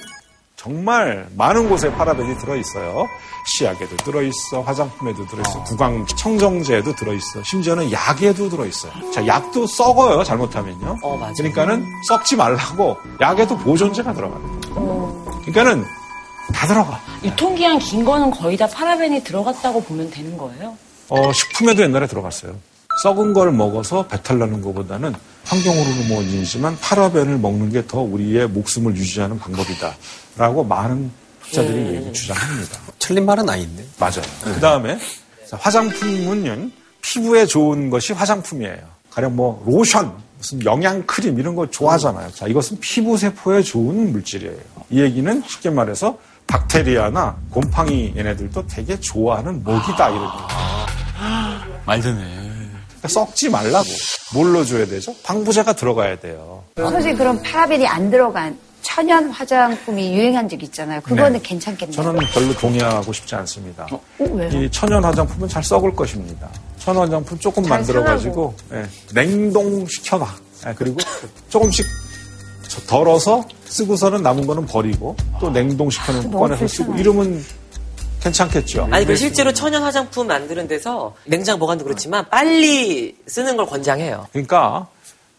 정말 0.63 1.27
많은 1.35 1.67
곳에 1.67 1.91
파라벤이 1.91 2.37
들어있어요. 2.37 3.05
치약에도 3.45 3.97
들어있어, 3.97 4.61
화장품에도 4.61 5.25
들어있어, 5.25 5.61
구강 5.65 6.05
청정제에도 6.05 6.95
들어있어, 6.95 7.43
심지어는 7.43 7.91
약에도 7.91 8.47
들어있어요. 8.47 9.11
자, 9.11 9.27
약도 9.27 9.67
썩어요, 9.67 10.23
잘못하면요. 10.23 10.99
어, 11.03 11.17
맞아요. 11.17 11.33
그러니까는 11.35 11.85
썩지 12.07 12.37
말라고 12.37 12.95
약에도 13.19 13.57
보존제가 13.57 14.13
들어가요. 14.13 15.21
그러니까는 15.45 15.83
다 16.53 16.65
들어가. 16.65 16.97
유통기한 17.25 17.77
긴 17.79 18.05
거는 18.05 18.31
거의 18.31 18.55
다 18.55 18.65
파라벤이 18.65 19.21
들어갔다고 19.21 19.83
보면 19.83 20.09
되는 20.11 20.37
거예요? 20.37 20.77
어, 21.09 21.33
식품에도 21.33 21.83
옛날에 21.83 22.07
들어갔어요. 22.07 22.55
썩은 23.03 23.33
걸 23.33 23.51
먹어서 23.51 24.07
배탈 24.07 24.39
나는 24.39 24.61
것보다는 24.61 25.13
환경 25.45 25.75
호르몬이지만 25.77 26.77
파라벤을 26.79 27.37
먹는 27.37 27.71
게 27.71 27.85
더 27.85 27.99
우리의 28.01 28.47
목숨을 28.47 28.95
유지하는 28.95 29.37
방법이다. 29.37 29.95
라고 30.37 30.63
많은 30.63 31.11
학자들이 31.41 31.95
얘기 31.95 32.13
주장합니다. 32.13 32.79
틀린 32.99 33.25
말은 33.25 33.47
아닌데. 33.49 33.85
맞아요. 33.99 34.21
그 34.43 34.59
다음에 34.59 34.97
화장품은 35.51 36.71
피부에 37.01 37.45
좋은 37.45 37.89
것이 37.89 38.13
화장품이에요. 38.13 38.77
가령 39.11 39.35
뭐 39.35 39.61
로션, 39.67 40.11
무슨 40.37 40.63
영양 40.65 41.03
크림 41.05 41.37
이런 41.39 41.53
거 41.55 41.69
좋아하잖아요. 41.69 42.31
자, 42.31 42.47
이것은 42.47 42.79
피부 42.79 43.17
세포에 43.17 43.61
좋은 43.61 44.11
물질이에요. 44.11 44.57
이 44.89 45.01
얘기는 45.01 45.43
쉽게 45.47 45.69
말해서 45.69 46.17
박테리아나 46.47 47.37
곰팡이 47.51 48.13
얘네들도 48.17 48.65
되게 48.67 48.99
좋아하는 48.99 49.63
먹이다 49.63 50.09
이런 50.09 50.23
거. 50.25 50.47
말되네. 51.85 52.52
그러니까 53.03 53.07
썩지 53.09 53.49
말라고 53.49 53.85
뭘로 54.33 54.63
줘야 54.63 54.85
되죠? 54.85 55.13
방부제가 55.23 55.73
들어가야 55.73 56.17
돼요. 56.19 56.63
솔직히 56.77 57.15
그럼 57.15 57.41
파라벤이 57.43 57.85
안 57.85 58.09
들어간 58.09 58.57
천연 58.81 59.29
화장품이 59.29 60.13
유행한 60.13 60.47
적 60.47 60.61
있잖아요. 60.63 61.01
그거는 61.01 61.33
네. 61.33 61.39
괜찮겠네요. 61.41 61.95
저는 61.95 62.19
별로 62.33 62.53
동의하고 62.53 63.11
싶지 63.13 63.35
않습니다. 63.35 63.87
어, 63.91 64.01
왜요? 64.19 64.49
이 64.61 64.69
천연 64.71 65.03
화장품은 65.03 65.47
잘 65.49 65.63
썩을 65.63 65.93
것입니다. 65.95 66.49
천연 66.79 67.03
화장품 67.03 67.37
조금 67.39 67.63
만들어가지고 67.63 68.53
예, 68.73 68.85
냉동시켜봐. 69.13 70.35
예, 70.67 70.73
그리고 70.75 70.97
조금씩 71.49 71.85
저- 72.67 72.81
덜어서 72.81 73.43
쓰고서는 73.65 74.21
남은 74.21 74.47
거는 74.47 74.65
버리고 74.65 75.15
또 75.39 75.49
냉동시켜놓은 75.49 76.31
거 76.31 76.39
꺼내서 76.39 76.67
쓰고 76.67 76.95
이러면 76.95 77.43
괜찮겠죠. 78.23 78.87
아니, 78.91 79.05
그 79.05 79.15
실제로 79.17 79.51
천연 79.53 79.83
화장품 79.83 80.27
만드는 80.27 80.67
데서 80.67 81.13
냉장 81.25 81.59
보관도 81.59 81.83
그렇지만 81.83 82.25
빨리 82.29 83.17
쓰는 83.27 83.57
걸 83.57 83.65
권장해요. 83.65 84.27
그러니까 84.31 84.87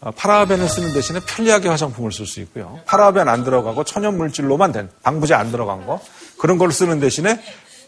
어, 0.01 0.11
파라벤을 0.11 0.69
쓰는 0.69 0.93
대신에 0.93 1.19
편리하게 1.25 1.67
화장품을 1.69 2.11
쓸 2.11 2.27
수 2.27 2.39
있고요. 2.41 2.79
파라벤 2.85 3.27
안 3.27 3.43
들어가고 3.43 3.83
천연 3.85 4.17
물질로만 4.17 4.71
된 4.71 4.89
방부제 5.01 5.33
안 5.33 5.51
들어간 5.51 5.85
거 5.87 5.99
그런 6.37 6.57
걸 6.59 6.71
쓰는 6.71 6.99
대신에 6.99 7.41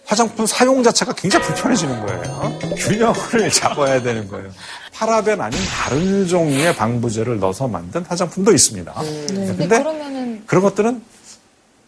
화장품 0.06 0.46
사용 0.46 0.82
자체가 0.84 1.14
굉장히 1.14 1.46
불편해지는 1.46 2.06
거예요. 2.06 2.60
균형을 2.78 3.52
잡아야 3.52 4.02
되는 4.02 4.28
거예요. 4.30 4.50
파라벤 4.94 5.40
아닌 5.42 5.60
다른 5.70 6.26
종류의 6.26 6.76
방부제를 6.76 7.40
넣어서 7.40 7.68
만든 7.68 8.04
화장품도 8.06 8.52
있습니다. 8.54 8.94
근데 9.28 9.68
그러면은 9.68 10.44
그런 10.48 10.64
것들은 10.64 11.04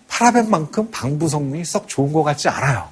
파라벤만큼 0.09 0.91
방부 0.91 1.29
성능이 1.29 1.63
썩 1.63 1.87
좋은 1.87 2.11
것 2.11 2.23
같지 2.23 2.49
않아요. 2.49 2.89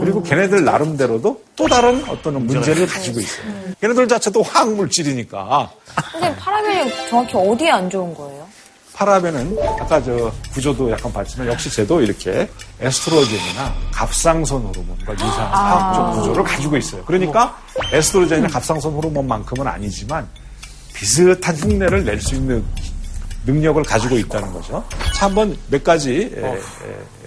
그리고 0.00 0.22
걔네들 0.22 0.64
나름대로도 0.64 1.42
또 1.56 1.68
다른 1.68 2.02
어떤 2.08 2.46
문제를 2.46 2.86
가지고 2.86 3.20
있어요. 3.20 3.46
걔네들 3.80 4.08
자체도 4.08 4.42
화학 4.42 4.72
물질이니까 4.74 5.70
선생님 6.12 6.38
파라벤이 6.38 6.92
정확히 7.10 7.36
어디에 7.36 7.70
안 7.70 7.90
좋은 7.90 8.14
거예요? 8.14 8.46
파라벤은 8.94 9.56
아까 9.78 10.02
저 10.02 10.32
구조도 10.52 10.90
약간 10.90 11.12
봤지만 11.12 11.46
역시 11.48 11.70
쟤도 11.70 12.00
이렇게 12.00 12.48
에스트로겐이나 12.80 13.74
갑상선 13.92 14.60
호르몬과 14.62 15.12
유사한 15.12 15.52
화학적 15.52 16.14
구조를 16.20 16.42
가지고 16.44 16.76
있어요. 16.76 17.04
그러니까 17.04 17.56
에스트로겐이나 17.92 18.48
갑상선 18.48 18.92
호르몬만큼은 18.92 19.66
아니지만 19.66 20.26
비슷한 20.94 21.54
흉내를 21.56 22.04
낼 22.04 22.20
수 22.20 22.34
있는 22.34 22.64
능력을 23.46 23.82
가지고 23.84 24.16
있다는 24.18 24.52
거죠. 24.52 24.84
자, 25.14 25.26
한번 25.26 25.56
몇 25.70 25.82
가지 25.82 26.30
에, 26.36 26.40
에, 26.46 26.58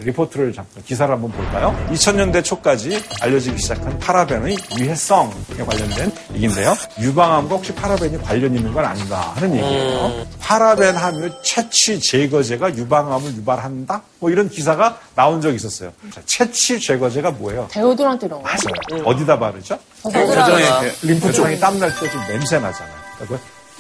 리포트를 0.01 0.53
잠깐 0.53 0.84
기사를 0.84 1.12
한번 1.14 1.32
볼까요? 1.32 1.76
2000년대 1.91 2.43
초까지 2.43 3.01
알려지기 3.22 3.57
시작한 3.59 3.97
파라벤의 3.99 4.55
위해성에 4.78 5.32
관련된 5.66 6.12
얘기인데요. 6.34 6.76
유방암과 6.99 7.55
혹시 7.55 7.74
파라벤이 7.74 8.18
관련 8.22 8.55
있는 8.55 8.72
건 8.74 8.86
아닌가 8.86 9.32
하는 9.36 9.55
얘기예요. 9.55 10.26
파라벤 10.39 10.95
함유 10.95 11.30
체취 11.43 11.99
제거제가 11.99 12.76
유방암을 12.76 13.36
유발한다? 13.38 14.01
뭐 14.20 14.30
이런 14.30 14.49
기사가 14.49 14.99
나온 15.16 15.41
적이 15.41 15.55
있었어요. 15.55 15.91
자, 16.14 16.22
체취 16.26 16.80
제거제가 16.80 17.32
뭐예요? 17.32 17.68
데오드란트 17.72 18.26
이런 18.26 18.41
거. 18.41 18.47
맞아요. 18.47 19.03
어디다 19.05 19.39
바르죠? 19.39 19.78
여전히 20.14 20.64
이렇게 20.66 20.93
림프 21.03 21.32
쪽이 21.34 21.59
땀날 21.59 21.89
때 21.99 22.09
좀 22.12 22.22
냄새 22.28 22.59
나잖아요. 22.59 22.95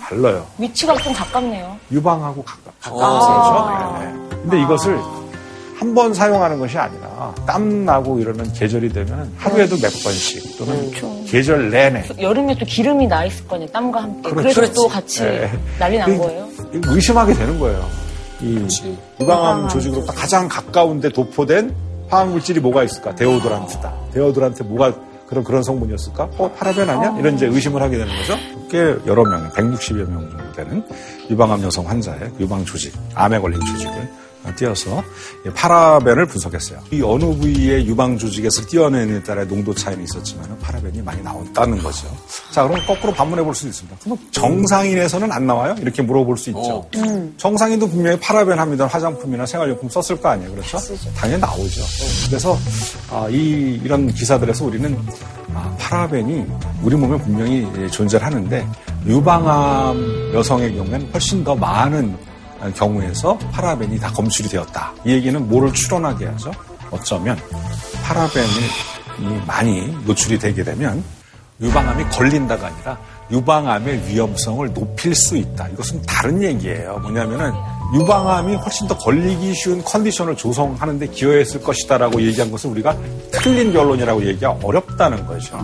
발라요. 0.01 0.45
위치가 0.57 0.95
좀 0.97 1.13
가깝네요. 1.13 1.77
유방하고 1.91 2.43
가깝, 2.43 2.73
가까워서. 2.81 3.99
네, 3.99 4.05
네. 4.05 4.13
근데 4.41 4.61
이것을 4.61 4.99
한 5.77 5.95
번 5.95 6.13
사용하는 6.13 6.59
것이 6.59 6.77
아니라 6.77 7.33
땀 7.47 7.85
나고 7.85 8.19
이러는 8.19 8.53
계절이 8.53 8.89
되면 8.93 9.33
하루에도 9.37 9.75
몇 9.77 9.91
번씩 10.03 10.55
또는 10.59 10.91
계절 11.25 11.71
내내 11.71 12.03
여름에 12.19 12.55
또 12.59 12.65
기름이 12.67 13.07
나 13.07 13.25
있을 13.25 13.47
거냐, 13.47 13.65
땀과 13.73 14.03
함께. 14.03 14.29
그렇죠. 14.29 14.43
그래서 14.43 14.61
그렇지. 14.61 14.73
또 14.75 14.87
같이 14.87 15.23
네. 15.23 15.51
난리 15.79 15.97
난 15.97 16.07
그- 16.15 16.23
거예요. 16.23 16.47
의심하게 16.85 17.33
되는 17.33 17.59
거예요. 17.59 17.83
이 18.41 18.67
유방암 19.19 19.69
조직으로부터 19.69 20.13
가장 20.13 20.47
가까운데 20.47 21.09
도포된 21.09 21.75
화학물질이 22.09 22.59
뭐가 22.59 22.83
있을까? 22.83 23.15
데오도란트다. 23.15 23.93
데오도란트 24.13 24.63
뭐가 24.63 24.93
그런 25.31 25.43
그런 25.45 25.63
성분이었을까? 25.63 26.29
어 26.37 26.51
파라벤 26.51 26.89
아니야? 26.89 27.15
이런 27.17 27.35
이제 27.35 27.45
의심을 27.47 27.81
하게 27.81 27.97
되는 27.97 28.13
거죠. 28.17 28.35
꽤 28.69 28.79
여러 29.07 29.23
명, 29.23 29.49
160여 29.51 30.09
명 30.09 30.29
정도 30.29 30.51
되는 30.51 30.83
유방암 31.29 31.63
여성 31.63 31.87
환자의 31.87 32.31
유방 32.37 32.65
조직, 32.65 32.93
암에 33.15 33.39
걸린 33.39 33.59
조직을 33.65 34.09
띄어서 34.57 35.03
파라벤을 35.55 36.25
분석했어요. 36.25 36.79
이 36.91 37.01
어느 37.03 37.23
부위의 37.25 37.85
유방 37.85 38.17
조직에서 38.17 38.65
띄어내느냐에 38.67 39.23
따라 39.23 39.45
농도 39.45 39.73
차이는 39.73 40.03
있었지만 40.03 40.57
파라벤이 40.59 41.01
많이 41.01 41.21
나왔다는 41.21 41.77
거죠. 41.77 42.07
자, 42.51 42.67
그럼 42.67 42.83
거꾸로 42.85 43.13
반문해 43.13 43.43
볼 43.43 43.53
수도 43.53 43.69
있습니다. 43.69 43.97
그럼 44.03 44.17
정상인에서는 44.31 45.31
안 45.31 45.45
나와요? 45.45 45.75
이렇게 45.79 46.01
물어볼 46.01 46.37
수 46.37 46.49
있죠. 46.49 46.85
정상인도 47.37 47.87
분명히 47.87 48.19
파라벤 48.19 48.57
합니다. 48.59 48.87
화장품이나 48.87 49.45
생활용품 49.45 49.87
썼을 49.89 50.19
거 50.19 50.29
아니에요. 50.29 50.51
그렇죠? 50.51 50.77
당연히 51.15 51.39
나오죠. 51.39 51.81
그래서 52.27 52.57
아, 53.11 53.27
이, 53.29 53.79
이런 53.83 54.07
기사들에서 54.07 54.65
우리는 54.65 54.97
아, 55.53 55.75
파라벤이 55.77 56.45
우리 56.81 56.95
몸에 56.95 57.17
분명히 57.17 57.67
예, 57.77 57.87
존재를 57.87 58.25
하는데 58.25 58.67
유방암 59.05 60.31
여성의 60.33 60.75
경우에는 60.75 61.09
훨씬 61.11 61.43
더 61.43 61.53
많은 61.53 62.17
경우에서 62.75 63.37
파라벤이 63.51 63.99
다 63.99 64.09
검출이 64.11 64.47
되었다. 64.47 64.93
이 65.03 65.11
얘기는 65.11 65.47
뭐를 65.49 65.73
추론하게 65.73 66.27
하죠? 66.27 66.51
어쩌면 66.89 67.37
파라벤이 68.03 69.41
많이 69.45 69.87
노출이 70.05 70.39
되게 70.39 70.63
되면 70.63 71.03
유방암이 71.59 72.05
걸린다가 72.05 72.67
아니라 72.67 72.97
유방암의 73.31 74.07
위험성을 74.07 74.73
높일 74.73 75.15
수 75.15 75.35
있다. 75.35 75.67
이것은 75.69 76.01
다른 76.03 76.41
얘기예요. 76.41 76.97
뭐냐면은 76.99 77.51
유방암이 77.93 78.55
훨씬 78.55 78.87
더 78.87 78.97
걸리기 78.97 79.53
쉬운 79.53 79.83
컨디션을 79.83 80.35
조성하는데 80.35 81.07
기여했을 81.07 81.61
것이다라고 81.61 82.21
얘기한 82.21 82.49
것은 82.49 82.69
우리가 82.71 82.95
틀린 83.31 83.73
결론이라고 83.73 84.25
얘기하기 84.25 84.65
어렵다는 84.65 85.25
거죠. 85.25 85.57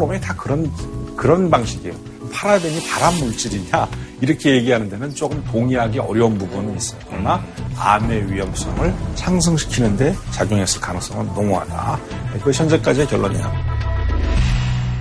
보면 0.00 0.20
다 0.20 0.34
그런 0.36 0.70
그런 1.16 1.50
방식이에요. 1.50 1.94
파라벤이 2.32 2.86
발암 2.88 3.18
물질이냐 3.18 3.88
이렇게 4.20 4.56
얘기하는 4.56 4.88
데는 4.88 5.14
조금 5.14 5.42
동의하기 5.44 5.98
어려운 5.98 6.38
부분은 6.38 6.76
있어요. 6.76 7.00
그러나 7.08 7.44
암의 7.76 8.32
위험성을 8.32 8.94
상승시키는데 9.14 10.14
작용했을 10.30 10.80
가능성은 10.80 11.26
농후하다. 11.34 11.98
그것이 12.34 12.60
현재까지의 12.60 13.06
결론이야. 13.08 13.52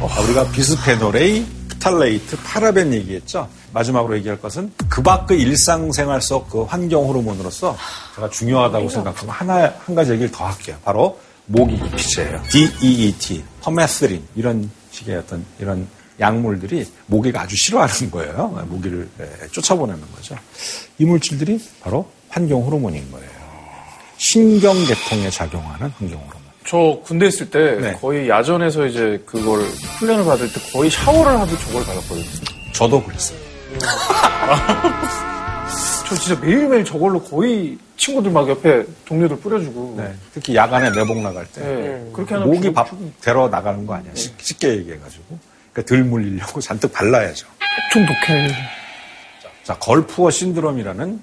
아, 0.02 0.22
우리가 0.22 0.50
비스페놀 0.52 1.16
A, 1.16 1.46
프탈레이트, 1.70 2.38
파라벤 2.44 2.94
얘기했죠. 2.94 3.48
마지막으로 3.76 4.16
얘기할 4.18 4.40
것은 4.42 4.72
그 4.90 5.02
밖의 5.04 5.40
일상생활 5.42 6.22
속 6.22 6.48
그 6.50 6.64
환경 6.64 7.06
호르몬으로서 7.08 7.76
제가 8.16 8.30
중요하다고 8.30 8.90
생각하면 8.90 9.36
하나 9.36 9.74
한 9.86 9.96
가지 9.96 10.12
얘기를 10.12 10.32
더 10.32 10.46
할게요. 10.46 10.78
바로 10.84 11.20
모기 11.48 11.78
기피제예요. 11.78 12.42
DEET, 12.52 13.44
permethrin 13.62 14.24
이런 14.36 14.70
식의 14.92 15.18
어떤 15.18 15.46
이런 15.60 15.88
약물들이 16.20 16.88
모기가 17.08 17.42
아주 17.42 17.56
싫어하는 17.58 18.10
거예요. 18.12 18.66
모기를 18.70 19.10
예, 19.20 19.48
쫓아보내는 19.52 20.02
거죠. 20.16 20.36
이 20.98 21.04
물질들이 21.06 21.60
바로 21.82 22.10
환경 22.30 22.62
호르몬인 22.64 23.12
거예요. 23.12 23.30
신경계통에 24.18 25.30
작용하는 25.30 25.90
환경 25.98 26.20
호르몬. 26.20 26.46
저 26.68 27.00
군대 27.04 27.28
있을 27.28 27.50
때 27.50 27.78
네. 27.80 27.94
거의 27.94 28.30
야전에서 28.30 28.86
이제 28.88 29.22
그걸 29.26 29.62
훈련을 30.00 30.24
받을 30.26 30.52
때 30.52 30.60
거의 30.72 30.90
샤워를 30.90 31.38
하듯 31.40 31.60
저걸 31.60 31.84
받았거든요. 31.86 32.26
저도 32.74 33.04
그랬어요. 33.04 33.45
저 36.08 36.16
진짜 36.16 36.40
매일매일 36.40 36.86
저걸로 36.86 37.22
거의 37.22 37.78
친구들 37.98 38.30
막 38.32 38.48
옆에 38.48 38.86
동료들 39.06 39.38
뿌려주고. 39.40 39.96
네, 39.98 40.14
특히 40.34 40.56
야간에 40.56 40.90
내복 40.92 41.18
나갈 41.22 41.46
때 41.48 41.62
네, 41.62 42.10
그렇게 42.14 42.36
하면 42.36 42.62
좀밥 42.62 42.90
데러 43.22 43.50
나가는 43.50 43.86
거 43.86 43.96
아니야. 43.96 44.12
쉽- 44.14 44.40
쉽게 44.40 44.70
얘기해가지고 44.78 45.24
그러니까 45.74 45.90
덜 45.96 46.04
물리려고 46.04 46.62
잔뜩 46.62 46.92
발라야죠. 46.94 47.48
좀 47.92 48.06
독해. 48.06 48.52
자, 49.64 49.74
Gulf 49.80 50.30
War 50.30 50.45
syndrome이라는 50.45 51.20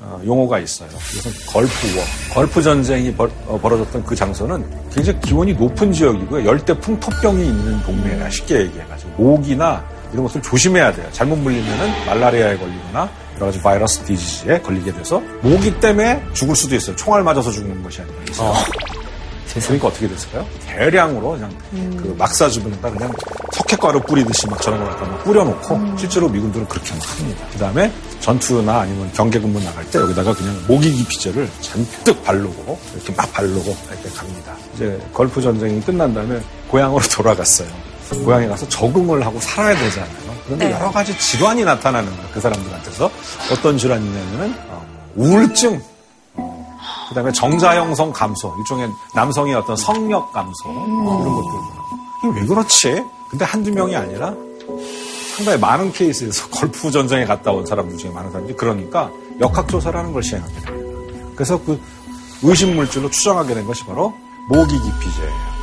어, 0.00 0.20
용어가 0.26 0.58
있어요. 0.58 0.88
이것은 0.88 1.30
Gulf 1.46 1.75
War. 1.75 2.04
걸프 2.34 2.60
전쟁이 2.60 3.14
벌, 3.14 3.30
어졌던 3.46 4.02
그 4.04 4.16
장소는 4.16 4.68
굉장히 4.92 5.20
기온이 5.20 5.52
높은 5.54 5.92
지역이고요. 5.92 6.44
열대 6.44 6.98
풍토병이 6.98 7.46
있는 7.46 7.80
동네라 7.84 8.28
쉽게 8.30 8.62
얘기해가지고 8.62 9.10
모기나 9.22 9.84
이런 10.12 10.24
것을 10.24 10.40
조심해야 10.42 10.92
돼요. 10.94 11.06
잘못 11.12 11.36
물리면은 11.36 12.06
말라리아에 12.06 12.56
걸리거나 12.56 13.10
여러 13.36 13.46
가지 13.46 13.60
바이러스 13.60 14.00
disease에 14.04 14.60
걸리게 14.60 14.92
돼서 14.92 15.20
모기 15.42 15.78
때문에 15.80 16.24
죽을 16.34 16.56
수도 16.56 16.74
있어요. 16.74 16.96
총알 16.96 17.22
맞아서 17.22 17.50
죽는 17.50 17.82
것이 17.82 18.00
아니라. 18.02 18.16
그러니까 19.54 19.88
어떻게 19.88 20.06
됐을까요? 20.08 20.46
대량으로 20.66 21.32
그냥 21.32 21.50
그 21.96 22.14
막사 22.18 22.48
주변에다 22.48 22.90
그냥 22.90 23.10
석회가루 23.52 24.00
뿌리듯이 24.02 24.46
막 24.46 24.60
저런 24.60 24.78
걸 24.78 24.90
갖다 24.90 25.06
막 25.06 25.24
뿌려놓고 25.24 25.96
실제로 25.96 26.28
미군들은 26.28 26.68
그렇게 26.68 26.92
막 26.94 27.18
합니다. 27.18 27.44
그 27.52 27.58
다음에 27.58 27.92
전투나 28.20 28.80
아니면 28.80 29.10
경계 29.14 29.40
근무 29.40 29.58
나갈 29.64 29.84
때 29.90 29.98
여기다가 29.98 30.34
그냥 30.34 30.56
모기 30.68 30.92
기피제를 30.92 31.48
잔뜩 31.60 32.22
바르고 32.24 32.78
이렇게 32.94 33.12
막 33.14 33.32
바르고 33.32 33.76
이렇게 33.90 34.08
갑니다. 34.16 34.52
이제 34.74 35.00
걸프 35.14 35.40
전쟁이 35.40 35.80
끝난 35.80 36.12
다음에 36.14 36.38
고향으로 36.68 37.02
돌아갔어요. 37.10 37.68
고향에 38.24 38.46
가서 38.48 38.68
적응을 38.68 39.24
하고 39.24 39.40
살아야 39.40 39.76
되잖아요. 39.76 40.28
그런데 40.44 40.70
여러 40.72 40.90
가지 40.90 41.18
질환이 41.18 41.64
나타나는 41.64 42.10
거예요. 42.10 42.28
그 42.32 42.40
사람들한테서 42.40 43.10
어떤 43.52 43.76
질환이냐면은 43.76 44.54
어, 44.68 44.86
우울증, 45.16 45.80
그 47.08 47.14
다음에 47.14 47.32
정자형성 47.32 48.12
감소, 48.12 48.54
일종의 48.58 48.88
남성의 49.14 49.54
어떤 49.54 49.76
정력 49.76 50.32
감소, 50.32 50.68
뭐 50.68 51.20
이런 51.22 51.34
것들. 51.34 51.50
이게 52.18 52.40
왜 52.40 52.46
그렇지? 52.46 53.04
근데 53.30 53.44
한두 53.44 53.70
명이 53.70 53.94
아니라 53.94 54.34
상당히 55.36 55.58
많은 55.58 55.92
케이스에서 55.92 56.48
걸프 56.50 56.90
전쟁에 56.90 57.24
갔다 57.24 57.52
온 57.52 57.64
사람들 57.64 57.96
중에 57.96 58.10
많은 58.10 58.30
사람들이 58.30 58.56
그러니까 58.56 59.10
역학조사라는 59.40 60.12
걸 60.12 60.22
시행하게 60.22 60.52
됩니다. 60.60 60.72
그래서 61.34 61.62
그 61.62 61.80
의심물질로 62.42 63.10
추정하게 63.10 63.54
된 63.54 63.66
것이 63.66 63.84
바로 63.84 64.14
모기 64.48 64.72
기피제예요. 64.72 65.58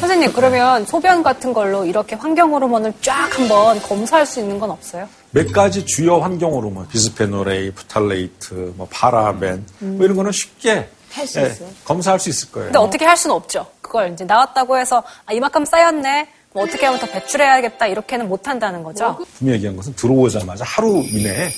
선생님, 0.00 0.32
그러면 0.32 0.84
소변 0.86 1.22
같은 1.22 1.52
걸로 1.52 1.84
이렇게 1.84 2.16
환경 2.16 2.52
호르몬을 2.52 2.92
쫙 3.00 3.28
한번 3.38 3.80
검사할 3.80 4.26
수 4.26 4.40
있는 4.40 4.58
건 4.58 4.70
없어요? 4.70 5.08
몇 5.30 5.50
가지 5.52 5.84
주요 5.86 6.20
환경 6.20 6.52
호르몬, 6.52 6.86
비스페놀 6.88 7.50
A, 7.50 7.70
프탈레이트, 7.70 8.74
뭐 8.76 8.86
파라벤, 8.90 9.64
뭐 9.78 10.04
이런 10.04 10.16
거는 10.16 10.32
쉽게 10.32 10.88
할수 11.12 11.40
예. 11.40 11.54
검사할 11.84 12.18
수 12.18 12.28
있을 12.30 12.50
거예요. 12.50 12.66
근데 12.68 12.78
어떻게 12.78 13.04
할 13.04 13.16
수는 13.16 13.36
없죠. 13.36 13.66
그걸 13.80 14.12
이제 14.12 14.24
나왔다고 14.24 14.78
해서 14.78 15.02
아, 15.26 15.32
이만큼 15.32 15.64
쌓였네. 15.64 16.28
뭐 16.54 16.64
어떻게 16.64 16.84
하면 16.86 17.00
더 17.00 17.06
배출해야겠다. 17.06 17.86
이렇게는 17.86 18.28
못 18.28 18.48
한다는 18.48 18.82
거죠. 18.82 19.18
분명히 19.38 19.56
얘기한 19.56 19.76
것은 19.76 19.94
들어오자마자 19.94 20.64
하루 20.66 21.02
이내에 21.02 21.48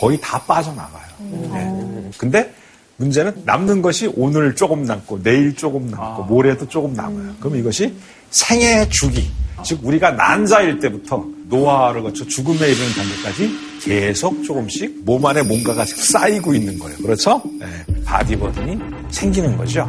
거의 0.00 0.20
다 0.20 0.40
빠져나가요. 0.42 1.10
네. 1.18 1.79
근데 2.18 2.52
문제는 2.96 3.42
남는 3.44 3.80
것이 3.82 4.12
오늘 4.14 4.54
조금 4.54 4.84
남고 4.84 5.22
내일 5.22 5.56
조금 5.56 5.90
남고 5.90 6.24
모레도 6.24 6.68
조금 6.68 6.92
남아요. 6.92 7.34
그럼 7.40 7.56
이것이 7.56 7.94
생애 8.30 8.86
주기, 8.90 9.30
즉 9.64 9.80
우리가 9.82 10.10
난자일 10.12 10.78
때부터 10.78 11.24
노화를 11.48 12.02
거쳐 12.02 12.26
죽음에 12.26 12.58
이르는 12.58 12.92
단계까지 12.92 13.50
계속 13.82 14.44
조금씩 14.44 15.04
몸 15.04 15.24
안에 15.24 15.42
뭔가가 15.42 15.84
쌓이고 15.84 16.54
있는 16.54 16.78
거예요. 16.78 16.98
그렇죠? 16.98 17.42
네. 17.58 17.66
body 18.04 18.31
burden이 18.31 18.78
생기는 19.10 19.56
거죠. 19.56 19.88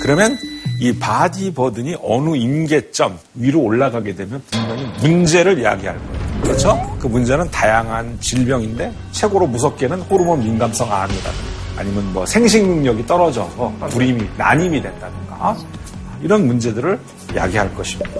그러면 0.00 0.36
이 0.80 0.92
body 0.98 1.54
burden이 1.54 1.96
어느 2.02 2.36
임계점 2.36 3.18
위로 3.34 3.60
올라가게 3.60 4.14
되면 4.14 4.42
분명히 4.50 4.84
문제를 5.00 5.58
야기할 5.58 5.96
거예요. 5.96 6.42
그렇죠? 6.42 6.96
그 7.00 7.06
문제는 7.06 7.50
다양한 7.50 8.18
질병인데 8.20 8.92
최고로 9.12 9.46
무섭게는 9.46 10.00
호르몬 10.02 10.40
민감성 10.40 10.92
암이라든가 10.92 11.54
아니면 11.76 12.12
뭐 12.12 12.26
생식 12.26 12.66
능력이 12.66 13.06
떨어져서 13.06 13.72
불임이 13.90 14.28
난임이 14.36 14.82
된다든가 14.82 15.56
이런 16.22 16.46
문제들을 16.46 16.98
이야기할 17.34 17.74
것입니다. 17.74 18.10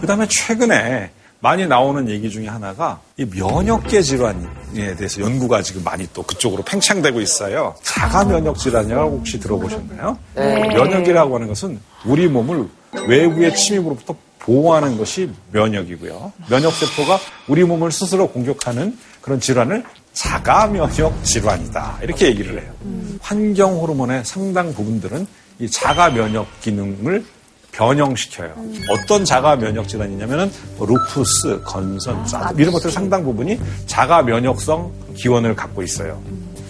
그 0.00 0.06
다음에 0.06 0.26
최근에 0.28 1.10
많이 1.42 1.66
나오는 1.66 2.08
얘기 2.08 2.30
중에 2.30 2.46
하나가 2.46 3.00
이 3.16 3.24
면역계 3.24 4.00
질환에 4.00 4.94
대해서 4.96 5.20
연구가 5.20 5.60
지금 5.62 5.82
많이 5.82 6.06
또 6.14 6.22
그쪽으로 6.22 6.62
팽창되고 6.62 7.20
있어요. 7.20 7.74
자가 7.82 8.24
면역 8.24 8.56
질환이라고 8.56 9.18
혹시 9.18 9.40
들어보셨나요? 9.40 10.16
네. 10.36 10.68
면역이라고 10.68 11.34
하는 11.34 11.48
것은 11.48 11.80
우리 12.04 12.28
몸을 12.28 12.68
외부의 13.08 13.56
침입으로부터 13.56 14.14
보호하는 14.38 14.96
것이 14.96 15.30
면역이고요. 15.50 16.32
면역 16.48 16.72
세포가 16.74 17.18
우리 17.48 17.64
몸을 17.64 17.90
스스로 17.90 18.28
공격하는 18.28 18.96
그런 19.20 19.40
질환을 19.40 19.84
자가 20.12 20.68
면역 20.68 21.24
질환이다. 21.24 21.98
이렇게 22.02 22.26
얘기를 22.26 22.62
해요. 22.62 22.72
환경 23.20 23.80
호르몬의 23.80 24.24
상당 24.24 24.72
부분들은 24.72 25.26
이 25.58 25.68
자가 25.68 26.10
면역 26.10 26.46
기능을 26.60 27.24
변형시켜요. 27.72 28.54
어떤 28.90 29.24
자가 29.24 29.56
면역 29.56 29.88
질환이냐면은 29.88 30.50
뭐 30.76 30.86
루푸스, 30.86 31.62
건선, 31.64 32.24
짜 32.26 32.52
이런 32.56 32.72
것들 32.72 32.90
상당 32.90 33.24
부분이 33.24 33.58
자가 33.86 34.22
면역성 34.22 34.92
기원을 35.16 35.56
갖고 35.56 35.82
있어요. 35.82 36.22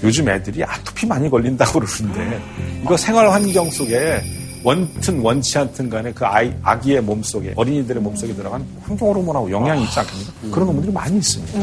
요즘 0.03 0.29
애들이 0.29 0.65
아토피 0.65 1.07
많이 1.07 1.29
걸린다고 1.29 1.81
그러는데 1.81 2.43
이거 2.83 2.97
생활 2.97 3.31
환경 3.31 3.71
속에 3.71 4.21
원튼 4.65 5.21
원치 5.21 5.59
않든 5.59 5.91
간에 5.91 6.13
그 6.13 6.25
아이, 6.25 6.53
아기의 6.63 7.03
몸 7.03 7.23
속에 7.23 7.53
어린이들의 7.57 8.01
몸 8.01 8.15
속에 8.15 8.33
들어간 8.35 8.65
환경 8.83 9.09
호르몬하고 9.09 9.51
영향이 9.51 9.83
있지 9.85 9.99
않습니까? 9.99 10.33
그런 10.53 10.67
놈들이 10.69 10.93
많이 10.93 11.19
있습니다. 11.19 11.59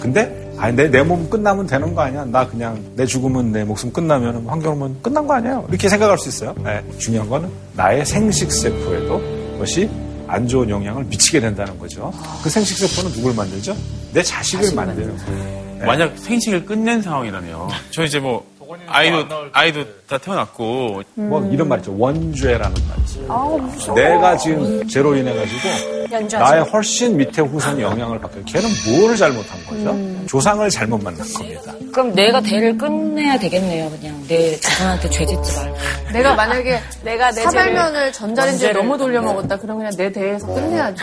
근데 0.00 0.45
아니 0.58 0.74
내 0.76 0.88
내 0.88 1.02
몸 1.02 1.28
끝나면 1.28 1.66
되는 1.66 1.94
거 1.94 2.02
아니야? 2.02 2.24
나 2.24 2.46
그냥 2.46 2.82
내 2.94 3.04
죽으면 3.04 3.52
내 3.52 3.64
목숨 3.64 3.92
끝나면 3.92 4.46
환경 4.46 4.72
호르몬 4.72 4.96
끝난 5.02 5.26
거 5.26 5.34
아니에요? 5.34 5.66
이렇게 5.68 5.88
생각할 5.88 6.18
수 6.18 6.28
있어요. 6.28 6.54
네, 6.64 6.82
중요한 6.98 7.28
거는 7.28 7.50
나의 7.74 8.04
생식 8.06 8.50
세포에도 8.50 9.18
그것이 9.52 9.88
안 10.28 10.48
좋은 10.48 10.68
영향을 10.68 11.04
미치게 11.04 11.40
된다는 11.40 11.78
거죠. 11.78 12.12
그 12.42 12.48
생식 12.50 12.76
세포는 12.78 13.14
누굴 13.16 13.34
만들죠? 13.34 13.76
내 14.12 14.22
자식을 14.22 14.74
만드는 14.74 15.16
거예요. 15.16 15.76
네. 15.78 15.84
만약 15.86 16.18
생식을 16.18 16.64
끝낸 16.64 17.02
상황이라네요. 17.02 17.68
저 17.90 18.02
이제 18.04 18.18
뭐 18.18 18.44
아이도 18.88 19.26
아이도 19.52 19.84
다 20.08 20.18
태어났고 20.18 21.02
뭐 21.14 21.50
이런 21.50 21.68
말 21.68 21.80
있죠. 21.80 21.92
원죄라는 21.98 22.74
말 22.88 22.98
있죠. 23.00 23.92
내가 23.94 24.36
지금 24.36 24.86
제로 24.86 25.16
인해 25.16 25.34
가지고 25.34 26.38
나의 26.38 26.62
훨씬 26.62 27.16
밑에 27.16 27.42
후손이 27.42 27.82
영향을 27.82 28.20
받고 28.20 28.44
걔는 28.44 28.68
뭘 28.88 29.16
잘못한 29.16 29.64
거죠? 29.66 30.26
조상을 30.28 30.68
잘못 30.70 31.02
만난 31.02 31.26
겁니다. 31.32 31.72
그럼 31.92 32.14
내가 32.14 32.40
대를 32.40 32.78
끝내야 32.78 33.36
되겠네요, 33.38 33.90
그냥. 33.90 34.22
내 34.28 34.54
자손한테 34.60 35.10
죄 35.10 35.26
짓지 35.26 35.56
말고. 35.58 35.76
내가 36.12 36.34
만약에 36.36 36.80
내가 37.02 37.30
내 37.32 37.42
사발면을 37.42 38.12
전자레인지에 38.12 38.72
너무 38.74 38.96
돌려 38.96 39.20
먹었다. 39.22 39.56
그럼 39.58 39.78
그냥 39.78 39.92
내 39.96 40.12
대에서 40.12 40.46
끝내야지. 40.46 41.02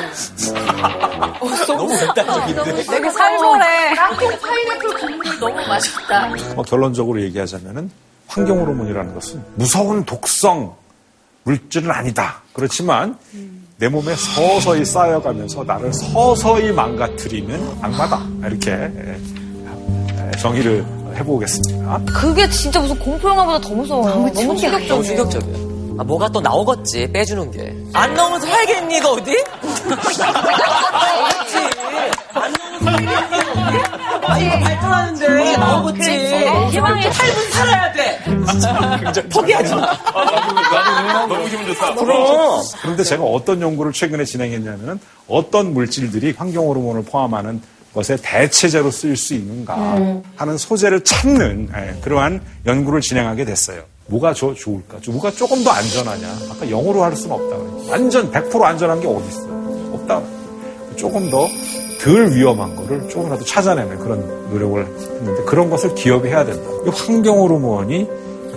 너무 1.67 1.87
극단적인데. 1.97 2.83
되게 2.83 3.09
살벌해. 3.09 3.95
파인애플 3.95 4.93
국물이 4.97 5.39
너무 5.39 5.55
맛있다. 5.67 6.27
뭐 6.55 6.63
결론적으로 6.63 7.21
얘기하자면은 7.23 7.91
환경 8.27 8.59
호르몬이라는 8.61 9.13
것은 9.13 9.43
무서운 9.55 10.03
독성 10.05 10.75
물질은 11.43 11.91
아니다. 11.91 12.41
그렇지만 12.53 13.17
내 13.77 13.89
몸에 13.89 14.15
서서히 14.15 14.85
쌓여가면서 14.85 15.63
나를 15.63 15.91
서서히 15.93 16.71
망가뜨리는 16.71 17.77
악마다. 17.81 18.21
이렇게 18.45 18.71
예, 18.71 19.17
예, 20.27 20.31
정의를 20.39 20.85
해보겠습니다. 21.15 22.01
그게 22.05 22.49
진짜 22.49 22.79
무슨 22.79 22.97
공포 22.97 23.29
영화보다 23.29 23.59
더 23.59 23.73
무서워요. 23.75 24.13
너무 24.13 24.31
너무 24.31 24.57
충격적이에요. 24.57 25.03
충격적이야. 25.03 25.63
아, 25.99 26.03
뭐가 26.03 26.27
또 26.29 26.41
나오겠지, 26.41 27.11
빼주는 27.11 27.51
게. 27.51 27.75
안 27.93 28.13
나오면 28.15 28.41
살겠니, 28.41 28.97
이거 28.97 29.11
어디? 29.11 29.31
그렇지. 29.61 30.23
안 32.33 32.51
나오면 32.53 32.79
살겠니, 32.83 33.35
어디? 33.35 33.52
아, 34.25 34.39
이거 34.39 34.59
발전하는데. 34.59 35.57
나오겠지. 35.57 36.09
희망의 36.71 37.11
삶은 37.13 37.51
살아야 37.51 37.91
돼. 37.93 38.19
포기하지 39.31 39.75
마. 39.75 39.97
너무 41.27 41.45
기분 41.49 41.65
좋다. 41.67 41.95
그럼. 41.95 42.61
그런데 42.81 43.03
제가 43.03 43.23
어떤 43.23 43.61
연구를 43.61 43.91
최근에 43.93 44.25
진행했냐면은 44.25 44.99
어떤 45.27 45.73
물질들이 45.73 46.33
환경 46.37 46.67
호르몬을 46.67 47.03
포함하는 47.03 47.61
것에 47.93 48.17
대체제로 48.21 48.89
쓰일 48.89 49.15
수 49.15 49.33
있는가 49.35 49.97
하는 50.35 50.57
소재를 50.57 51.03
찾는 51.03 51.69
예, 51.75 51.99
그러한 52.01 52.41
연구를 52.65 53.01
진행하게 53.01 53.45
됐어요. 53.45 53.83
뭐가 54.07 54.33
저 54.33 54.53
좋을까? 54.53 54.97
저 55.03 55.11
뭐가 55.11 55.31
조금 55.31 55.63
더 55.63 55.69
안전하냐? 55.71 56.27
아까 56.51 56.69
영어로 56.69 57.03
할 57.03 57.15
수는 57.15 57.35
없다. 57.35 57.55
그래요. 57.55 57.85
완전 57.89 58.31
100% 58.31 58.61
안전한 58.63 58.99
게 58.99 59.07
어디 59.07 59.27
있어요? 59.27 59.91
없다. 59.93 60.21
조금 60.97 61.29
더 61.29 61.47
덜 62.03 62.31
위험한 62.31 62.75
거를 62.75 63.07
조금이라도 63.09 63.45
찾아내는 63.45 63.97
그런 63.99 64.19
노력을 64.49 64.85
했는데 64.85 65.43
그런 65.45 65.69
것을 65.69 65.95
기업이 65.95 66.27
해야 66.27 66.43
된다. 66.45 66.69
이 66.85 66.89
환경 66.89 67.37
호르몬이 67.39 68.07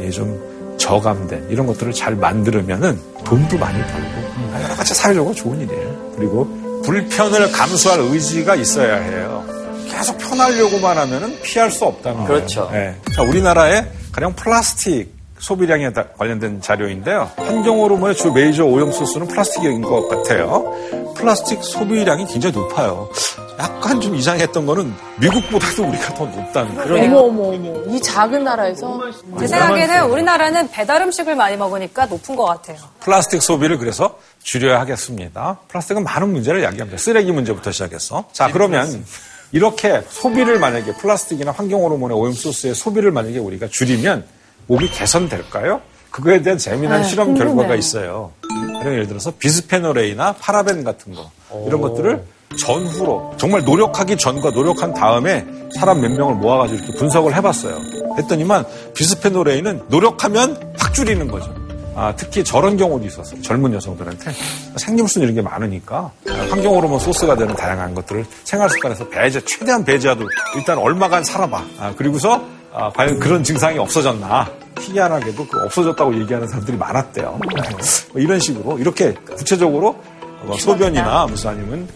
예, 0.01 0.11
좀 0.11 0.75
저감된 0.79 1.47
이런 1.51 1.67
것들을 1.67 1.93
잘 1.93 2.15
만들면은 2.17 2.99
돈도 3.25 3.57
많이 3.59 3.79
벌고 3.81 4.63
여러 4.63 4.75
가지 4.75 4.95
사회적으로 4.95 5.35
좋은 5.35 5.61
일이에요. 5.61 6.13
그리고 6.17 6.47
불편을 6.85 7.53
감수할 7.53 8.01
의지가 8.01 8.57
있어야 8.57 8.97
해요. 8.97 9.45
계속 9.89 10.19
편하려고만 10.19 10.99
하면은 10.99 11.41
피할 11.43 11.71
수 11.71 11.85
없다는 11.85 12.19
거예요. 12.19 12.29
그렇죠. 12.29 12.71
예. 12.75 12.95
자, 13.15 13.23
우리나라의 13.23 13.87
가령 14.13 14.35
플라스틱 14.35 15.15
소비량에 15.39 15.93
다- 15.93 16.07
관련된 16.19 16.61
자료인데요. 16.61 17.31
환경 17.37 17.79
호르몬의 17.81 18.17
주 18.17 18.33
메이저 18.33 18.65
오염 18.65 18.91
소스는 18.91 19.27
플라스틱인 19.29 19.83
것 19.83 20.09
같아요. 20.09 20.73
플라스틱 21.17 21.63
소비량이 21.63 22.27
굉장히 22.27 22.55
높아요. 22.55 23.09
약간 23.59 24.01
좀 24.01 24.15
이상했던 24.15 24.67
거는 24.67 24.95
미국보다도 25.19 25.85
우리가 25.85 26.15
더 26.15 26.27
높다는 26.27 26.75
거예요. 26.75 27.05
어머, 27.05 27.21
어머, 27.21 27.43
어머. 27.55 27.95
이 27.95 28.01
작은 28.01 28.45
나라에서. 28.45 29.01
제 29.39 29.47
생각에는 29.47 30.11
우리나라는 30.11 30.71
배달 30.71 31.01
음식을 31.03 31.35
많이 31.35 31.57
먹으니까 31.57 32.07
높은 32.07 32.37
것 32.37 32.45
같아요. 32.45 32.77
플라스틱 33.01 33.43
소비를 33.43 33.79
그래서 33.79 34.19
줄여야 34.43 34.79
하겠습니다. 34.81 35.59
플라스틱은 35.69 36.05
많은 36.05 36.31
문제를 36.33 36.63
야기합니다. 36.63 36.99
쓰레기 36.99 37.33
문제부터 37.33 37.73
시작해서. 37.73 38.25
자, 38.33 38.51
그러면 38.53 39.05
이렇게 39.53 40.03
소비를 40.11 40.59
만약에 40.59 40.93
플라스틱이나 40.95 41.53
환경 41.53 41.83
호르몬의 41.83 42.17
오염 42.17 42.33
소스의 42.35 42.75
소비를 42.75 43.11
만약에 43.11 43.39
우리가 43.39 43.69
줄이면 43.69 44.27
몸이 44.67 44.91
개선될까요? 44.91 45.81
그거에 46.17 46.41
대한 46.41 46.59
재미난 46.59 47.05
실험 47.05 47.35
결과가 47.35 47.75
있어요. 47.75 48.33
가령 48.79 48.95
예를 48.95 49.07
들어서 49.07 49.31
비스페놀 49.39 49.99
A나 49.99 50.33
파라벤 50.33 50.83
같은 50.83 51.15
거 51.15 51.31
이런 51.67 51.83
것들을 51.83 52.25
전후로 52.59 53.35
정말 53.37 53.65
노력하기 53.65 54.17
전과 54.17 54.53
노력한 54.53 54.95
다음에 54.95 55.45
사람 55.79 56.01
몇 56.01 56.11
명을 56.11 56.37
모아가지고 56.37 56.79
이렇게 56.79 56.99
분석을 56.99 57.35
해봤어요. 57.35 57.79
했더니만 58.17 58.65
비스페놀 58.95 59.49
A는 59.49 59.83
노력하면 59.89 60.73
확 60.79 60.95
줄이는 60.95 61.29
거죠. 61.29 61.55
아, 61.95 62.15
특히 62.17 62.43
저런 62.43 62.79
경우도 62.79 63.07
있었어요. 63.07 63.43
젊은 63.43 63.75
여성들한테 63.75 64.33
생김순 64.77 65.23
이런 65.23 65.35
게 65.35 65.43
많으니까 65.43 66.13
환경 66.49 66.75
호르몬 66.77 66.99
소스가 66.99 67.37
되는 67.37 67.55
다양한 67.55 67.95
것들을 67.95 68.25
생활 68.45 68.71
습관에서 68.71 69.07
배제 69.11 69.39
최대한 69.45 69.85
배제하도록 69.85 70.31
일단 70.57 70.79
얼마간 70.79 71.25
살아봐. 71.25 71.63
아, 71.79 71.93
그리고서 71.95 72.43
아, 72.73 72.91
과연 72.91 73.19
그런 73.19 73.45
증상이 73.45 73.79
없어졌나? 73.79 74.51
희한하게도 74.81 75.47
그 75.47 75.61
없어졌다고 75.65 76.19
얘기하는 76.21 76.49
사람들이 76.49 76.77
많았대요. 76.77 77.39
뭐 78.13 78.23
이런 78.23 78.39
식으로 78.39 78.79
이렇게 78.79 79.15
구체적으로 79.37 79.97
뭐 80.45 80.57
소변이나 80.57 81.27
무슨 81.27 81.51
아니면 81.51 81.89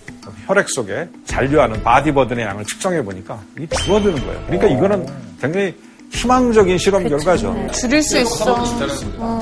혈액 0.46 0.68
속에 0.68 1.08
잔류하는 1.26 1.82
body 1.82 2.03
burden의 2.03 2.44
양을 2.44 2.64
측정해 2.64 3.04
보니까 3.04 3.38
이게 3.58 3.66
줄어드는 3.76 4.14
거예요. 4.24 4.42
그러니까 4.46 4.66
이거는 4.68 5.06
굉장히 5.40 5.74
희망적인 6.12 6.76
실험 6.78 7.08
결과죠. 7.08 7.54
줄일 7.72 8.02
수 8.02 8.18
있어. 8.18 8.56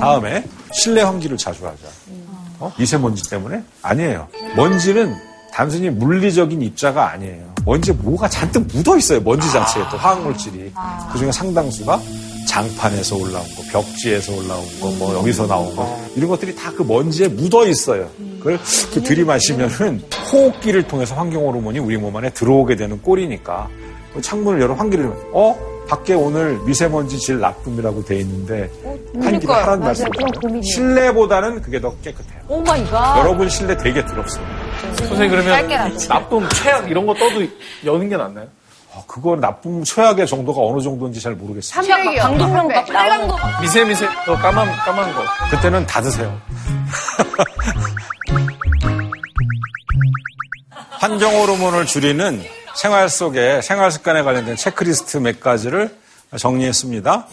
다음에 0.01 0.45
실내 0.73 1.03
환기를 1.03 1.37
자주 1.37 1.65
하자. 1.67 1.79
어? 2.61 2.73
미세먼지 2.79 3.29
때문에? 3.31 3.63
아니에요. 3.83 4.29
먼지는 4.57 5.15
단순히 5.53 5.89
물리적인 5.91 6.61
입자가 6.61 7.11
아니에요. 7.13 7.55
먼지에 7.65 7.95
뭐가 7.95 8.29
잔뜩 8.29 8.67
묻어 8.73 8.97
있어요. 8.99 9.21
먼지 9.21 9.51
자체에 9.51 9.83
또 9.91 9.97
화학물질이. 9.97 10.73
그 11.13 11.19
중에 11.19 11.33
상당수가 11.33 12.01
장판에서 12.49 13.17
올라온 13.17 13.45
거, 13.55 13.63
벽지에서 13.71 14.33
올라온 14.35 14.65
거, 14.81 14.91
뭐 14.93 15.15
여기서 15.15 15.47
나온 15.47 15.75
거 15.77 15.99
이런 16.17 16.29
것들이 16.31 16.55
다 16.55 16.69
그 16.79 16.83
먼지에 16.83 17.27
묻어 17.29 17.67
있어요. 17.67 18.09
그걸 18.39 18.59
이렇게 18.93 19.03
들이마시면은 19.03 20.01
호흡기를 20.33 20.85
통해서 20.87 21.15
환경 21.17 21.45
호르몬이 21.47 21.79
우리 21.81 21.97
몸 21.97 22.15
안에 22.17 22.31
들어오게 22.31 22.77
되는 22.77 23.03
꼴이니까 23.03 23.69
그 24.15 24.23
창문을 24.23 24.61
열어 24.61 24.75
환기를 24.75 25.05
하면 25.07 25.19
어 25.33 25.59
밖에 25.89 26.15
오늘 26.15 26.57
미세먼지 26.65 27.19
질 27.19 27.41
나쁨이라고 27.41 28.05
돼 28.05 28.21
있는데 28.21 28.71
환기를 29.21 29.53
하라는 29.55 29.81
말씀. 29.81 30.07
실내보다는 30.63 31.63
그게 31.63 31.81
더 31.81 31.93
깨끗해요. 32.03 32.41
Oh 32.49 32.61
my 32.63 32.85
God. 32.87 33.19
여러분 33.21 33.49
실내 33.49 33.77
되게 33.77 34.05
더럽습니다. 34.07 34.53
선생님 34.99 35.31
그러면. 35.31 35.67
나쁨, 36.09 36.49
최악 36.63 36.89
이런 36.91 37.07
거 37.07 37.15
떠도 37.15 37.43
여는 37.85 38.09
게 38.09 38.17
낫나요? 38.17 38.47
어, 38.99 39.05
그거 39.07 39.37
나쁨 39.37 39.85
최악의 39.85 40.27
정도가 40.27 40.61
어느 40.61 40.83
정도인지 40.83 41.21
잘 41.21 41.35
모르겠어요. 41.35 41.83
삼백이요. 41.83 42.23
방독면 42.23 42.67
막 42.69 42.91
나오는 42.91 43.29
거. 43.29 43.39
미세 43.61 43.85
미세, 43.85 44.07
어, 44.07 44.35
까만, 44.35 44.69
까만 44.79 45.15
거. 45.15 45.23
그때는 45.51 45.87
다 45.87 46.01
드세요. 46.01 46.37
환경 50.91 51.33
호르몬을 51.33 51.87
줄이는 51.87 52.43
생활 52.75 53.09
속에 53.09 53.63
생활 53.63 53.93
습관에 53.93 54.23
관련된 54.23 54.57
체크리스트 54.57 55.19
몇 55.19 55.39
가지를 55.39 55.97
정리했습니다. 56.37 57.27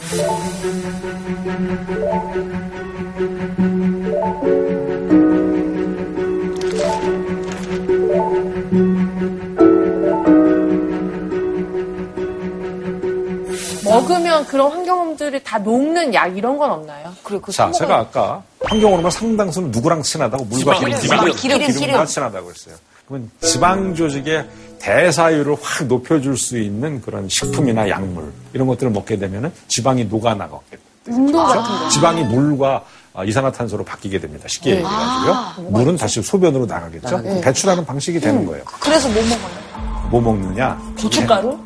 먹으면 14.36 14.46
그런 14.46 14.72
환경들이 14.72 15.44
다 15.44 15.58
녹는 15.58 16.14
약 16.14 16.38
이런 16.38 16.58
건 16.58 16.72
없나요? 16.72 17.14
그래, 17.24 17.40
그 17.42 17.52
자, 17.52 17.72
제가 17.72 18.00
아까 18.00 18.44
환경 18.64 18.92
호르몬 18.92 19.10
상당수는 19.12 19.72
누구랑 19.72 20.02
친하다고 20.02 20.46
물과 20.46 20.80
기름, 20.80 21.00
기름, 21.00 21.32
기름, 21.36 21.72
기름. 21.72 21.98
과 21.98 22.06
친하다고 22.06 22.50
했어요. 22.50 22.76
그러면 23.08 23.30
지방 23.42 23.96
조직의 23.96 24.46
대사율을 24.80 25.56
확 25.62 25.86
높여줄 25.88 26.38
수 26.38 26.58
있는 26.58 27.02
그런 27.02 27.30
식품이나 27.30 27.90
약물 27.90 28.32
이런 28.54 28.68
것들을 28.68 28.92
먹게 28.92 29.18
되면 29.18 29.52
지방이 29.68 30.06
녹아나가게. 30.06 30.78
운동 31.08 31.46
그렇죠? 31.46 31.62
같은 31.62 31.80
거. 31.80 31.90
지방이 31.90 32.24
물과 32.24 32.84
아, 33.14 33.24
이산화탄소로 33.24 33.86
바뀌게 33.86 34.20
됩니다. 34.20 34.46
쉽게 34.50 34.72
네. 34.72 34.76
얘기해가지고요. 34.78 35.70
물은 35.70 35.96
다시 35.96 36.22
소변으로 36.22 36.66
나가겠죠. 36.66 37.20
네. 37.20 37.40
배출하는 37.42 37.86
방식이 37.86 38.20
되는 38.20 38.46
거예요. 38.46 38.66
그래서 38.82 39.08
뭐 39.08 39.22
먹어요? 39.24 40.10
뭐 40.10 40.22
먹느냐? 40.22 40.78
고춧가루? 41.00 41.58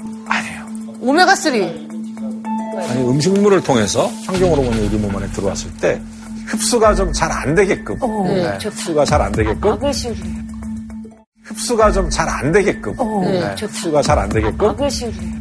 오메가3. 1.01 1.88
아니, 2.77 3.03
음식물을 3.07 3.61
통해서 3.63 4.09
환경 4.25 4.51
호르몬이 4.51 4.87
우리 4.87 4.97
몸 4.97 5.15
안에 5.15 5.27
들어왔을 5.31 5.71
때 5.77 6.01
흡수가 6.47 6.95
좀 6.95 7.11
잘 7.13 7.31
안 7.31 7.53
되게끔 7.55 7.97
네, 8.25 8.57
흡수가 8.63 9.05
잘 9.05 9.21
안 9.21 9.31
되게끔 9.31 9.69
막을 9.69 9.93
씌워주네. 9.93 10.29
흡수가 11.43 11.91
좀 11.91 12.09
잘 12.09 12.27
안 12.29 12.51
되게끔 12.51 12.95
네, 13.23 13.55
흡수가 13.59 14.01
잘 14.01 14.19
안 14.19 14.29
되게끔 14.29 14.57
막을 14.67 14.89
씌워주네. 14.89 15.33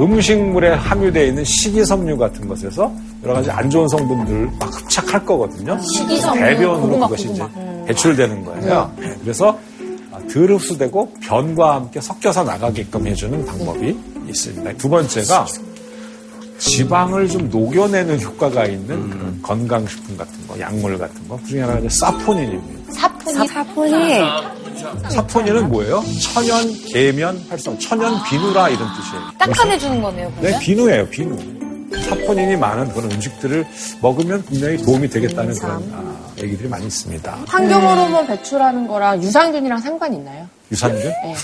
음식물에 0.00 0.74
함유되어 0.74 1.24
있는 1.24 1.44
식이섬유 1.44 2.16
같은 2.18 2.46
것에서 2.48 2.92
여러 3.24 3.34
가지 3.34 3.50
안 3.50 3.68
좋은 3.68 3.88
성분들을 3.88 4.48
막 4.58 4.72
흡착할 4.80 5.24
거거든요. 5.24 5.78
식이섬유, 5.80 6.40
대변으로 6.40 7.00
그것이 7.00 7.30
이제 7.30 7.42
고구마. 7.42 7.84
배출되는 7.86 8.44
거예요. 8.44 8.92
네, 8.98 9.16
그래서 9.22 9.58
덜 10.32 10.50
흡수되고 10.52 11.14
변과 11.22 11.76
함께 11.76 12.00
섞여서 12.00 12.44
나가게끔 12.44 13.06
해주는 13.06 13.44
방법이 13.46 13.98
있습니다. 14.28 14.72
두 14.74 14.88
번째가 14.88 15.46
지방을 16.58 17.28
좀 17.28 17.48
녹여내는 17.50 18.20
효과가 18.20 18.64
있는 18.66 19.10
그런 19.10 19.42
건강식품 19.42 20.16
같은 20.16 20.46
거, 20.46 20.58
약물 20.58 20.98
같은 20.98 21.28
거. 21.28 21.38
그 21.42 21.48
중에 21.48 21.60
하나가 21.62 21.78
이제 21.78 21.88
사포닌입니다. 21.88 22.92
사포니. 22.92 23.48
사포니. 23.48 23.92
사포닌은 25.10 25.68
뭐예요? 25.68 26.02
천연 26.22 26.72
계면 26.92 27.44
활성, 27.48 27.78
천연 27.78 28.22
비누라 28.24 28.68
이런 28.70 28.88
뜻이에요. 28.96 29.22
닦아내주는 29.38 30.02
거네요, 30.02 30.28
네, 30.28 30.34
그러면? 30.40 30.60
비누예요, 30.60 31.08
비누. 31.08 31.38
사포닌이 32.02 32.56
많은 32.56 32.88
그런 32.92 33.10
음식들을 33.12 33.66
먹으면 34.02 34.42
분명히 34.42 34.76
도움이 34.78 35.08
되겠다는 35.08 35.54
그런 35.58 35.90
아, 35.94 36.30
얘기들이 36.38 36.68
많이 36.68 36.86
있습니다. 36.86 37.38
환경 37.46 37.82
호르몬 37.88 38.26
배출하는 38.26 38.86
거랑 38.86 39.22
유산균이랑 39.22 39.78
상관이 39.80 40.16
있나요? 40.16 40.46
유산균? 40.70 41.00
네. 41.02 41.34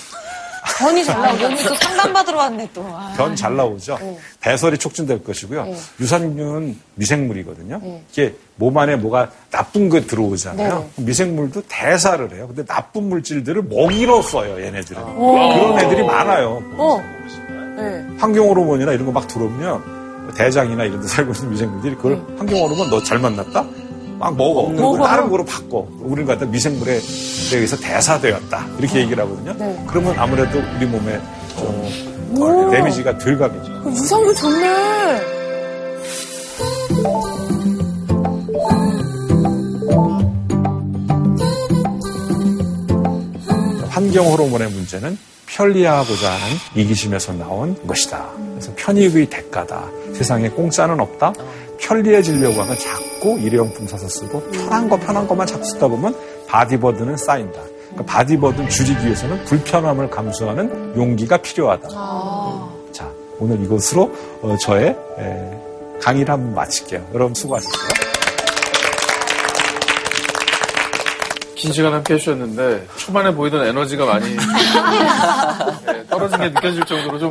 변이 0.78 1.04
잘 1.04 1.16
아, 1.16 1.26
나오죠. 1.26 1.46
오늘 1.46 1.56
또 1.64 1.74
상담받으러 1.76 2.36
왔네, 2.38 2.68
또. 2.74 2.82
아. 2.88 3.12
변잘 3.16 3.56
나오죠. 3.56 3.96
네. 4.00 4.18
배설이 4.40 4.76
촉진될 4.78 5.22
것이고요. 5.22 5.64
네. 5.66 5.76
유산균은 6.00 6.78
미생물이거든요. 6.96 7.80
네. 7.82 8.02
이게 8.10 8.34
몸 8.56 8.76
안에 8.76 8.96
뭐가 8.96 9.30
나쁜 9.50 9.88
거 9.88 10.00
들어오잖아요. 10.00 10.88
네. 10.96 11.02
미생물도 11.04 11.62
대사를 11.68 12.32
해요. 12.34 12.46
근데 12.48 12.64
나쁜 12.64 13.08
물질들을 13.08 13.62
먹이로 13.62 14.22
써요, 14.22 14.60
얘네들은. 14.64 15.02
그런 15.16 15.78
애들이 15.78 16.02
많아요. 16.02 16.62
어. 16.76 17.02
네. 17.76 18.04
환경 18.18 18.48
호르몬이나 18.48 18.92
이런 18.92 19.06
거 19.06 19.12
막 19.12 19.26
들어오면 19.28 20.32
대장이나 20.36 20.84
이런 20.84 21.00
데 21.00 21.06
살고 21.06 21.32
있는 21.32 21.50
미생물들이 21.50 21.94
그걸 21.96 22.20
환경 22.36 22.60
호르몬 22.60 22.88
너 22.90 23.02
잘 23.02 23.18
만났다? 23.18 23.64
막 24.24 24.36
먹어. 24.38 24.68
그리고 24.68 24.98
다른 25.02 25.28
거로 25.28 25.44
바꿔. 25.44 25.86
우리는 26.00 26.26
갖다 26.26 26.46
미생물에 26.46 26.98
의해서 27.52 27.76
대사되었다. 27.76 28.66
이렇게 28.78 29.00
얘기를 29.00 29.22
하거든요. 29.22 29.52
네. 29.58 29.84
그러면 29.86 30.14
아무래도 30.18 30.62
우리 30.76 30.86
몸에 30.86 31.20
좀 31.58 32.42
어, 32.42 32.70
데미지가 32.70 33.18
덜 33.18 33.36
가겠죠. 33.38 33.82
유산균 33.86 34.34
좋네. 34.34 35.34
환경 43.90 44.26
호르몬의 44.26 44.70
문제는 44.70 45.18
편리하고자 45.46 46.30
하는 46.32 46.56
이기심에서 46.74 47.34
나온 47.34 47.76
것이다. 47.86 48.26
그래서 48.52 48.72
편익의 48.76 49.26
대가다. 49.26 49.84
세상에 50.14 50.48
공짜는 50.48 50.98
없다. 50.98 51.32
편리해지려고 51.86 52.62
하면 52.62 52.76
자꾸 52.78 53.38
일회용품 53.38 53.86
사서 53.86 54.08
쓰고 54.08 54.42
편한 54.50 54.88
거 54.88 54.98
편한 54.98 55.26
것만 55.26 55.46
자꾸 55.46 55.64
쓰다 55.64 55.88
보면 55.88 56.14
body 56.48 56.69
burden은 56.69 57.16
쌓인다. 57.16 57.60
그러니까 57.90 58.04
body 58.06 58.31
burden 58.31 58.68
줄이기 58.68 59.04
위해서는 59.06 59.44
불편함을 59.44 60.10
감수하는 60.10 60.94
용기가 60.96 61.36
필요하다. 61.36 61.88
자, 62.92 63.10
오늘 63.38 63.62
이것으로 63.64 64.12
어, 64.42 64.56
저의 64.60 64.96
에, 65.18 65.98
강의를 66.00 66.32
한번 66.32 66.54
마칠게요. 66.54 67.06
여러분 67.14 67.34
수고하셨어요. 67.34 67.94
긴 71.54 71.72
시간 71.72 71.94
함께 71.94 72.14
해주셨는데 72.14 72.86
초반에 72.96 73.32
보이던 73.34 73.64
에너지가 73.66 74.04
많이 74.04 74.26
네, 75.86 76.04
떨어진 76.10 76.38
게 76.38 76.48
느껴질 76.50 76.84
정도로 76.84 77.18
좀 77.18 77.30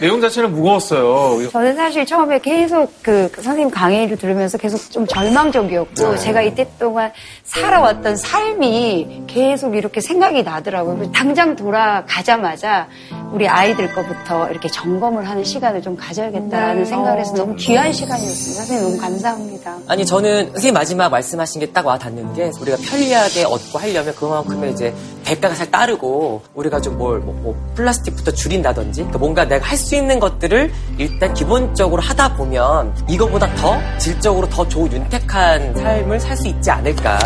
내용 0.00 0.20
자체는 0.20 0.52
무거웠어요. 0.52 1.48
저는 1.50 1.76
사실 1.76 2.04
처음에 2.06 2.38
계속 2.40 2.92
그 3.02 3.30
선생님 3.34 3.70
강의를 3.70 4.16
들으면서 4.16 4.58
계속 4.58 4.90
좀 4.90 5.06
절망적이었고 5.06 6.16
제가 6.16 6.42
이때 6.42 6.66
동안 6.78 7.12
살아왔던 7.44 8.16
삶이 8.16 9.24
계속 9.28 9.76
이렇게 9.76 10.00
생각이 10.00 10.42
나더라고요. 10.42 11.12
당장 11.12 11.54
돌아가자마자 11.54 12.88
우리 13.32 13.46
아이들 13.46 13.92
거부터 13.94 14.48
이렇게 14.50 14.68
점검을 14.68 15.28
하는 15.28 15.44
시간을 15.44 15.82
좀 15.82 15.96
가져야겠다라는 15.96 16.84
생각을 16.84 17.20
해서 17.20 17.34
너무 17.34 17.54
귀한 17.56 17.92
시간이었습니다. 17.92 18.62
선생님 18.64 18.84
너무 18.84 19.00
감사합니다. 19.00 19.76
아니 19.88 20.04
저는 20.06 20.46
선생님 20.52 20.74
마지막 20.74 21.08
말씀하신 21.10 21.60
게 21.60 21.72
딱 21.72 21.86
와닿는 21.86 22.34
게 22.34 22.50
우리가 22.60 22.76
편리하게 22.84 23.44
얻고 23.44 23.78
하려면 23.78 24.14
그만큼의 24.14 24.72
이제 24.72 24.92
대가가 25.24 25.54
잘 25.54 25.70
따르고 25.70 26.42
우리가 26.54 26.80
좀뭘 26.80 27.20
뭐, 27.20 27.54
플라스틱부터 27.76 28.32
줄인다든지 28.32 29.00
그러니까 29.00 29.18
뭔가 29.18 29.44
내가 29.44 29.64
할 29.66 29.78
수 29.82 29.96
있는 29.96 30.20
것들을 30.20 30.72
일단 30.98 31.34
기본적으로 31.34 32.00
하다 32.02 32.36
보면 32.36 32.94
이거보다 33.08 33.52
더 33.56 33.78
질적으로 33.98 34.48
더 34.48 34.66
좋은 34.68 34.92
윤택한 34.92 35.74
삶을 35.76 36.20
살 36.20 36.36
수 36.36 36.46
있지 36.48 36.70
않을까. 36.70 37.18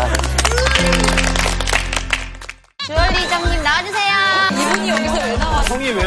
주얼리장님 2.85 3.63
나와주세요. 3.63 4.13
이분이 4.51 4.89
여기서 4.89 5.13
왜 5.25 5.37
나와? 5.37 5.61
성이 5.63 5.89
왜 5.91 6.03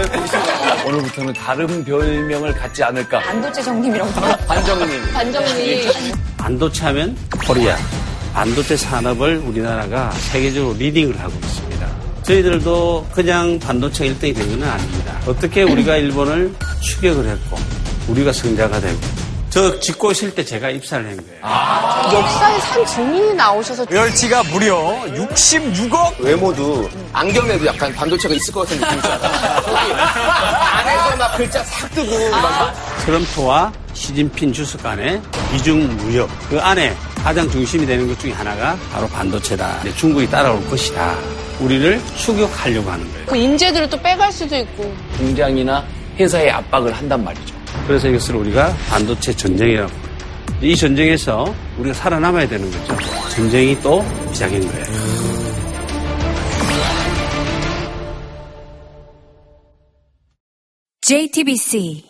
오늘부터는 0.87 1.33
다른 1.35 1.85
별명을 1.85 2.55
갖지 2.55 2.83
않을까. 2.83 3.21
반도체 3.21 3.63
정님이라고. 3.63 4.11
반정님. 4.47 5.13
반정님. 5.13 6.13
반도체 6.39 6.85
하면 6.87 7.17
코리아. 7.47 7.77
반도체 8.33 8.77
산업을 8.77 9.39
우리나라가 9.39 10.11
세계적으로 10.13 10.75
리딩을 10.79 11.19
하고 11.21 11.33
있습니다. 11.35 11.70
저희들도 12.35 13.09
그냥 13.13 13.59
반도체 13.59 14.05
1등이 14.09 14.35
된 14.37 14.49
건 14.61 14.63
아닙니다. 14.69 15.21
어떻게 15.27 15.63
우리가 15.65 15.97
일본을 15.97 16.55
추격을 16.81 17.27
했고, 17.27 17.59
우리가 18.09 18.33
성자가 18.33 18.81
되고, 18.81 18.99
저 19.49 19.81
짓고 19.81 20.13
있을 20.13 20.33
때 20.33 20.45
제가 20.45 20.71
입사를 20.71 21.05
한 21.05 21.17
거예요. 21.17 21.41
역사의 22.15 22.61
산 22.61 22.87
증인이 22.87 23.35
나오셔서 23.35 23.85
로열티가 23.87 24.45
무려 24.45 24.77
66억? 25.09 26.21
외모도 26.21 26.89
안경에도 27.13 27.67
약간 27.67 27.93
반도체가 27.93 28.33
있을 28.35 28.55
것 28.55 28.61
같은 28.61 28.79
느낌이잖아. 28.81 29.63
저기 29.63 29.93
안에서 29.93 31.17
막 31.17 31.37
글자 31.37 31.65
싹 31.65 31.91
뜨고 31.97 32.31
막 32.31 32.73
트럼프와 33.05 33.73
시진핑 33.93 34.53
주석 34.53 34.85
간의 34.85 35.21
이중 35.57 35.97
무역 35.97 36.31
그 36.49 36.61
안에 36.61 36.95
가장 37.25 37.51
중심이 37.51 37.85
되는 37.87 38.07
것 38.07 38.17
중에 38.21 38.31
하나가 38.33 38.77
바로 38.93 39.09
반도체다. 39.09 39.83
중국이 39.97 40.31
따라올 40.31 40.65
것이다. 40.71 41.17
우리를 41.61 42.01
추격하려고 42.17 42.91
하는 42.91 43.11
거예요. 43.13 43.27
그 43.27 43.37
인재들을 43.37 43.91
또 43.91 44.01
빼갈 44.01 44.33
수도 44.33 44.57
있고. 44.57 44.93
공장이나 45.19 45.85
회사에 46.19 46.51
압박을 46.51 46.93
한단 46.93 47.23
말이죠. 47.23 47.55
그래서 47.87 48.09
이것을 48.09 48.37
우리가 48.37 48.75
반도체 48.89 49.33
전쟁이라고. 49.33 49.93
이 50.63 50.77
전쟁에서 50.77 51.55
우리가 51.79 51.95
살아남아야 51.95 52.49
되는 52.49 52.71
거죠. 52.71 52.97
전쟁이 53.31 53.81
또 53.81 54.05
시작인 54.33 54.61
거예요. 54.61 54.85
JTBC 61.03 62.10